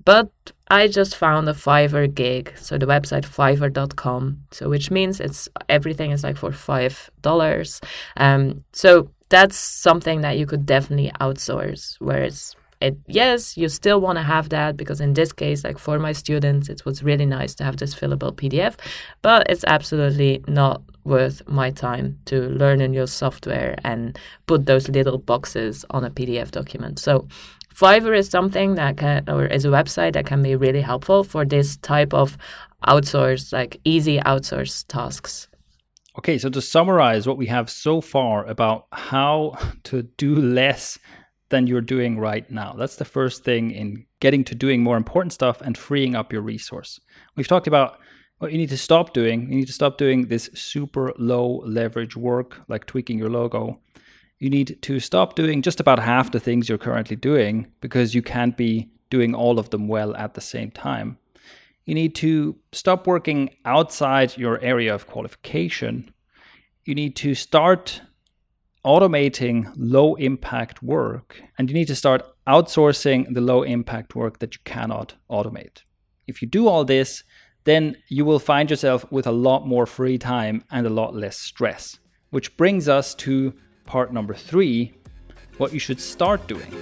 But 0.03 0.31
I 0.69 0.87
just 0.87 1.15
found 1.15 1.47
a 1.47 1.53
Fiverr 1.53 2.13
gig, 2.13 2.53
so 2.55 2.77
the 2.77 2.85
website 2.85 3.25
fiverr.com, 3.25 4.43
so 4.51 4.69
which 4.69 4.89
means 4.89 5.19
it's 5.19 5.47
everything 5.69 6.11
is 6.11 6.23
like 6.23 6.37
for 6.37 6.51
five 6.51 7.09
dollars. 7.21 7.81
Um, 8.17 8.63
so 8.73 9.11
that's 9.29 9.57
something 9.57 10.21
that 10.21 10.37
you 10.37 10.45
could 10.45 10.65
definitely 10.65 11.11
outsource. 11.19 11.97
Whereas 11.99 12.55
it 12.81 12.97
yes 13.07 13.57
you 13.57 13.69
still 13.69 14.01
want 14.01 14.17
to 14.17 14.23
have 14.23 14.49
that 14.49 14.75
because 14.75 14.99
in 14.99 15.13
this 15.13 15.31
case 15.31 15.63
like 15.63 15.77
for 15.77 15.99
my 15.99 16.11
students 16.11 16.69
it 16.69 16.83
was 16.85 17.03
really 17.03 17.25
nice 17.25 17.53
to 17.55 17.63
have 17.63 17.77
this 17.77 17.93
fillable 17.93 18.33
pdf 18.33 18.75
but 19.21 19.45
it's 19.49 19.63
absolutely 19.67 20.43
not 20.47 20.81
worth 21.03 21.41
my 21.47 21.69
time 21.71 22.17
to 22.25 22.41
learn 22.49 22.81
a 22.81 22.87
new 22.87 23.07
software 23.07 23.75
and 23.83 24.19
put 24.47 24.65
those 24.65 24.89
little 24.89 25.17
boxes 25.17 25.85
on 25.91 26.03
a 26.03 26.09
pdf 26.09 26.51
document 26.51 26.99
so 26.99 27.27
Fiverr 27.73 28.17
is 28.17 28.27
something 28.27 28.75
that 28.75 28.97
can, 28.97 29.23
or 29.29 29.45
is 29.45 29.65
a 29.65 29.69
website 29.69 30.13
that 30.13 30.25
can 30.25 30.43
be 30.43 30.55
really 30.55 30.81
helpful 30.81 31.23
for 31.23 31.45
this 31.45 31.77
type 31.77 32.13
of 32.13 32.37
outsource, 32.85 33.53
like 33.53 33.79
easy 33.85 34.19
outsource 34.19 34.85
tasks. 34.87 35.47
Okay, 36.17 36.37
so 36.37 36.49
to 36.49 36.61
summarize 36.61 37.25
what 37.25 37.37
we 37.37 37.45
have 37.45 37.69
so 37.69 38.01
far 38.01 38.45
about 38.45 38.87
how 38.91 39.55
to 39.83 40.03
do 40.17 40.35
less 40.35 40.99
than 41.51 41.67
you're 41.67 41.81
doing 41.81 42.17
right 42.17 42.49
now. 42.49 42.73
That's 42.73 42.95
the 42.95 43.05
first 43.05 43.43
thing 43.43 43.71
in 43.71 44.05
getting 44.19 44.43
to 44.45 44.55
doing 44.55 44.81
more 44.81 44.97
important 44.97 45.33
stuff 45.33 45.61
and 45.61 45.77
freeing 45.77 46.15
up 46.15 46.33
your 46.33 46.41
resource. 46.41 46.99
We've 47.35 47.47
talked 47.47 47.67
about 47.67 47.99
what 48.39 48.51
you 48.51 48.57
need 48.57 48.69
to 48.69 48.77
stop 48.77 49.13
doing. 49.13 49.41
You 49.41 49.57
need 49.57 49.67
to 49.67 49.73
stop 49.73 49.99
doing 49.99 50.27
this 50.27 50.49
super 50.55 51.13
low 51.19 51.61
leverage 51.65 52.17
work 52.17 52.61
like 52.67 52.87
tweaking 52.87 53.19
your 53.19 53.29
logo. 53.29 53.79
You 54.39 54.49
need 54.49 54.81
to 54.81 54.99
stop 54.99 55.35
doing 55.35 55.61
just 55.61 55.79
about 55.79 55.99
half 55.99 56.31
the 56.31 56.39
things 56.39 56.67
you're 56.67 56.79
currently 56.79 57.15
doing 57.15 57.71
because 57.81 58.15
you 58.15 58.23
can't 58.23 58.57
be 58.57 58.89
doing 59.11 59.35
all 59.35 59.59
of 59.59 59.69
them 59.69 59.87
well 59.87 60.15
at 60.15 60.33
the 60.33 60.41
same 60.41 60.71
time. 60.71 61.19
You 61.85 61.93
need 61.93 62.15
to 62.15 62.55
stop 62.71 63.05
working 63.05 63.51
outside 63.65 64.37
your 64.37 64.59
area 64.61 64.95
of 64.95 65.05
qualification. 65.05 66.11
You 66.85 66.95
need 66.95 67.15
to 67.17 67.35
start 67.35 68.01
automating 68.85 69.71
low 69.75 70.15
impact 70.15 70.81
work 70.81 71.41
and 71.57 71.69
you 71.69 71.73
need 71.73 71.87
to 71.87 71.95
start 71.95 72.23
outsourcing 72.47 73.31
the 73.33 73.41
low 73.41 73.61
impact 73.63 74.15
work 74.15 74.39
that 74.39 74.55
you 74.55 74.61
cannot 74.65 75.15
automate. 75.29 75.83
If 76.27 76.41
you 76.41 76.47
do 76.47 76.67
all 76.67 76.83
this, 76.83 77.23
then 77.63 77.95
you 78.07 78.25
will 78.25 78.39
find 78.39 78.69
yourself 78.69 79.09
with 79.11 79.27
a 79.27 79.31
lot 79.31 79.67
more 79.67 79.85
free 79.85 80.17
time 80.17 80.63
and 80.71 80.87
a 80.87 80.89
lot 80.89 81.15
less 81.15 81.37
stress. 81.37 81.99
Which 82.31 82.57
brings 82.57 82.89
us 82.89 83.13
to 83.15 83.53
part 83.85 84.13
number 84.13 84.33
three 84.33 84.93
what 85.57 85.73
you 85.73 85.79
should 85.79 85.99
start 85.99 86.47
doing. 86.47 86.73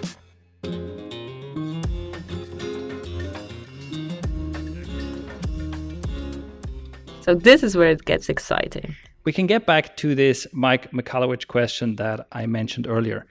So, 7.21 7.35
this 7.35 7.61
is 7.61 7.75
where 7.75 7.89
it 7.89 8.05
gets 8.05 8.29
exciting 8.29 8.95
we 9.23 9.33
can 9.33 9.47
get 9.47 9.65
back 9.65 9.97
to 9.97 10.15
this 10.15 10.47
Mike 10.51 10.91
Michalowicz 10.91 11.47
question 11.47 11.95
that 11.97 12.27
I 12.31 12.45
mentioned 12.45 12.87
earlier. 12.87 13.25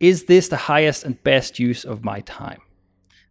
Is 0.00 0.24
this 0.24 0.48
the 0.48 0.56
highest 0.56 1.04
and 1.04 1.22
best 1.22 1.58
use 1.58 1.84
of 1.84 2.04
my 2.04 2.20
time? 2.20 2.60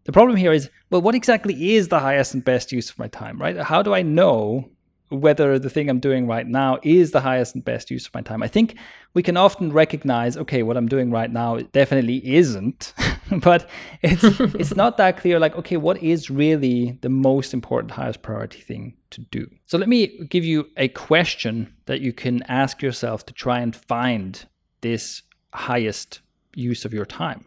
The 0.03 0.11
problem 0.11 0.37
here 0.37 0.53
is, 0.53 0.69
well, 0.89 1.01
what 1.01 1.15
exactly 1.15 1.75
is 1.75 1.89
the 1.89 1.99
highest 1.99 2.33
and 2.33 2.43
best 2.43 2.71
use 2.71 2.89
of 2.89 2.97
my 2.97 3.07
time, 3.07 3.41
right? 3.41 3.57
How 3.57 3.81
do 3.81 3.93
I 3.93 4.01
know 4.01 4.69
whether 5.09 5.57
the 5.57 5.69
thing 5.69 5.89
I'm 5.89 5.99
doing 5.99 6.27
right 6.27 6.45
now 6.45 6.79
is 6.83 7.11
the 7.11 7.21
highest 7.21 7.55
and 7.55 7.63
best 7.63 7.89
use 7.89 8.07
of 8.07 8.13
my 8.13 8.21
time. 8.21 8.43
I 8.43 8.47
think 8.47 8.75
we 9.13 9.23
can 9.23 9.37
often 9.37 9.71
recognize, 9.71 10.35
okay, 10.37 10.63
what 10.63 10.77
I'm 10.77 10.87
doing 10.87 11.11
right 11.11 11.31
now 11.31 11.57
definitely 11.57 12.25
isn't, 12.35 12.93
but 13.41 13.69
it's 14.01 14.23
it's 14.55 14.75
not 14.75 14.97
that 14.97 15.17
clear. 15.17 15.39
Like, 15.39 15.55
okay, 15.55 15.77
what 15.77 16.01
is 16.03 16.29
really 16.29 16.97
the 17.01 17.09
most 17.09 17.53
important, 17.53 17.91
highest 17.91 18.21
priority 18.21 18.59
thing 18.59 18.95
to 19.11 19.21
do? 19.21 19.49
So 19.65 19.77
let 19.77 19.89
me 19.89 20.25
give 20.29 20.43
you 20.43 20.67
a 20.75 20.89
question 20.89 21.73
that 21.85 22.01
you 22.01 22.11
can 22.13 22.43
ask 22.43 22.81
yourself 22.81 23.25
to 23.27 23.33
try 23.33 23.59
and 23.59 23.75
find 23.75 24.45
this 24.81 25.23
highest 25.53 26.21
use 26.53 26.85
of 26.85 26.93
your 26.93 27.05
time. 27.05 27.45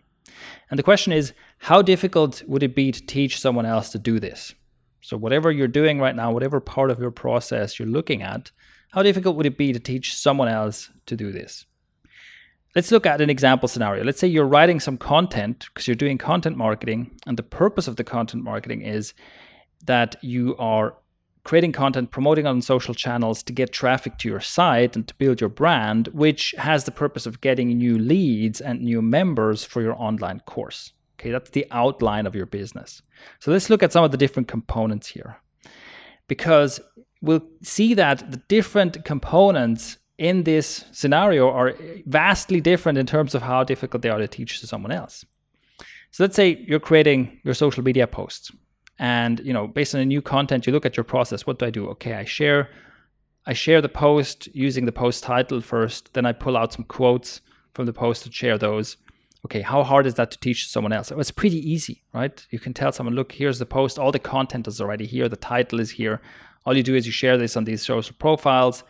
And 0.71 0.79
the 0.79 0.83
question 0.83 1.13
is, 1.13 1.33
how 1.59 1.83
difficult 1.83 2.43
would 2.47 2.63
it 2.63 2.75
be 2.75 2.91
to 2.93 3.05
teach 3.05 3.39
someone 3.39 3.67
else 3.67 3.91
to 3.91 3.99
do 3.99 4.19
this? 4.19 4.55
So, 5.01 5.17
whatever 5.17 5.51
you're 5.51 5.69
doing 5.69 5.99
right 5.99 6.15
now, 6.15 6.33
whatever 6.33 6.61
part 6.61 6.91
of 6.91 6.99
your 6.99 7.11
process 7.11 7.79
you're 7.79 7.89
looking 7.89 8.23
at, 8.23 8.51
how 8.93 9.03
difficult 9.03 9.37
would 9.37 9.47
it 9.47 9.57
be 9.57 9.73
to 9.73 9.79
teach 9.79 10.15
someone 10.15 10.49
else 10.49 10.91
to 11.07 11.17
do 11.17 11.33
this? 11.33 11.65
Let's 12.75 12.93
look 12.93 13.07
at 13.07 13.21
an 13.21 13.31
example 13.31 13.69
scenario. 13.69 14.05
Let's 14.05 14.21
say 14.21 14.29
you're 14.29 14.47
writing 14.47 14.79
some 14.79 14.97
content 14.97 15.67
because 15.69 15.89
you're 15.89 15.97
doing 15.97 16.19
content 16.19 16.57
marketing, 16.57 17.19
and 17.27 17.37
the 17.37 17.43
purpose 17.43 17.89
of 17.89 17.97
the 17.97 18.05
content 18.05 18.45
marketing 18.45 18.83
is 18.83 19.15
that 19.87 20.17
you 20.23 20.57
are 20.59 20.95
creating 21.43 21.73
content, 21.73 22.11
promoting 22.11 22.47
on 22.47 22.61
social 22.61 22.95
channels 22.95 23.43
to 23.43 23.53
get 23.53 23.73
traffic 23.73 24.19
to 24.19 24.29
your 24.29 24.41
site 24.41 24.95
and 24.95 25.09
to 25.09 25.15
build 25.15 25.41
your 25.41 25.51
brand, 25.51 26.09
which 26.09 26.55
has 26.59 26.85
the 26.85 26.91
purpose 26.91 27.27
of 27.27 27.41
getting 27.41 27.79
new 27.79 27.99
leads 27.99 28.61
and 28.61 28.83
new 28.83 29.01
members 29.01 29.65
for 29.65 29.81
your 29.81 29.95
online 29.95 30.41
course. 30.41 30.93
Okay, 31.21 31.31
that's 31.31 31.51
the 31.51 31.67
outline 31.71 32.27
of 32.27 32.35
your 32.35 32.47
business. 32.47 33.03
So 33.41 33.51
let's 33.53 33.69
look 33.69 33.83
at 33.83 33.93
some 33.93 34.05
of 34.05 34.11
the 34.11 34.17
different 34.17 34.49
components 34.49 35.07
here. 35.07 35.37
Because 36.29 36.81
we'll 37.21 37.47
see 37.63 37.93
that 37.93 38.31
the 38.31 38.39
different 38.49 39.05
components 39.05 39.99
in 40.17 40.45
this 40.45 40.87
scenario 40.93 41.51
are 41.51 41.75
vastly 42.07 42.61
different 42.61 42.97
in 42.97 43.05
terms 43.05 43.35
of 43.35 43.43
how 43.43 43.65
difficult 43.65 44.03
they 44.03 44.09
are 44.09 44.19
to 44.19 44.29
teach 44.29 44.61
to 44.61 44.67
someone 44.67 44.93
else. 44.93 45.27
So 46.11 46.25
let's 46.25 46.37
say 46.37 46.65
you're 46.67 46.81
creating 46.81 47.39
your 47.45 47.55
social 47.55 47.85
media 47.85 48.07
posts 48.07 48.51
and 48.99 49.41
you 49.41 49.53
know 49.53 49.67
based 49.67 49.95
on 49.95 50.01
a 50.01 50.05
new 50.05 50.21
content 50.21 50.67
you 50.67 50.73
look 50.75 50.85
at 50.85 50.97
your 50.97 51.05
process 51.05 51.47
what 51.47 51.59
do 51.59 51.67
I 51.67 51.71
do? 51.71 51.87
Okay, 51.89 52.15
I 52.15 52.25
share 52.25 52.69
I 53.47 53.53
share 53.53 53.81
the 53.81 53.89
post 53.89 54.49
using 54.55 54.85
the 54.85 54.93
post 54.93 55.23
title 55.23 55.61
first, 55.61 56.13
then 56.15 56.27
I 56.27 56.33
pull 56.33 56.57
out 56.57 56.73
some 56.73 56.85
quotes 56.85 57.41
from 57.75 57.87
the 57.87 57.93
post 57.93 58.25
to 58.25 58.33
share 58.33 58.59
those 58.59 58.97
okay, 59.45 59.63
how 59.63 59.83
hard 59.83 60.07
is 60.07 60.15
that 60.15 60.31
to 60.31 60.39
teach 60.39 60.69
someone 60.69 60.93
else? 60.93 61.11
It's 61.11 61.31
pretty 61.31 61.59
easy, 61.59 62.03
right? 62.13 62.47
You 62.51 62.59
can 62.59 62.75
tell 62.75 62.93
someone, 62.93 63.15
look, 63.15 63.33
here's 63.33 63.59
the 63.59 63.67
post, 63.67 63.99
all 63.99 64.13
the 64.13 64.19
content 64.19 64.69
is 64.69 64.81
already 64.81 65.07
here, 65.07 65.29
the 65.29 65.37
title 65.37 65.81
is 65.81 65.91
here. 65.91 66.21
All 66.67 66.77
you 66.77 66.83
do 66.83 66.95
is 66.95 67.07
you 67.07 67.13
share 67.13 67.39
this 67.39 67.57
on 67.57 67.65
these 67.65 67.83
social 67.83 68.15
profiles, 68.19 68.85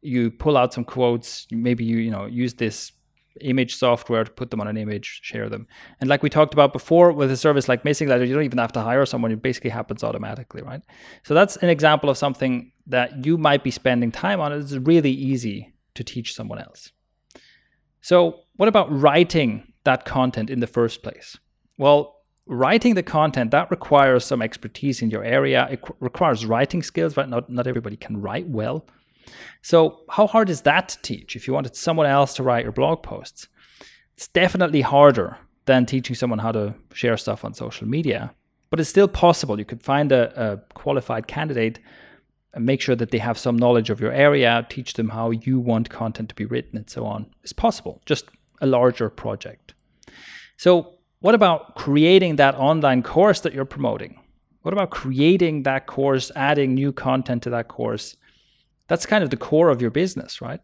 you 0.00 0.30
pull 0.30 0.56
out 0.56 0.72
some 0.72 0.84
quotes, 0.84 1.46
maybe 1.50 1.84
you, 1.84 1.98
you 1.98 2.10
know, 2.10 2.26
use 2.26 2.54
this 2.54 2.92
image 3.40 3.76
software 3.76 4.24
to 4.24 4.30
put 4.30 4.50
them 4.50 4.60
on 4.60 4.68
an 4.68 4.76
image, 4.76 5.20
share 5.22 5.48
them. 5.48 5.66
And 6.00 6.08
like 6.08 6.22
we 6.22 6.30
talked 6.30 6.54
about 6.54 6.72
before, 6.72 7.12
with 7.12 7.30
a 7.30 7.36
service 7.36 7.68
like 7.68 7.82
MissingLettr, 7.82 8.26
you 8.26 8.34
don't 8.34 8.44
even 8.44 8.58
have 8.58 8.72
to 8.72 8.80
hire 8.80 9.04
someone, 9.04 9.32
it 9.32 9.42
basically 9.42 9.70
happens 9.70 10.04
automatically, 10.04 10.62
right? 10.62 10.82
So 11.24 11.34
that's 11.34 11.56
an 11.58 11.68
example 11.68 12.08
of 12.08 12.16
something 12.16 12.72
that 12.86 13.24
you 13.24 13.36
might 13.36 13.64
be 13.64 13.70
spending 13.70 14.12
time 14.12 14.40
on. 14.40 14.52
It's 14.52 14.72
really 14.72 15.10
easy 15.10 15.74
to 15.94 16.04
teach 16.04 16.34
someone 16.34 16.58
else. 16.58 16.92
So, 18.00 18.42
what 18.54 18.68
about 18.68 18.88
writing 18.92 19.72
that 19.86 20.04
content 20.04 20.50
in 20.50 20.60
the 20.60 20.66
first 20.66 21.02
place? 21.02 21.38
Well, 21.78 22.16
writing 22.46 22.94
the 22.94 23.02
content 23.02 23.50
that 23.50 23.70
requires 23.70 24.24
some 24.24 24.42
expertise 24.42 25.02
in 25.02 25.10
your 25.10 25.24
area. 25.24 25.66
It 25.70 25.80
requires 26.00 26.46
writing 26.46 26.82
skills, 26.82 27.16
right? 27.16 27.28
Not 27.28 27.50
not 27.50 27.66
everybody 27.66 27.96
can 27.96 28.20
write 28.20 28.48
well. 28.48 28.86
So 29.62 30.00
how 30.10 30.26
hard 30.26 30.48
is 30.50 30.62
that 30.62 30.88
to 30.90 31.02
teach? 31.02 31.34
If 31.34 31.46
you 31.46 31.54
wanted 31.54 31.74
someone 31.74 32.06
else 32.06 32.34
to 32.34 32.42
write 32.42 32.64
your 32.64 32.72
blog 32.72 33.02
posts, 33.02 33.48
it's 34.16 34.28
definitely 34.28 34.82
harder 34.82 35.38
than 35.64 35.84
teaching 35.84 36.14
someone 36.16 36.38
how 36.38 36.52
to 36.52 36.74
share 36.92 37.16
stuff 37.16 37.44
on 37.44 37.54
social 37.54 37.88
media. 37.88 38.32
But 38.70 38.80
it's 38.80 38.90
still 38.90 39.08
possible. 39.08 39.58
You 39.58 39.64
could 39.64 39.82
find 39.82 40.12
a, 40.12 40.52
a 40.52 40.56
qualified 40.74 41.26
candidate 41.26 41.80
and 42.54 42.64
make 42.64 42.80
sure 42.80 42.96
that 42.96 43.10
they 43.10 43.18
have 43.18 43.36
some 43.36 43.56
knowledge 43.56 43.90
of 43.90 44.00
your 44.00 44.12
area, 44.12 44.66
teach 44.68 44.94
them 44.94 45.10
how 45.10 45.30
you 45.30 45.60
want 45.60 45.90
content 45.90 46.28
to 46.30 46.34
be 46.34 46.46
written, 46.46 46.76
and 46.76 46.88
so 46.88 47.04
on. 47.04 47.26
It's 47.42 47.52
possible, 47.52 48.00
just 48.06 48.26
a 48.60 48.66
larger 48.66 49.10
project. 49.10 49.74
So, 50.56 50.94
what 51.20 51.34
about 51.34 51.74
creating 51.74 52.36
that 52.36 52.54
online 52.54 53.02
course 53.02 53.40
that 53.40 53.52
you're 53.52 53.64
promoting? 53.64 54.20
What 54.62 54.72
about 54.72 54.90
creating 54.90 55.62
that 55.62 55.86
course, 55.86 56.30
adding 56.34 56.74
new 56.74 56.92
content 56.92 57.42
to 57.44 57.50
that 57.50 57.68
course? 57.68 58.16
That's 58.88 59.06
kind 59.06 59.24
of 59.24 59.30
the 59.30 59.36
core 59.36 59.70
of 59.70 59.80
your 59.80 59.90
business, 59.90 60.40
right? 60.40 60.60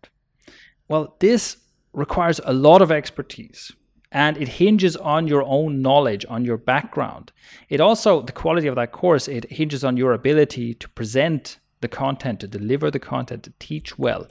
Well, 0.89 1.17
this 1.21 1.57
requires 1.93 2.41
a 2.45 2.53
lot 2.53 2.83
of 2.83 2.91
expertise 2.91 3.73
and 4.11 4.37
it 4.37 4.49
hinges 4.49 4.97
on 4.97 5.27
your 5.27 5.43
own 5.43 5.81
knowledge, 5.81 6.25
on 6.29 6.45
your 6.45 6.59
background. 6.59 7.33
It 7.69 7.81
also, 7.81 8.23
the 8.23 8.33
quality 8.33 8.67
of 8.67 8.77
that 8.77 8.93
course, 8.93 9.27
it 9.27 9.51
hinges 9.51 9.83
on 9.85 9.97
your 9.97 10.13
ability 10.13 10.75
to 10.75 10.89
present 10.91 11.59
the 11.81 11.89
content, 11.89 12.41
to 12.41 12.47
deliver 12.47 12.91
the 12.91 12.99
content, 12.99 13.43
to 13.45 13.53
teach 13.59 13.99
well. 13.99 14.27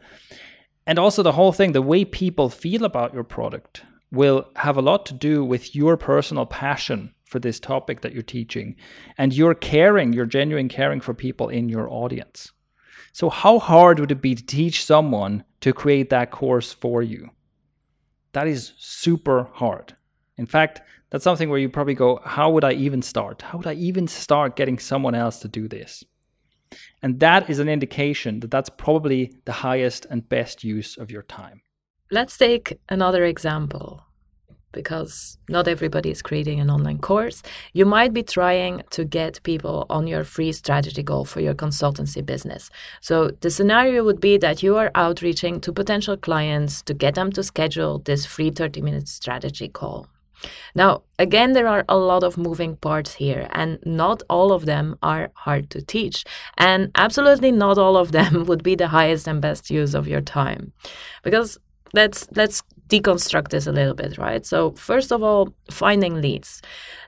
And 0.85 0.99
also, 0.99 1.23
the 1.23 1.33
whole 1.33 1.51
thing, 1.51 1.71
the 1.71 1.81
way 1.81 2.05
people 2.05 2.49
feel 2.49 2.85
about 2.85 3.13
your 3.13 3.23
product 3.23 3.83
will 4.11 4.49
have 4.57 4.77
a 4.77 4.81
lot 4.81 5.05
to 5.05 5.13
do 5.13 5.43
with 5.43 5.75
your 5.75 5.97
personal 5.97 6.45
passion 6.45 7.13
for 7.25 7.39
this 7.39 7.59
topic 7.59 8.01
that 8.01 8.13
you're 8.13 8.21
teaching 8.21 8.75
and 9.17 9.33
your 9.33 9.55
caring, 9.55 10.11
your 10.11 10.25
genuine 10.25 10.67
caring 10.67 10.99
for 10.99 11.13
people 11.13 11.47
in 11.47 11.69
your 11.69 11.89
audience. 11.89 12.51
So, 13.13 13.29
how 13.29 13.59
hard 13.59 13.99
would 13.99 14.11
it 14.11 14.21
be 14.21 14.35
to 14.35 14.45
teach 14.45 14.85
someone 14.85 15.43
to 15.61 15.73
create 15.73 16.09
that 16.09 16.31
course 16.31 16.71
for 16.73 17.01
you? 17.01 17.29
That 18.33 18.47
is 18.47 18.73
super 18.77 19.49
hard. 19.53 19.95
In 20.37 20.45
fact, 20.45 20.81
that's 21.09 21.23
something 21.23 21.49
where 21.49 21.59
you 21.59 21.69
probably 21.69 21.93
go, 21.93 22.21
How 22.23 22.49
would 22.51 22.63
I 22.63 22.73
even 22.73 23.01
start? 23.01 23.41
How 23.41 23.57
would 23.57 23.67
I 23.67 23.73
even 23.73 24.07
start 24.07 24.55
getting 24.55 24.79
someone 24.79 25.15
else 25.15 25.39
to 25.39 25.47
do 25.47 25.67
this? 25.67 26.03
And 27.01 27.19
that 27.19 27.49
is 27.49 27.59
an 27.59 27.67
indication 27.67 28.39
that 28.39 28.51
that's 28.51 28.69
probably 28.69 29.35
the 29.45 29.51
highest 29.51 30.05
and 30.09 30.27
best 30.27 30.63
use 30.63 30.97
of 30.97 31.11
your 31.11 31.23
time. 31.23 31.61
Let's 32.13 32.37
take 32.37 32.77
another 32.89 33.23
example 33.23 34.03
because 34.73 35.37
not 35.47 35.65
everybody 35.69 36.11
is 36.11 36.21
creating 36.21 36.59
an 36.59 36.69
online 36.69 36.99
course. 36.99 37.41
You 37.71 37.85
might 37.85 38.13
be 38.13 38.21
trying 38.21 38.83
to 38.89 39.05
get 39.05 39.41
people 39.43 39.85
on 39.89 40.07
your 40.07 40.25
free 40.25 40.51
strategy 40.51 41.03
goal 41.03 41.23
for 41.23 41.39
your 41.39 41.53
consultancy 41.53 42.25
business. 42.25 42.69
So, 42.99 43.31
the 43.39 43.49
scenario 43.49 44.03
would 44.03 44.19
be 44.19 44.37
that 44.39 44.61
you 44.61 44.75
are 44.75 44.91
outreaching 44.93 45.61
to 45.61 45.71
potential 45.71 46.17
clients 46.17 46.81
to 46.81 46.93
get 46.93 47.15
them 47.15 47.31
to 47.31 47.43
schedule 47.43 47.99
this 47.99 48.25
free 48.25 48.49
30 48.49 48.81
minute 48.81 49.07
strategy 49.07 49.69
call. 49.69 50.07
Now, 50.75 51.03
again, 51.17 51.53
there 51.53 51.67
are 51.67 51.85
a 51.87 51.97
lot 51.97 52.23
of 52.23 52.37
moving 52.37 52.75
parts 52.75 53.13
here, 53.13 53.47
and 53.51 53.79
not 53.85 54.21
all 54.29 54.51
of 54.51 54.65
them 54.65 54.97
are 55.01 55.31
hard 55.33 55.69
to 55.69 55.81
teach. 55.81 56.25
And 56.57 56.91
absolutely 56.95 57.53
not 57.53 57.77
all 57.77 57.95
of 57.95 58.11
them 58.11 58.43
would 58.47 58.63
be 58.63 58.75
the 58.75 58.89
highest 58.89 59.27
and 59.27 59.41
best 59.41 59.69
use 59.69 59.93
of 59.93 60.09
your 60.09 60.21
time. 60.21 60.73
Because 61.23 61.57
let's 61.93 62.27
let's 62.35 62.63
deconstruct 62.91 63.49
this 63.49 63.67
a 63.67 63.71
little 63.71 63.93
bit, 63.93 64.17
right? 64.17 64.45
So, 64.45 64.71
first 64.71 65.11
of 65.11 65.23
all, 65.23 65.53
finding 65.71 66.21
leads. 66.21 66.61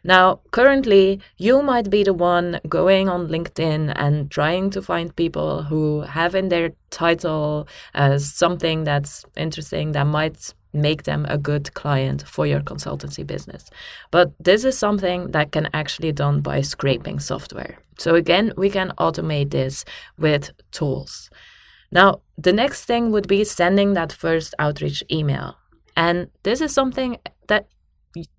Now, 0.04 0.40
currently, 0.52 1.20
you 1.38 1.62
might 1.62 1.90
be 1.90 2.04
the 2.04 2.14
one 2.14 2.60
going 2.70 3.10
on 3.10 3.28
LinkedIn 3.28 3.94
and 3.96 4.32
trying 4.32 4.70
to 4.72 4.82
find 4.82 5.16
people 5.16 5.64
who 5.64 6.02
have 6.02 6.36
in 6.36 6.50
their 6.50 6.72
title 6.90 7.68
as 7.94 8.34
something 8.34 8.86
that's 8.86 9.26
interesting 9.36 9.92
that 9.92 10.08
might 10.08 10.54
make 10.74 11.04
them 11.04 11.26
a 11.30 11.38
good 11.38 11.74
client 11.74 12.24
for 12.28 12.48
your 12.48 12.62
consultancy 12.62 13.28
business. 13.28 13.70
But 14.10 14.32
this 14.40 14.64
is 14.64 14.78
something 14.78 15.32
that 15.32 15.52
can 15.52 15.70
actually 15.74 16.10
be 16.10 16.14
done 16.14 16.42
by 16.42 16.62
scraping 16.62 17.20
software. 17.20 17.78
So 18.00 18.16
again, 18.16 18.54
we 18.58 18.70
can 18.70 18.92
automate 18.98 19.52
this 19.52 19.86
with 20.18 20.52
tools. 20.72 21.30
Now, 21.94 22.22
the 22.38 22.52
next 22.54 22.86
thing 22.86 23.12
would 23.12 23.28
be 23.28 23.44
sending 23.44 23.94
that 23.94 24.12
first 24.12 24.56
outreach 24.58 25.04
email. 25.12 25.58
And 25.96 26.30
this 26.42 26.60
is 26.60 26.74
something 26.74 27.18
that 27.48 27.68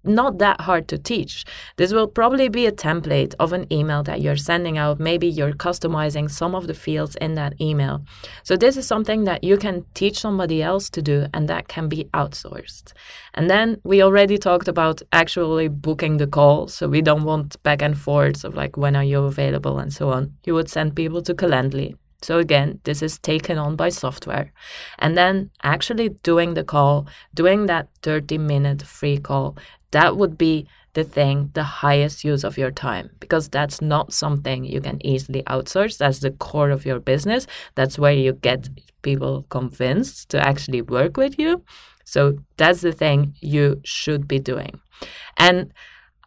not 0.05 0.38
that 0.38 0.61
hard 0.61 0.86
to 0.88 0.98
teach. 0.98 1.44
This 1.76 1.92
will 1.92 2.07
probably 2.07 2.48
be 2.48 2.66
a 2.66 2.72
template 2.72 3.34
of 3.40 3.52
an 3.52 3.72
email 3.72 4.02
that 4.05 4.20
you're 4.20 4.36
sending 4.36 4.78
out. 4.78 5.00
Maybe 5.00 5.26
you're 5.26 5.52
customizing 5.52 6.30
some 6.30 6.55
of 6.55 6.66
the 6.66 6.74
fields 6.74 7.16
in 7.20 7.34
that 7.34 7.61
email. 7.61 8.05
So, 8.44 8.57
this 8.57 8.76
is 8.76 8.86
something 8.86 9.24
that 9.24 9.42
you 9.42 9.57
can 9.57 9.84
teach 9.94 10.18
somebody 10.20 10.62
else 10.62 10.90
to 10.90 11.02
do, 11.02 11.26
and 11.34 11.48
that 11.48 11.66
can 11.66 11.88
be 11.88 12.09
outsourced. 12.14 12.92
And 13.34 13.50
then 13.50 13.80
we 13.84 14.02
already 14.02 14.38
talked 14.38 14.68
about 14.68 15.02
actually 15.12 15.68
booking 15.68 16.18
the 16.18 16.28
call. 16.28 16.68
So, 16.68 16.88
we 16.88 17.02
don't 17.02 17.24
want 17.24 17.61
back 17.62 17.82
and 17.82 17.98
forth 17.98 18.44
of 18.44 18.55
like, 18.55 18.76
when 18.76 18.94
are 18.94 19.05
you 19.05 19.24
available 19.24 19.78
and 19.78 19.92
so 19.92 20.11
on. 20.11 20.34
You 20.44 20.55
would 20.55 20.70
send 20.70 20.94
people 20.94 21.22
to 21.22 21.34
Calendly 21.34 21.96
so 22.25 22.39
again, 22.39 22.81
this 22.85 23.03
is 23.03 23.18
taken 23.18 23.59
on 23.59 23.77
by 23.77 23.91
software. 23.91 24.51
And 24.99 25.14
then 25.14 25.51
actually 25.62 26.09
doing 26.09 26.55
the 26.55 26.64
call, 26.64 27.07
doing 27.35 27.66
that 27.66 27.89
30 28.03 28.39
minute 28.39 28.83
free 28.83 29.18
call, 29.18 29.59
that 29.91 30.16
would 30.16 30.39
be 30.39 30.66
the 30.95 31.05
thing, 31.05 31.51
the 31.53 31.64
highest 31.64 32.25
use 32.25 32.43
of 32.43 32.57
your 32.57 32.70
time, 32.70 33.11
because 33.20 33.51
that's 33.51 33.83
not 33.83 34.14
something 34.14 34.64
you 34.64 34.81
can 34.81 35.05
easily 35.05 35.43
outsource. 35.43 35.99
That's 35.99 36.20
the 36.20 36.31
core 36.31 36.70
of 36.70 36.87
your 36.87 36.99
business. 36.99 37.47
That's 37.75 37.99
where 37.99 38.14
you 38.14 38.33
get 38.33 38.70
people 39.03 39.45
convinced 39.51 40.31
to 40.31 40.41
actually 40.41 40.81
work 40.81 41.18
with 41.18 41.39
you. 41.39 41.62
So 42.05 42.39
that's 42.57 42.81
the 42.81 42.93
thing 42.93 43.35
you 43.41 43.83
should 43.85 44.27
be 44.27 44.39
doing. 44.39 44.81
And 45.37 45.75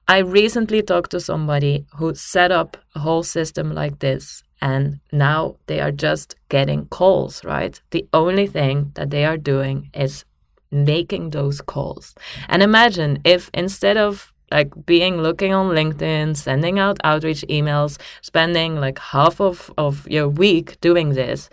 I 0.07 0.19
recently 0.19 0.83
talked 0.83 1.11
to 1.11 1.19
somebody 1.19 1.87
who 1.95 2.13
set 2.13 2.51
up 2.51 2.77
a 2.93 2.99
whole 2.99 3.23
system 3.23 3.73
like 3.73 3.99
this 3.99 4.43
and 4.61 4.99
now 5.11 5.57
they 5.67 5.79
are 5.79 5.91
just 5.91 6.35
getting 6.49 6.85
calls, 6.87 7.43
right? 7.43 7.79
The 7.91 8.07
only 8.13 8.47
thing 8.47 8.91
that 8.95 9.09
they 9.09 9.25
are 9.25 9.37
doing 9.37 9.89
is 9.93 10.25
making 10.71 11.29
those 11.29 11.61
calls. 11.61 12.15
And 12.49 12.61
imagine 12.61 13.19
if 13.23 13.49
instead 13.53 13.97
of 13.97 14.33
like 14.51 14.85
being 14.85 15.17
looking 15.21 15.53
on 15.53 15.75
LinkedIn, 15.75 16.35
sending 16.37 16.79
out 16.79 16.97
outreach 17.03 17.43
emails, 17.49 17.99
spending 18.21 18.75
like 18.75 18.99
half 18.99 19.41
of, 19.41 19.71
of 19.77 20.07
your 20.09 20.29
week 20.29 20.79
doing 20.81 21.09
this, 21.09 21.49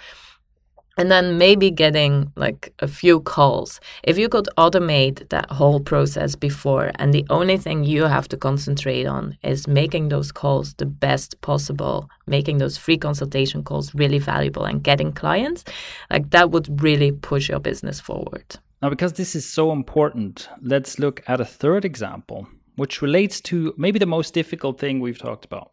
and 0.97 1.11
then 1.11 1.39
maybe 1.39 1.71
getting 1.71 2.33
like 2.37 2.73
a 2.79 2.89
few 2.89 3.21
calls. 3.21 3.81
If 4.03 4.19
you 4.19 4.29
could 4.29 4.49
automate 4.57 5.29
that 5.31 5.51
whole 5.51 5.81
process 5.81 6.37
before, 6.37 6.93
and 6.97 7.13
the 7.13 7.27
only 7.31 7.57
thing 7.57 7.85
you 7.85 8.05
have 8.05 8.29
to 8.29 8.37
concentrate 8.37 9.07
on 9.07 9.37
is 9.43 9.67
making 9.67 10.09
those 10.09 10.33
calls 10.33 10.75
the 10.75 10.87
best 10.87 11.41
possible, 11.41 12.09
making 12.27 12.59
those 12.59 12.77
free 12.77 12.99
consultation 12.99 13.63
calls 13.63 13.95
really 13.95 14.19
valuable 14.19 14.65
and 14.65 14.83
getting 14.83 15.13
clients, 15.13 15.65
like 16.11 16.31
that 16.31 16.51
would 16.51 16.83
really 16.83 17.13
push 17.13 17.49
your 17.49 17.61
business 17.61 18.01
forward. 18.01 18.57
Now, 18.83 18.91
because 18.91 19.15
this 19.15 19.35
is 19.35 19.49
so 19.49 19.73
important, 19.73 20.49
let's 20.61 20.99
look 20.99 21.23
at 21.27 21.41
a 21.41 21.45
third 21.45 21.85
example, 21.85 22.47
which 22.77 23.01
relates 23.01 23.41
to 23.43 23.75
maybe 23.79 23.99
the 23.99 24.07
most 24.07 24.35
difficult 24.35 24.79
thing 24.79 25.01
we've 25.01 25.19
talked 25.19 25.45
about. 25.45 25.73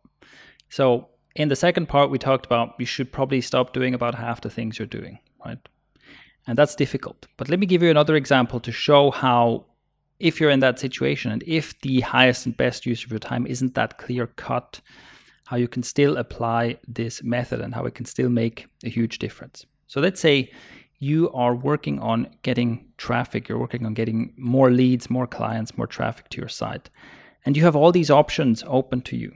So, 0.70 1.10
in 1.36 1.48
the 1.48 1.56
second 1.56 1.88
part, 1.88 2.10
we 2.10 2.18
talked 2.18 2.46
about 2.46 2.76
you 2.78 2.86
should 2.86 3.12
probably 3.12 3.42
stop 3.42 3.74
doing 3.74 3.94
about 3.94 4.16
half 4.16 4.42
the 4.42 4.50
things 4.50 4.78
you're 4.78 4.86
doing, 4.86 5.20
right? 5.46 5.58
And 6.48 6.58
that's 6.58 6.76
difficult. 6.76 7.28
But 7.38 7.50
let 7.50 7.60
me 7.60 7.66
give 7.66 7.84
you 7.84 7.90
another 7.90 8.16
example 8.16 8.60
to 8.62 8.72
show 8.72 9.12
how, 9.12 9.66
if 10.20 10.40
you're 10.40 10.50
in 10.50 10.60
that 10.60 10.80
situation 10.80 11.32
and 11.32 11.44
if 11.48 11.80
the 11.82 12.02
highest 12.02 12.46
and 12.46 12.58
best 12.58 12.86
use 12.86 13.04
of 13.04 13.12
your 13.12 13.20
time 13.20 13.48
isn't 13.48 13.76
that 13.76 13.98
clear 13.98 14.28
cut, 14.28 14.82
how 15.46 15.58
you 15.58 15.68
can 15.68 15.84
still 15.84 16.18
apply 16.18 16.78
this 16.88 17.24
method 17.24 17.62
and 17.62 17.74
how 17.76 17.86
it 17.86 17.96
can 17.96 18.06
still 18.06 18.30
make 18.30 18.68
a 18.84 18.90
huge 18.90 19.20
difference. 19.20 19.66
So 19.88 20.00
let's 20.00 20.22
say 20.22 20.52
you 21.00 21.32
are 21.32 21.56
working 21.56 22.00
on 22.00 22.28
getting 22.44 22.88
traffic, 22.98 23.50
you're 23.50 23.58
working 23.58 23.86
on 23.86 23.94
getting 23.94 24.34
more 24.38 24.72
leads, 24.72 25.10
more 25.10 25.28
clients, 25.28 25.78
more 25.78 25.88
traffic 25.88 26.30
to 26.30 26.38
your 26.38 26.50
site. 26.50 26.90
And 27.46 27.58
you 27.58 27.64
have 27.64 27.76
all 27.76 27.92
these 27.92 28.12
options 28.12 28.64
open 28.68 29.02
to 29.02 29.18
you 29.18 29.34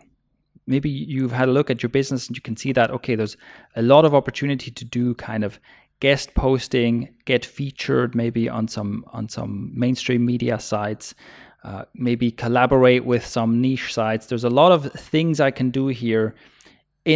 maybe 0.67 0.89
you've 0.89 1.31
had 1.31 1.47
a 1.49 1.51
look 1.51 1.69
at 1.69 1.83
your 1.83 1.89
business 1.89 2.27
and 2.27 2.35
you 2.35 2.41
can 2.41 2.57
see 2.57 2.71
that 2.71 2.91
okay 2.91 3.15
there's 3.15 3.37
a 3.75 3.81
lot 3.81 4.05
of 4.05 4.13
opportunity 4.13 4.71
to 4.71 4.85
do 4.85 5.13
kind 5.15 5.43
of 5.43 5.59
guest 5.99 6.33
posting 6.33 7.13
get 7.25 7.45
featured 7.45 8.15
maybe 8.15 8.49
on 8.49 8.67
some 8.67 9.05
on 9.13 9.29
some 9.29 9.71
mainstream 9.73 10.25
media 10.25 10.59
sites 10.59 11.15
uh, 11.65 11.83
maybe 11.95 12.29
collaborate 12.29 13.05
with 13.05 13.25
some 13.25 13.59
niche 13.59 13.91
sites. 13.91 14.27
There's 14.27 14.43
a 14.43 14.51
lot 14.51 14.71
of 14.71 14.91
things 14.93 15.39
i 15.39 15.49
can 15.49 15.71
do 15.71 15.87
here 15.87 16.35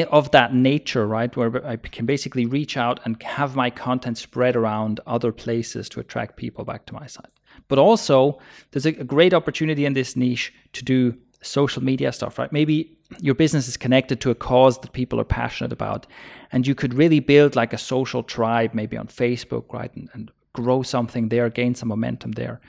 of 0.09 0.31
that 0.31 0.55
nature 0.55 1.05
right? 1.05 1.35
Where 1.37 1.65
i 1.65 1.75
can 1.75 2.07
basically 2.07 2.47
reach 2.47 2.75
out 2.75 2.99
and 3.05 3.21
have 3.21 3.55
my 3.55 3.69
content 3.69 4.17
spread 4.17 4.55
around 4.55 5.01
other 5.05 5.31
places 5.31 5.87
to 5.89 5.99
attract 5.99 6.35
people 6.35 6.65
back 6.65 6.87
to 6.87 6.95
my 6.95 7.05
site. 7.05 7.31
But 7.67 7.77
also 7.77 8.39
there's 8.71 8.87
a, 8.87 8.95
a 8.95 9.03
great 9.03 9.35
opportunity 9.35 9.85
in 9.85 9.93
this 9.93 10.15
niche 10.15 10.51
to 10.73 10.83
do 10.83 11.15
social 11.41 11.83
media 11.83 12.11
stuff, 12.11 12.37
right? 12.37 12.51
Maybe 12.51 12.97
your 13.19 13.35
business 13.35 13.67
is 13.67 13.77
connected 13.77 14.21
to 14.21 14.29
a 14.29 14.35
cause 14.35 14.79
that 14.79 14.93
people 14.93 15.19
are 15.19 15.25
passionate 15.25 15.71
about, 15.71 16.05
and 16.51 16.67
you 16.67 16.75
could 16.75 16.93
really 16.93 17.19
build 17.19 17.55
like 17.55 17.73
a 17.73 17.77
social 17.77 18.23
tribe, 18.23 18.73
maybe 18.73 18.97
on 18.97 19.07
Facebook, 19.07 19.71
right? 19.73 19.93
And, 19.95 20.09
and 20.13 20.31
grow 20.53 20.83
something 20.83 21.29
there, 21.29 21.49
gain 21.49 21.75
some 21.75 21.89
momentum 21.89 22.33
there. 22.33 22.59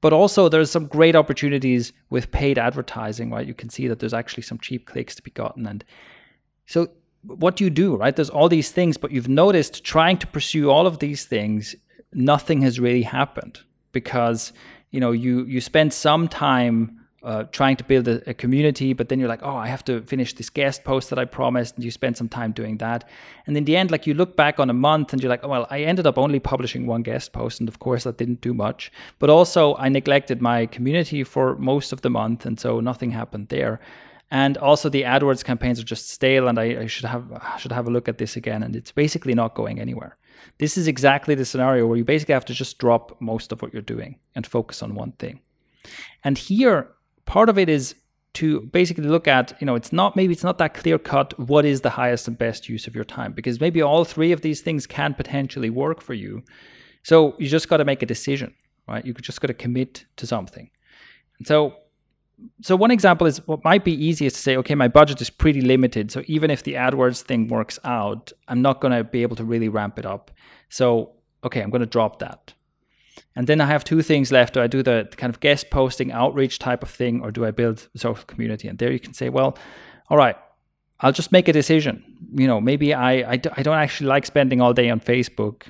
But 0.00 0.12
also, 0.12 0.48
there's 0.48 0.70
some 0.70 0.86
great 0.86 1.16
opportunities 1.16 1.92
with 2.08 2.30
paid 2.30 2.58
advertising, 2.58 3.30
right? 3.30 3.46
You 3.46 3.54
can 3.54 3.68
see 3.68 3.88
that 3.88 3.98
there's 3.98 4.14
actually 4.14 4.44
some 4.44 4.58
cheap 4.58 4.86
clicks 4.86 5.14
to 5.16 5.22
be 5.22 5.32
gotten. 5.32 5.66
And 5.66 5.84
so, 6.66 6.88
what 7.22 7.56
do 7.56 7.64
you 7.64 7.70
do, 7.70 7.96
right? 7.96 8.14
There's 8.14 8.30
all 8.30 8.48
these 8.48 8.70
things, 8.70 8.96
but 8.96 9.10
you've 9.10 9.28
noticed 9.28 9.84
trying 9.84 10.18
to 10.18 10.26
pursue 10.26 10.70
all 10.70 10.86
of 10.86 11.00
these 11.00 11.24
things, 11.24 11.74
nothing 12.12 12.62
has 12.62 12.78
really 12.78 13.02
happened 13.02 13.60
because 13.92 14.52
you 14.90 15.00
know 15.00 15.12
you 15.12 15.44
you 15.44 15.60
spend 15.60 15.92
some 15.92 16.28
time 16.28 16.97
uh, 17.22 17.44
trying 17.44 17.76
to 17.76 17.84
build 17.84 18.06
a, 18.06 18.30
a, 18.30 18.34
community, 18.34 18.92
but 18.92 19.08
then 19.08 19.18
you're 19.18 19.28
like, 19.28 19.42
oh, 19.42 19.56
I 19.56 19.66
have 19.66 19.84
to 19.86 20.02
finish 20.02 20.34
this 20.34 20.50
guest 20.50 20.84
post 20.84 21.10
that 21.10 21.18
I 21.18 21.24
promised, 21.24 21.74
and 21.74 21.84
you 21.84 21.90
spend 21.90 22.16
some 22.16 22.28
time 22.28 22.52
doing 22.52 22.78
that. 22.78 23.08
And 23.46 23.56
in 23.56 23.64
the 23.64 23.76
end, 23.76 23.90
like 23.90 24.06
you 24.06 24.14
look 24.14 24.36
back 24.36 24.60
on 24.60 24.70
a 24.70 24.74
month 24.74 25.12
and 25.12 25.20
you're 25.20 25.30
like, 25.30 25.42
oh, 25.42 25.48
well, 25.48 25.66
I 25.68 25.80
ended 25.80 26.06
up 26.06 26.16
only 26.16 26.38
publishing 26.38 26.86
one 26.86 27.02
guest 27.02 27.32
post, 27.32 27.58
and 27.58 27.68
of 27.68 27.80
course 27.80 28.04
that 28.04 28.18
didn't 28.18 28.40
do 28.40 28.54
much. 28.54 28.92
But 29.18 29.30
also, 29.30 29.74
I 29.76 29.88
neglected 29.88 30.40
my 30.40 30.66
community 30.66 31.24
for 31.24 31.56
most 31.56 31.92
of 31.92 32.02
the 32.02 32.10
month, 32.10 32.46
and 32.46 32.58
so 32.60 32.78
nothing 32.78 33.10
happened 33.10 33.48
there. 33.48 33.80
And 34.30 34.56
also, 34.58 34.88
the 34.88 35.02
AdWords 35.02 35.42
campaigns 35.42 35.80
are 35.80 35.84
just 35.84 36.10
stale, 36.10 36.46
and 36.46 36.58
I, 36.58 36.82
I 36.82 36.86
should 36.86 37.06
have 37.06 37.32
I 37.32 37.58
should 37.58 37.72
have 37.72 37.88
a 37.88 37.90
look 37.90 38.08
at 38.08 38.18
this 38.18 38.36
again. 38.36 38.62
And 38.62 38.76
it's 38.76 38.92
basically 38.92 39.34
not 39.34 39.54
going 39.54 39.80
anywhere. 39.80 40.16
This 40.58 40.76
is 40.76 40.86
exactly 40.86 41.34
the 41.34 41.44
scenario 41.44 41.86
where 41.86 41.96
you 41.96 42.04
basically 42.04 42.34
have 42.34 42.44
to 42.44 42.54
just 42.54 42.78
drop 42.78 43.20
most 43.20 43.50
of 43.50 43.60
what 43.60 43.72
you're 43.72 43.82
doing 43.82 44.18
and 44.36 44.46
focus 44.46 44.82
on 44.82 44.94
one 44.94 45.12
thing. 45.12 45.40
And 46.22 46.36
here, 46.36 46.90
part 47.28 47.48
of 47.48 47.58
it 47.58 47.68
is 47.68 47.94
to 48.34 48.60
basically 48.78 49.04
look 49.04 49.26
at 49.26 49.56
you 49.60 49.66
know 49.66 49.74
it's 49.74 49.92
not 49.92 50.16
maybe 50.16 50.32
it's 50.32 50.44
not 50.44 50.58
that 50.58 50.74
clear 50.74 50.98
cut 50.98 51.38
what 51.38 51.64
is 51.64 51.80
the 51.80 51.90
highest 51.90 52.28
and 52.28 52.36
best 52.36 52.68
use 52.68 52.86
of 52.86 52.94
your 52.94 53.04
time 53.04 53.32
because 53.32 53.60
maybe 53.60 53.80
all 53.80 54.04
three 54.04 54.32
of 54.32 54.40
these 54.42 54.60
things 54.60 54.86
can 54.86 55.14
potentially 55.14 55.70
work 55.70 56.00
for 56.00 56.14
you. 56.14 56.42
So 57.02 57.34
you 57.38 57.48
just 57.48 57.68
got 57.68 57.78
to 57.78 57.84
make 57.84 58.02
a 58.02 58.06
decision 58.06 58.54
right? 58.88 59.04
You 59.04 59.12
just 59.14 59.40
got 59.40 59.48
to 59.48 59.54
commit 59.54 60.06
to 60.16 60.26
something. 60.26 60.70
And 61.38 61.46
so 61.46 61.76
so 62.62 62.76
one 62.76 62.92
example 62.92 63.26
is 63.26 63.44
what 63.48 63.64
might 63.64 63.84
be 63.84 63.92
easiest 63.92 64.36
to 64.36 64.42
say 64.42 64.56
okay 64.56 64.76
my 64.76 64.86
budget 64.86 65.20
is 65.20 65.28
pretty 65.28 65.60
limited 65.60 66.12
so 66.12 66.22
even 66.26 66.52
if 66.52 66.62
the 66.62 66.74
adwords 66.74 67.20
thing 67.22 67.48
works 67.48 67.80
out 67.82 68.30
i'm 68.46 68.62
not 68.62 68.80
going 68.80 68.96
to 68.96 69.02
be 69.02 69.22
able 69.22 69.34
to 69.34 69.44
really 69.44 69.68
ramp 69.68 69.98
it 69.98 70.06
up. 70.06 70.30
So 70.68 71.12
okay 71.44 71.60
i'm 71.60 71.70
going 71.70 71.86
to 71.88 71.94
drop 71.98 72.20
that 72.20 72.54
and 73.38 73.46
then 73.46 73.60
I 73.60 73.66
have 73.66 73.84
two 73.84 74.02
things 74.02 74.32
left. 74.32 74.54
Do 74.54 74.60
I 74.60 74.66
do 74.66 74.82
the 74.82 75.08
kind 75.16 75.32
of 75.32 75.38
guest 75.38 75.70
posting 75.70 76.10
outreach 76.10 76.58
type 76.58 76.82
of 76.82 76.90
thing, 76.90 77.20
or 77.22 77.30
do 77.30 77.46
I 77.46 77.52
build 77.52 77.88
social 77.94 78.24
community? 78.24 78.66
And 78.66 78.76
there 78.76 78.90
you 78.90 78.98
can 78.98 79.14
say, 79.14 79.28
well, 79.28 79.56
all 80.10 80.16
right, 80.16 80.34
I'll 80.98 81.12
just 81.12 81.30
make 81.30 81.46
a 81.46 81.52
decision. 81.52 82.02
You 82.34 82.48
know, 82.48 82.60
maybe 82.60 82.92
I, 82.94 83.30
I, 83.30 83.36
don't 83.36 83.78
actually 83.78 84.08
like 84.08 84.26
spending 84.26 84.60
all 84.60 84.72
day 84.72 84.90
on 84.90 84.98
Facebook, 84.98 85.68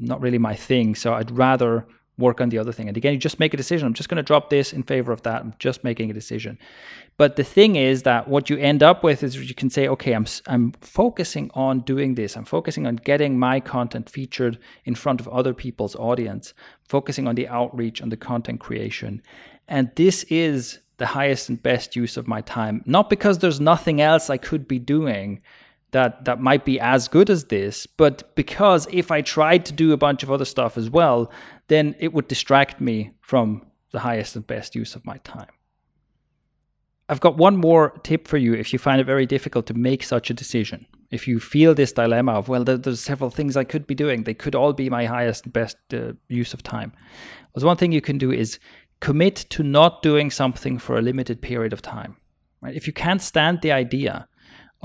not 0.00 0.20
really 0.20 0.38
my 0.38 0.56
thing. 0.56 0.96
So 0.96 1.14
I'd 1.14 1.30
rather 1.30 1.86
work 2.18 2.40
on 2.40 2.48
the 2.48 2.58
other 2.58 2.72
thing. 2.72 2.88
And 2.88 2.96
again, 2.96 3.12
you 3.12 3.18
just 3.18 3.38
make 3.38 3.52
a 3.52 3.56
decision. 3.56 3.86
I'm 3.86 3.94
just 3.94 4.08
going 4.08 4.16
to 4.16 4.22
drop 4.22 4.48
this 4.48 4.72
in 4.72 4.82
favor 4.82 5.12
of 5.12 5.22
that. 5.22 5.42
I'm 5.42 5.54
just 5.58 5.84
making 5.84 6.10
a 6.10 6.14
decision. 6.14 6.58
But 7.18 7.36
the 7.36 7.44
thing 7.44 7.76
is 7.76 8.02
that 8.02 8.28
what 8.28 8.48
you 8.48 8.56
end 8.58 8.82
up 8.82 9.02
with 9.02 9.22
is 9.22 9.36
you 9.36 9.54
can 9.54 9.70
say, 9.70 9.88
okay, 9.88 10.12
I'm 10.12 10.26
I'm 10.46 10.72
focusing 10.80 11.50
on 11.54 11.80
doing 11.80 12.14
this. 12.14 12.36
I'm 12.36 12.44
focusing 12.44 12.86
on 12.86 12.96
getting 12.96 13.38
my 13.38 13.60
content 13.60 14.08
featured 14.08 14.58
in 14.84 14.94
front 14.94 15.20
of 15.20 15.28
other 15.28 15.54
people's 15.54 15.96
audience, 15.96 16.54
focusing 16.88 17.26
on 17.26 17.34
the 17.34 17.48
outreach, 17.48 18.02
on 18.02 18.08
the 18.08 18.16
content 18.16 18.60
creation. 18.60 19.22
And 19.68 19.90
this 19.96 20.24
is 20.24 20.78
the 20.98 21.06
highest 21.06 21.48
and 21.48 21.62
best 21.62 21.96
use 21.96 22.16
of 22.16 22.26
my 22.26 22.40
time. 22.40 22.82
Not 22.86 23.10
because 23.10 23.38
there's 23.38 23.60
nothing 23.60 24.00
else 24.00 24.30
I 24.30 24.38
could 24.38 24.66
be 24.66 24.78
doing, 24.78 25.42
that 25.92 26.24
that 26.24 26.40
might 26.40 26.64
be 26.64 26.80
as 26.80 27.08
good 27.08 27.30
as 27.30 27.44
this 27.44 27.86
but 27.86 28.34
because 28.34 28.86
if 28.90 29.10
i 29.10 29.20
tried 29.22 29.64
to 29.64 29.72
do 29.72 29.92
a 29.92 29.96
bunch 29.96 30.22
of 30.22 30.30
other 30.30 30.44
stuff 30.44 30.76
as 30.76 30.90
well 30.90 31.30
then 31.68 31.94
it 31.98 32.12
would 32.12 32.28
distract 32.28 32.80
me 32.80 33.12
from 33.20 33.66
the 33.92 34.00
highest 34.00 34.36
and 34.36 34.46
best 34.46 34.74
use 34.74 34.94
of 34.94 35.04
my 35.04 35.18
time. 35.18 35.50
I've 37.08 37.20
got 37.20 37.36
one 37.36 37.56
more 37.56 37.90
tip 38.02 38.26
for 38.26 38.36
you 38.36 38.54
if 38.54 38.72
you 38.72 38.78
find 38.78 39.00
it 39.00 39.04
very 39.04 39.26
difficult 39.26 39.66
to 39.66 39.74
make 39.74 40.02
such 40.02 40.28
a 40.28 40.34
decision. 40.34 40.86
If 41.10 41.28
you 41.28 41.38
feel 41.38 41.72
this 41.74 41.92
dilemma 41.92 42.32
of 42.32 42.48
well 42.48 42.64
there's 42.64 43.00
several 43.00 43.30
things 43.30 43.56
i 43.56 43.62
could 43.62 43.86
be 43.86 43.94
doing 43.94 44.24
they 44.24 44.34
could 44.34 44.56
all 44.56 44.72
be 44.72 44.90
my 44.90 45.04
highest 45.06 45.44
and 45.44 45.52
best 45.52 45.76
uh, 45.92 46.12
use 46.28 46.52
of 46.52 46.62
time. 46.64 46.92
Well, 47.54 47.64
one 47.64 47.76
thing 47.76 47.92
you 47.92 48.00
can 48.00 48.18
do 48.18 48.32
is 48.32 48.58
commit 48.98 49.36
to 49.50 49.62
not 49.62 50.02
doing 50.02 50.30
something 50.30 50.78
for 50.78 50.98
a 50.98 51.02
limited 51.02 51.40
period 51.40 51.72
of 51.72 51.80
time 51.80 52.16
right? 52.66 52.74
If 52.74 52.86
you 52.86 52.92
can't 52.92 53.22
stand 53.22 53.60
the 53.62 53.72
idea 53.72 54.28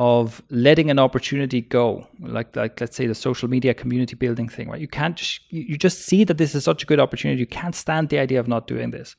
of 0.01 0.41
letting 0.49 0.89
an 0.89 0.97
opportunity 0.97 1.61
go 1.61 2.07
like 2.37 2.55
like 2.55 2.81
let's 2.81 2.97
say 2.97 3.05
the 3.05 3.13
social 3.13 3.47
media 3.47 3.71
community 3.71 4.15
building 4.15 4.49
thing 4.49 4.67
right? 4.67 4.81
You 4.81 4.87
can't 4.87 5.15
just 5.15 5.41
you 5.51 5.77
just 5.77 5.99
see 5.99 6.23
that 6.23 6.39
this 6.39 6.55
is 6.55 6.63
such 6.63 6.81
a 6.81 6.87
good 6.87 6.99
opportunity. 6.99 7.39
You 7.39 7.45
can't 7.45 7.75
stand 7.75 8.09
the 8.09 8.17
idea 8.17 8.39
of 8.39 8.47
not 8.47 8.65
doing 8.65 8.89
this. 8.89 9.15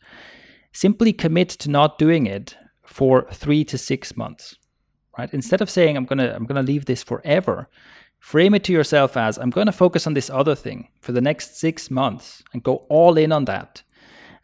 Simply 0.73 1.13
commit 1.13 1.51
to 1.51 1.71
not 1.71 2.01
doing 2.01 2.27
it 2.27 2.57
for 2.85 3.29
3 3.31 3.65
to 3.67 3.79
6 3.79 4.17
months 4.17 4.57
right? 5.17 5.33
Instead 5.33 5.61
of 5.63 5.71
saying 5.71 5.97
i'm 5.97 6.05
going 6.05 6.19
to 6.19 6.35
i'm 6.35 6.47
going 6.47 6.61
to 6.65 6.73
leave 6.73 6.87
this 6.87 7.05
forever 7.05 7.69
frame 8.19 8.55
it 8.55 8.65
to 8.65 8.73
yourself 8.73 9.17
as 9.17 9.39
i'm 9.39 9.51
going 9.51 9.71
to 9.71 9.81
focus 9.85 10.07
on 10.09 10.15
this 10.15 10.31
other 10.31 10.57
thing 10.57 10.89
for 11.01 11.13
the 11.13 11.27
next 11.29 11.61
6 11.61 11.93
months 11.93 12.43
and 12.53 12.65
go 12.65 12.75
all 12.89 13.17
in 13.17 13.31
on 13.31 13.45
that. 13.45 13.85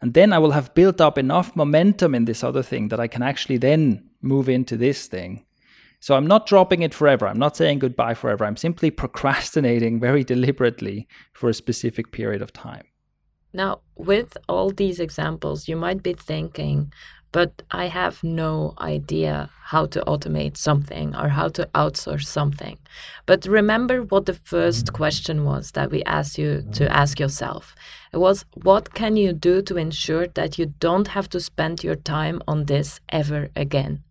And 0.01 0.13
then 0.13 0.31
i 0.31 0.39
will 0.39 0.55
have 0.57 0.73
built 0.73 1.01
up 1.01 1.17
enough 1.17 1.53
momentum 1.57 2.15
in 2.15 2.25
this 2.25 2.45
other 2.45 2.63
thing 2.63 2.87
that 2.89 3.01
i 3.05 3.07
can 3.07 3.23
actually 3.23 3.57
then 3.57 3.83
move 4.21 4.47
into 4.47 4.77
this 4.77 5.07
thing 5.07 5.31
so 5.99 6.15
I'm 6.15 6.27
not 6.27 6.45
dropping 6.45 6.81
it 6.81 6.93
forever. 6.93 7.27
I'm 7.27 7.39
not 7.39 7.57
saying 7.57 7.79
goodbye 7.79 8.13
forever. 8.13 8.45
I'm 8.45 8.57
simply 8.57 8.91
procrastinating 9.03 9.99
very 9.99 10.23
deliberately 10.23 11.07
for 11.33 11.49
a 11.49 11.53
specific 11.53 12.11
period 12.11 12.41
of 12.41 12.53
time. 12.53 12.85
Now, 13.51 13.81
with 13.95 14.37
all 14.47 14.69
these 14.69 14.99
examples, 14.99 15.67
you 15.67 15.75
might 15.75 16.03
be 16.03 16.13
thinking, 16.13 16.93
but 17.31 17.61
I 17.71 17.87
have 17.87 18.23
no 18.23 18.73
idea 18.79 19.49
how 19.65 19.85
to 19.85 20.01
automate 20.07 20.57
something 20.57 21.15
or 21.15 21.29
how 21.29 21.47
to 21.49 21.69
outsource 21.75 22.25
something. 22.25 22.79
But 23.27 23.45
remember 23.45 24.01
what 24.01 24.25
the 24.25 24.33
first 24.33 24.93
question 24.93 25.45
was 25.45 25.71
that 25.71 25.91
we 25.91 26.03
asked 26.03 26.39
you 26.39 26.63
to 26.73 26.91
ask 26.91 27.19
yourself. 27.19 27.75
It 28.11 28.17
was, 28.17 28.45
what 28.55 28.95
can 28.95 29.15
you 29.15 29.31
do 29.31 29.61
to 29.61 29.77
ensure 29.77 30.25
that 30.29 30.57
you 30.57 30.73
don't 30.79 31.09
have 31.09 31.29
to 31.29 31.39
spend 31.39 31.83
your 31.83 31.95
time 31.95 32.41
on 32.47 32.65
this 32.65 32.99
ever 33.09 33.49
again? 33.55 34.03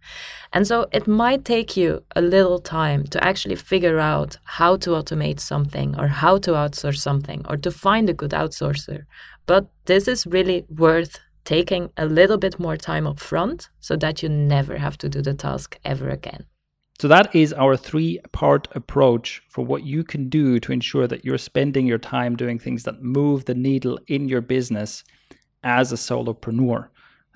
And 0.52 0.64
so 0.64 0.86
it 0.92 1.08
might 1.08 1.44
take 1.44 1.76
you 1.76 2.04
a 2.14 2.22
little 2.22 2.60
time 2.60 3.04
to 3.08 3.22
actually 3.24 3.56
figure 3.56 3.98
out 3.98 4.38
how 4.44 4.76
to 4.76 4.90
automate 4.90 5.40
something 5.40 5.98
or 5.98 6.06
how 6.06 6.38
to 6.38 6.52
outsource 6.52 6.98
something 6.98 7.44
or 7.48 7.56
to 7.56 7.72
find 7.72 8.08
a 8.08 8.14
good 8.14 8.30
outsourcer. 8.30 9.06
But 9.46 9.66
this 9.86 10.06
is 10.06 10.24
really 10.24 10.64
worth 10.68 11.18
taking 11.48 11.90
a 11.96 12.04
little 12.04 12.36
bit 12.36 12.60
more 12.60 12.76
time 12.76 13.06
up 13.06 13.18
front 13.18 13.70
so 13.80 13.96
that 13.96 14.22
you 14.22 14.28
never 14.28 14.76
have 14.76 14.98
to 14.98 15.08
do 15.08 15.22
the 15.22 15.32
task 15.32 15.78
ever 15.82 16.10
again. 16.10 16.44
So, 17.00 17.08
that 17.08 17.34
is 17.34 17.54
our 17.54 17.74
three 17.74 18.20
part 18.32 18.68
approach 18.72 19.40
for 19.48 19.64
what 19.64 19.82
you 19.84 20.04
can 20.04 20.28
do 20.28 20.60
to 20.60 20.72
ensure 20.72 21.06
that 21.06 21.24
you're 21.24 21.38
spending 21.38 21.86
your 21.86 21.96
time 22.16 22.36
doing 22.36 22.58
things 22.58 22.82
that 22.82 23.02
move 23.02 23.46
the 23.46 23.54
needle 23.54 23.98
in 24.08 24.28
your 24.28 24.42
business 24.42 25.04
as 25.64 25.90
a 25.90 25.96
solopreneur. 25.96 26.88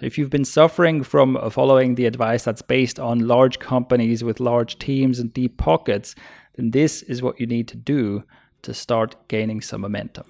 If 0.03 0.19
you've 0.19 0.37
been 0.37 0.45
suffering 0.45 1.03
from 1.05 1.39
following 1.51 1.95
the 1.95 2.07
advice 2.07 2.45
that's 2.45 2.61
based 2.61 3.01
on 3.01 3.27
large 3.27 3.61
companies 3.61 4.23
with 4.23 4.41
large 4.41 4.79
teams 4.79 5.21
and 5.21 5.33
deep 5.33 5.57
pockets, 5.57 6.15
then 6.57 6.73
this 6.73 7.01
is 7.03 7.23
what 7.23 7.41
you 7.41 7.47
need 7.47 7.69
to 7.69 7.79
do 7.79 8.25
to 8.61 8.75
start 8.75 9.17
gaining 9.29 9.63
some 9.63 9.81
momentum. 9.81 10.27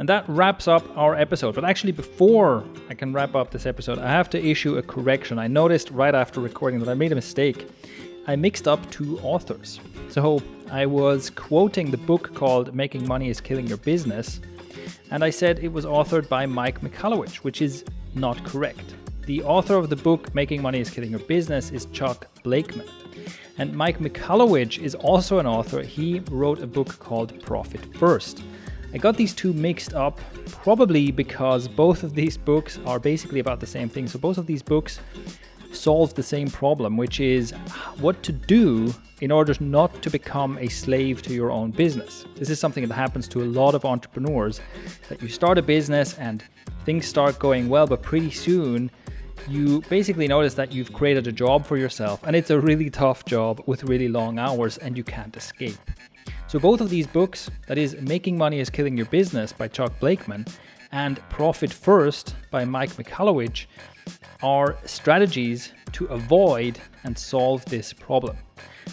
And 0.00 0.08
that 0.08 0.24
wraps 0.28 0.66
up 0.66 0.82
our 0.96 1.14
episode. 1.14 1.54
But 1.54 1.66
actually, 1.66 1.92
before 1.92 2.64
I 2.88 2.94
can 2.94 3.12
wrap 3.12 3.34
up 3.34 3.50
this 3.50 3.66
episode, 3.66 3.98
I 3.98 4.08
have 4.08 4.30
to 4.30 4.42
issue 4.42 4.78
a 4.78 4.82
correction. 4.82 5.38
I 5.38 5.46
noticed 5.46 5.90
right 5.90 6.14
after 6.14 6.40
recording 6.40 6.80
that 6.80 6.88
I 6.88 6.94
made 6.94 7.12
a 7.12 7.14
mistake. 7.14 7.68
I 8.26 8.34
mixed 8.34 8.66
up 8.66 8.90
two 8.90 9.18
authors. 9.20 9.78
So 10.08 10.42
I 10.70 10.86
was 10.86 11.28
quoting 11.28 11.90
the 11.90 11.98
book 11.98 12.34
called 12.34 12.74
Making 12.74 13.06
Money 13.06 13.28
is 13.28 13.42
Killing 13.42 13.66
Your 13.66 13.76
Business, 13.76 14.40
and 15.10 15.22
I 15.22 15.28
said 15.28 15.58
it 15.58 15.70
was 15.70 15.84
authored 15.84 16.30
by 16.30 16.46
Mike 16.46 16.80
Michalowicz, 16.80 17.36
which 17.36 17.60
is 17.60 17.84
not 18.14 18.42
correct. 18.44 18.94
The 19.26 19.42
author 19.42 19.74
of 19.76 19.90
the 19.90 19.96
book 19.96 20.34
Making 20.34 20.62
Money 20.62 20.80
is 20.80 20.88
Killing 20.88 21.10
Your 21.10 21.20
Business 21.20 21.70
is 21.72 21.84
Chuck 21.86 22.26
Blakeman. 22.42 22.88
And 23.58 23.74
Mike 23.76 23.98
Michalowicz 23.98 24.78
is 24.78 24.94
also 24.94 25.38
an 25.40 25.46
author. 25.46 25.82
He 25.82 26.20
wrote 26.30 26.62
a 26.62 26.66
book 26.66 26.98
called 26.98 27.38
Profit 27.42 27.94
First. 27.96 28.42
I 28.92 28.98
got 28.98 29.16
these 29.16 29.32
two 29.32 29.52
mixed 29.52 29.94
up 29.94 30.20
probably 30.46 31.12
because 31.12 31.68
both 31.68 32.02
of 32.02 32.14
these 32.14 32.36
books 32.36 32.78
are 32.86 32.98
basically 32.98 33.40
about 33.40 33.60
the 33.60 33.66
same 33.66 33.88
thing. 33.88 34.08
So 34.08 34.18
both 34.18 34.36
of 34.36 34.46
these 34.46 34.62
books 34.62 35.00
solve 35.72 36.14
the 36.14 36.22
same 36.22 36.48
problem, 36.50 36.96
which 36.96 37.20
is 37.20 37.52
what 38.00 38.22
to 38.24 38.32
do 38.32 38.92
in 39.20 39.30
order 39.30 39.54
not 39.60 40.02
to 40.02 40.10
become 40.10 40.58
a 40.58 40.68
slave 40.68 41.22
to 41.22 41.32
your 41.32 41.50
own 41.50 41.70
business. 41.70 42.24
This 42.34 42.50
is 42.50 42.58
something 42.58 42.86
that 42.88 42.94
happens 42.94 43.28
to 43.28 43.42
a 43.42 43.44
lot 43.44 43.74
of 43.74 43.84
entrepreneurs 43.84 44.60
that 45.08 45.22
you 45.22 45.28
start 45.28 45.58
a 45.58 45.62
business 45.62 46.18
and 46.18 46.42
things 46.84 47.06
start 47.06 47.38
going 47.38 47.68
well, 47.68 47.86
but 47.86 48.02
pretty 48.02 48.30
soon 48.30 48.90
you 49.48 49.82
basically 49.88 50.28
notice 50.28 50.54
that 50.54 50.72
you've 50.72 50.92
created 50.92 51.26
a 51.26 51.32
job 51.32 51.64
for 51.64 51.76
yourself 51.76 52.20
and 52.24 52.36
it's 52.36 52.50
a 52.50 52.60
really 52.60 52.90
tough 52.90 53.24
job 53.24 53.62
with 53.66 53.84
really 53.84 54.08
long 54.08 54.38
hours 54.38 54.78
and 54.78 54.96
you 54.96 55.04
can't 55.04 55.36
escape. 55.36 55.78
So, 56.50 56.58
both 56.58 56.80
of 56.80 56.90
these 56.90 57.06
books, 57.06 57.48
that 57.68 57.78
is 57.78 57.96
Making 58.00 58.36
Money 58.36 58.58
is 58.58 58.70
Killing 58.70 58.96
Your 58.96 59.06
Business 59.06 59.52
by 59.52 59.68
Chuck 59.68 59.92
Blakeman 60.00 60.44
and 60.90 61.20
Profit 61.28 61.72
First 61.72 62.34
by 62.50 62.64
Mike 62.64 62.90
Michalowicz, 62.96 63.66
are 64.42 64.76
strategies 64.84 65.72
to 65.92 66.06
avoid 66.06 66.80
and 67.04 67.16
solve 67.16 67.64
this 67.66 67.92
problem. 67.92 68.36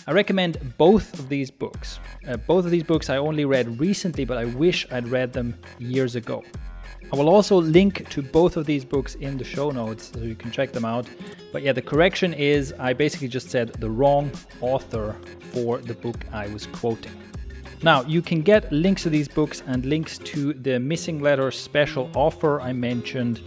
I 0.05 0.11
recommend 0.11 0.75
both 0.77 1.17
of 1.17 1.29
these 1.29 1.49
books. 1.49 1.99
Uh, 2.27 2.37
both 2.37 2.63
of 2.63 2.69
these 2.69 2.83
books 2.83 3.09
I 3.09 3.17
only 3.17 3.43
read 3.43 3.79
recently, 3.79 4.23
but 4.23 4.37
I 4.37 4.45
wish 4.45 4.85
I'd 4.91 5.07
read 5.07 5.33
them 5.33 5.57
years 5.79 6.15
ago. 6.15 6.43
I 7.11 7.15
will 7.15 7.27
also 7.27 7.59
link 7.59 8.07
to 8.09 8.21
both 8.21 8.55
of 8.55 8.67
these 8.67 8.85
books 8.85 9.15
in 9.15 9.35
the 9.35 9.43
show 9.43 9.71
notes 9.71 10.11
so 10.13 10.19
you 10.19 10.35
can 10.35 10.51
check 10.51 10.73
them 10.73 10.85
out. 10.85 11.09
But 11.51 11.63
yeah, 11.63 11.71
the 11.71 11.81
correction 11.81 12.35
is 12.35 12.71
I 12.77 12.93
basically 12.93 13.29
just 13.29 13.49
said 13.49 13.73
the 13.79 13.89
wrong 13.89 14.29
author 14.61 15.15
for 15.53 15.79
the 15.79 15.95
book 15.95 16.23
I 16.31 16.45
was 16.49 16.67
quoting. 16.67 17.26
Now, 17.84 18.01
you 18.03 18.21
can 18.21 18.41
get 18.41 18.71
links 18.71 19.03
to 19.03 19.09
these 19.09 19.28
books 19.28 19.61
and 19.67 19.86
links 19.86 20.17
to 20.19 20.53
the 20.53 20.71
MissingLettr 20.71 21.53
special 21.53 22.09
offer 22.15 22.59
I 22.59 22.73
mentioned, 22.73 23.41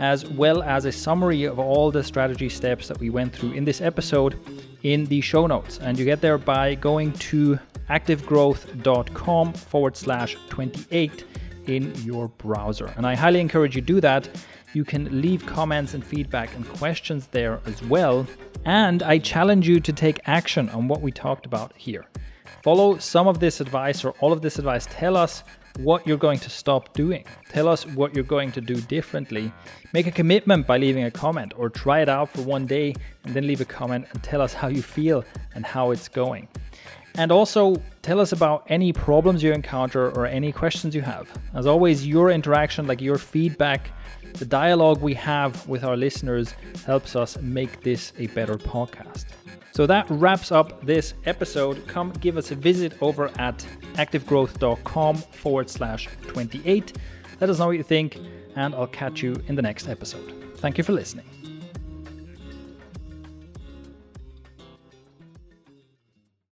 as 0.00 0.26
well 0.26 0.62
as 0.62 0.84
a 0.84 0.92
summary 0.92 1.44
of 1.44 1.58
all 1.58 1.90
the 1.90 2.02
strategy 2.02 2.48
steps 2.48 2.88
that 2.88 2.98
we 2.98 3.10
went 3.10 3.32
through 3.32 3.52
in 3.52 3.64
this 3.64 3.80
episode 3.80 4.38
in 4.82 5.04
the 5.06 5.20
show 5.20 5.46
notes. 5.46 5.78
And 5.78 5.98
you 5.98 6.04
get 6.04 6.20
there 6.20 6.38
by 6.38 6.74
going 6.74 7.12
to 7.12 7.58
activegrowth.com 7.88 9.52
forward 9.52 9.96
slash 9.96 10.36
28 10.48 11.24
in 11.66 11.94
your 12.02 12.28
browser. 12.28 12.92
And 12.96 13.06
I 13.06 13.14
highly 13.14 13.40
encourage 13.40 13.76
you 13.76 13.82
to 13.82 13.86
do 13.86 14.00
that. 14.00 14.28
You 14.72 14.84
can 14.84 15.20
leave 15.20 15.46
comments 15.46 15.94
and 15.94 16.04
feedback 16.04 16.54
and 16.56 16.68
questions 16.68 17.28
there 17.28 17.60
as 17.64 17.82
well. 17.84 18.26
And 18.64 19.02
I 19.02 19.18
challenge 19.18 19.68
you 19.68 19.80
to 19.80 19.92
take 19.92 20.20
action 20.26 20.68
on 20.70 20.88
what 20.88 21.00
we 21.00 21.12
talked 21.12 21.46
about 21.46 21.72
here. 21.76 22.06
Follow 22.62 22.98
some 22.98 23.28
of 23.28 23.38
this 23.38 23.60
advice 23.60 24.04
or 24.04 24.10
all 24.20 24.32
of 24.32 24.42
this 24.42 24.58
advice. 24.58 24.86
Tell 24.90 25.16
us 25.16 25.44
what 25.78 26.06
you're 26.06 26.16
going 26.16 26.40
to 26.40 26.50
stop 26.50 26.92
doing. 26.92 27.24
Tell 27.48 27.68
us 27.68 27.86
what 27.86 28.14
you're 28.14 28.24
going 28.24 28.50
to 28.52 28.60
do 28.60 28.80
differently. 28.82 29.52
Make 29.92 30.06
a 30.06 30.10
commitment 30.10 30.66
by 30.66 30.78
leaving 30.78 31.04
a 31.04 31.10
comment 31.10 31.54
or 31.56 31.70
try 31.70 32.00
it 32.00 32.08
out 32.08 32.30
for 32.30 32.42
one 32.42 32.66
day 32.66 32.94
and 33.24 33.34
then 33.34 33.46
leave 33.46 33.60
a 33.60 33.64
comment 33.64 34.06
and 34.12 34.22
tell 34.22 34.42
us 34.42 34.52
how 34.52 34.68
you 34.68 34.82
feel 34.82 35.24
and 35.54 35.64
how 35.64 35.92
it's 35.92 36.08
going. 36.08 36.48
And 37.14 37.32
also 37.32 37.82
tell 38.02 38.20
us 38.20 38.32
about 38.32 38.64
any 38.68 38.92
problems 38.92 39.42
you 39.42 39.52
encounter 39.52 40.10
or 40.10 40.26
any 40.26 40.52
questions 40.52 40.94
you 40.94 41.02
have. 41.02 41.28
As 41.54 41.66
always, 41.66 42.06
your 42.06 42.30
interaction, 42.30 42.86
like 42.86 43.00
your 43.00 43.18
feedback, 43.18 43.90
the 44.34 44.44
dialogue 44.44 45.00
we 45.00 45.14
have 45.14 45.66
with 45.66 45.84
our 45.84 45.96
listeners 45.96 46.54
helps 46.86 47.16
us 47.16 47.36
make 47.40 47.82
this 47.82 48.12
a 48.18 48.26
better 48.28 48.56
podcast. 48.56 49.26
So 49.78 49.86
that 49.86 50.10
wraps 50.10 50.50
up 50.50 50.84
this 50.84 51.14
episode. 51.24 51.86
Come 51.86 52.10
give 52.14 52.36
us 52.36 52.50
a 52.50 52.56
visit 52.56 53.00
over 53.00 53.30
at 53.38 53.64
activegrowth.com 53.92 55.18
forward 55.18 55.70
slash 55.70 56.08
28. 56.26 56.94
Let 57.40 57.48
us 57.48 57.60
know 57.60 57.66
what 57.66 57.76
you 57.76 57.84
think, 57.84 58.18
and 58.56 58.74
I'll 58.74 58.88
catch 58.88 59.22
you 59.22 59.36
in 59.46 59.54
the 59.54 59.62
next 59.62 59.88
episode. 59.88 60.34
Thank 60.56 60.78
you 60.78 60.82
for 60.82 60.94
listening. 60.94 61.37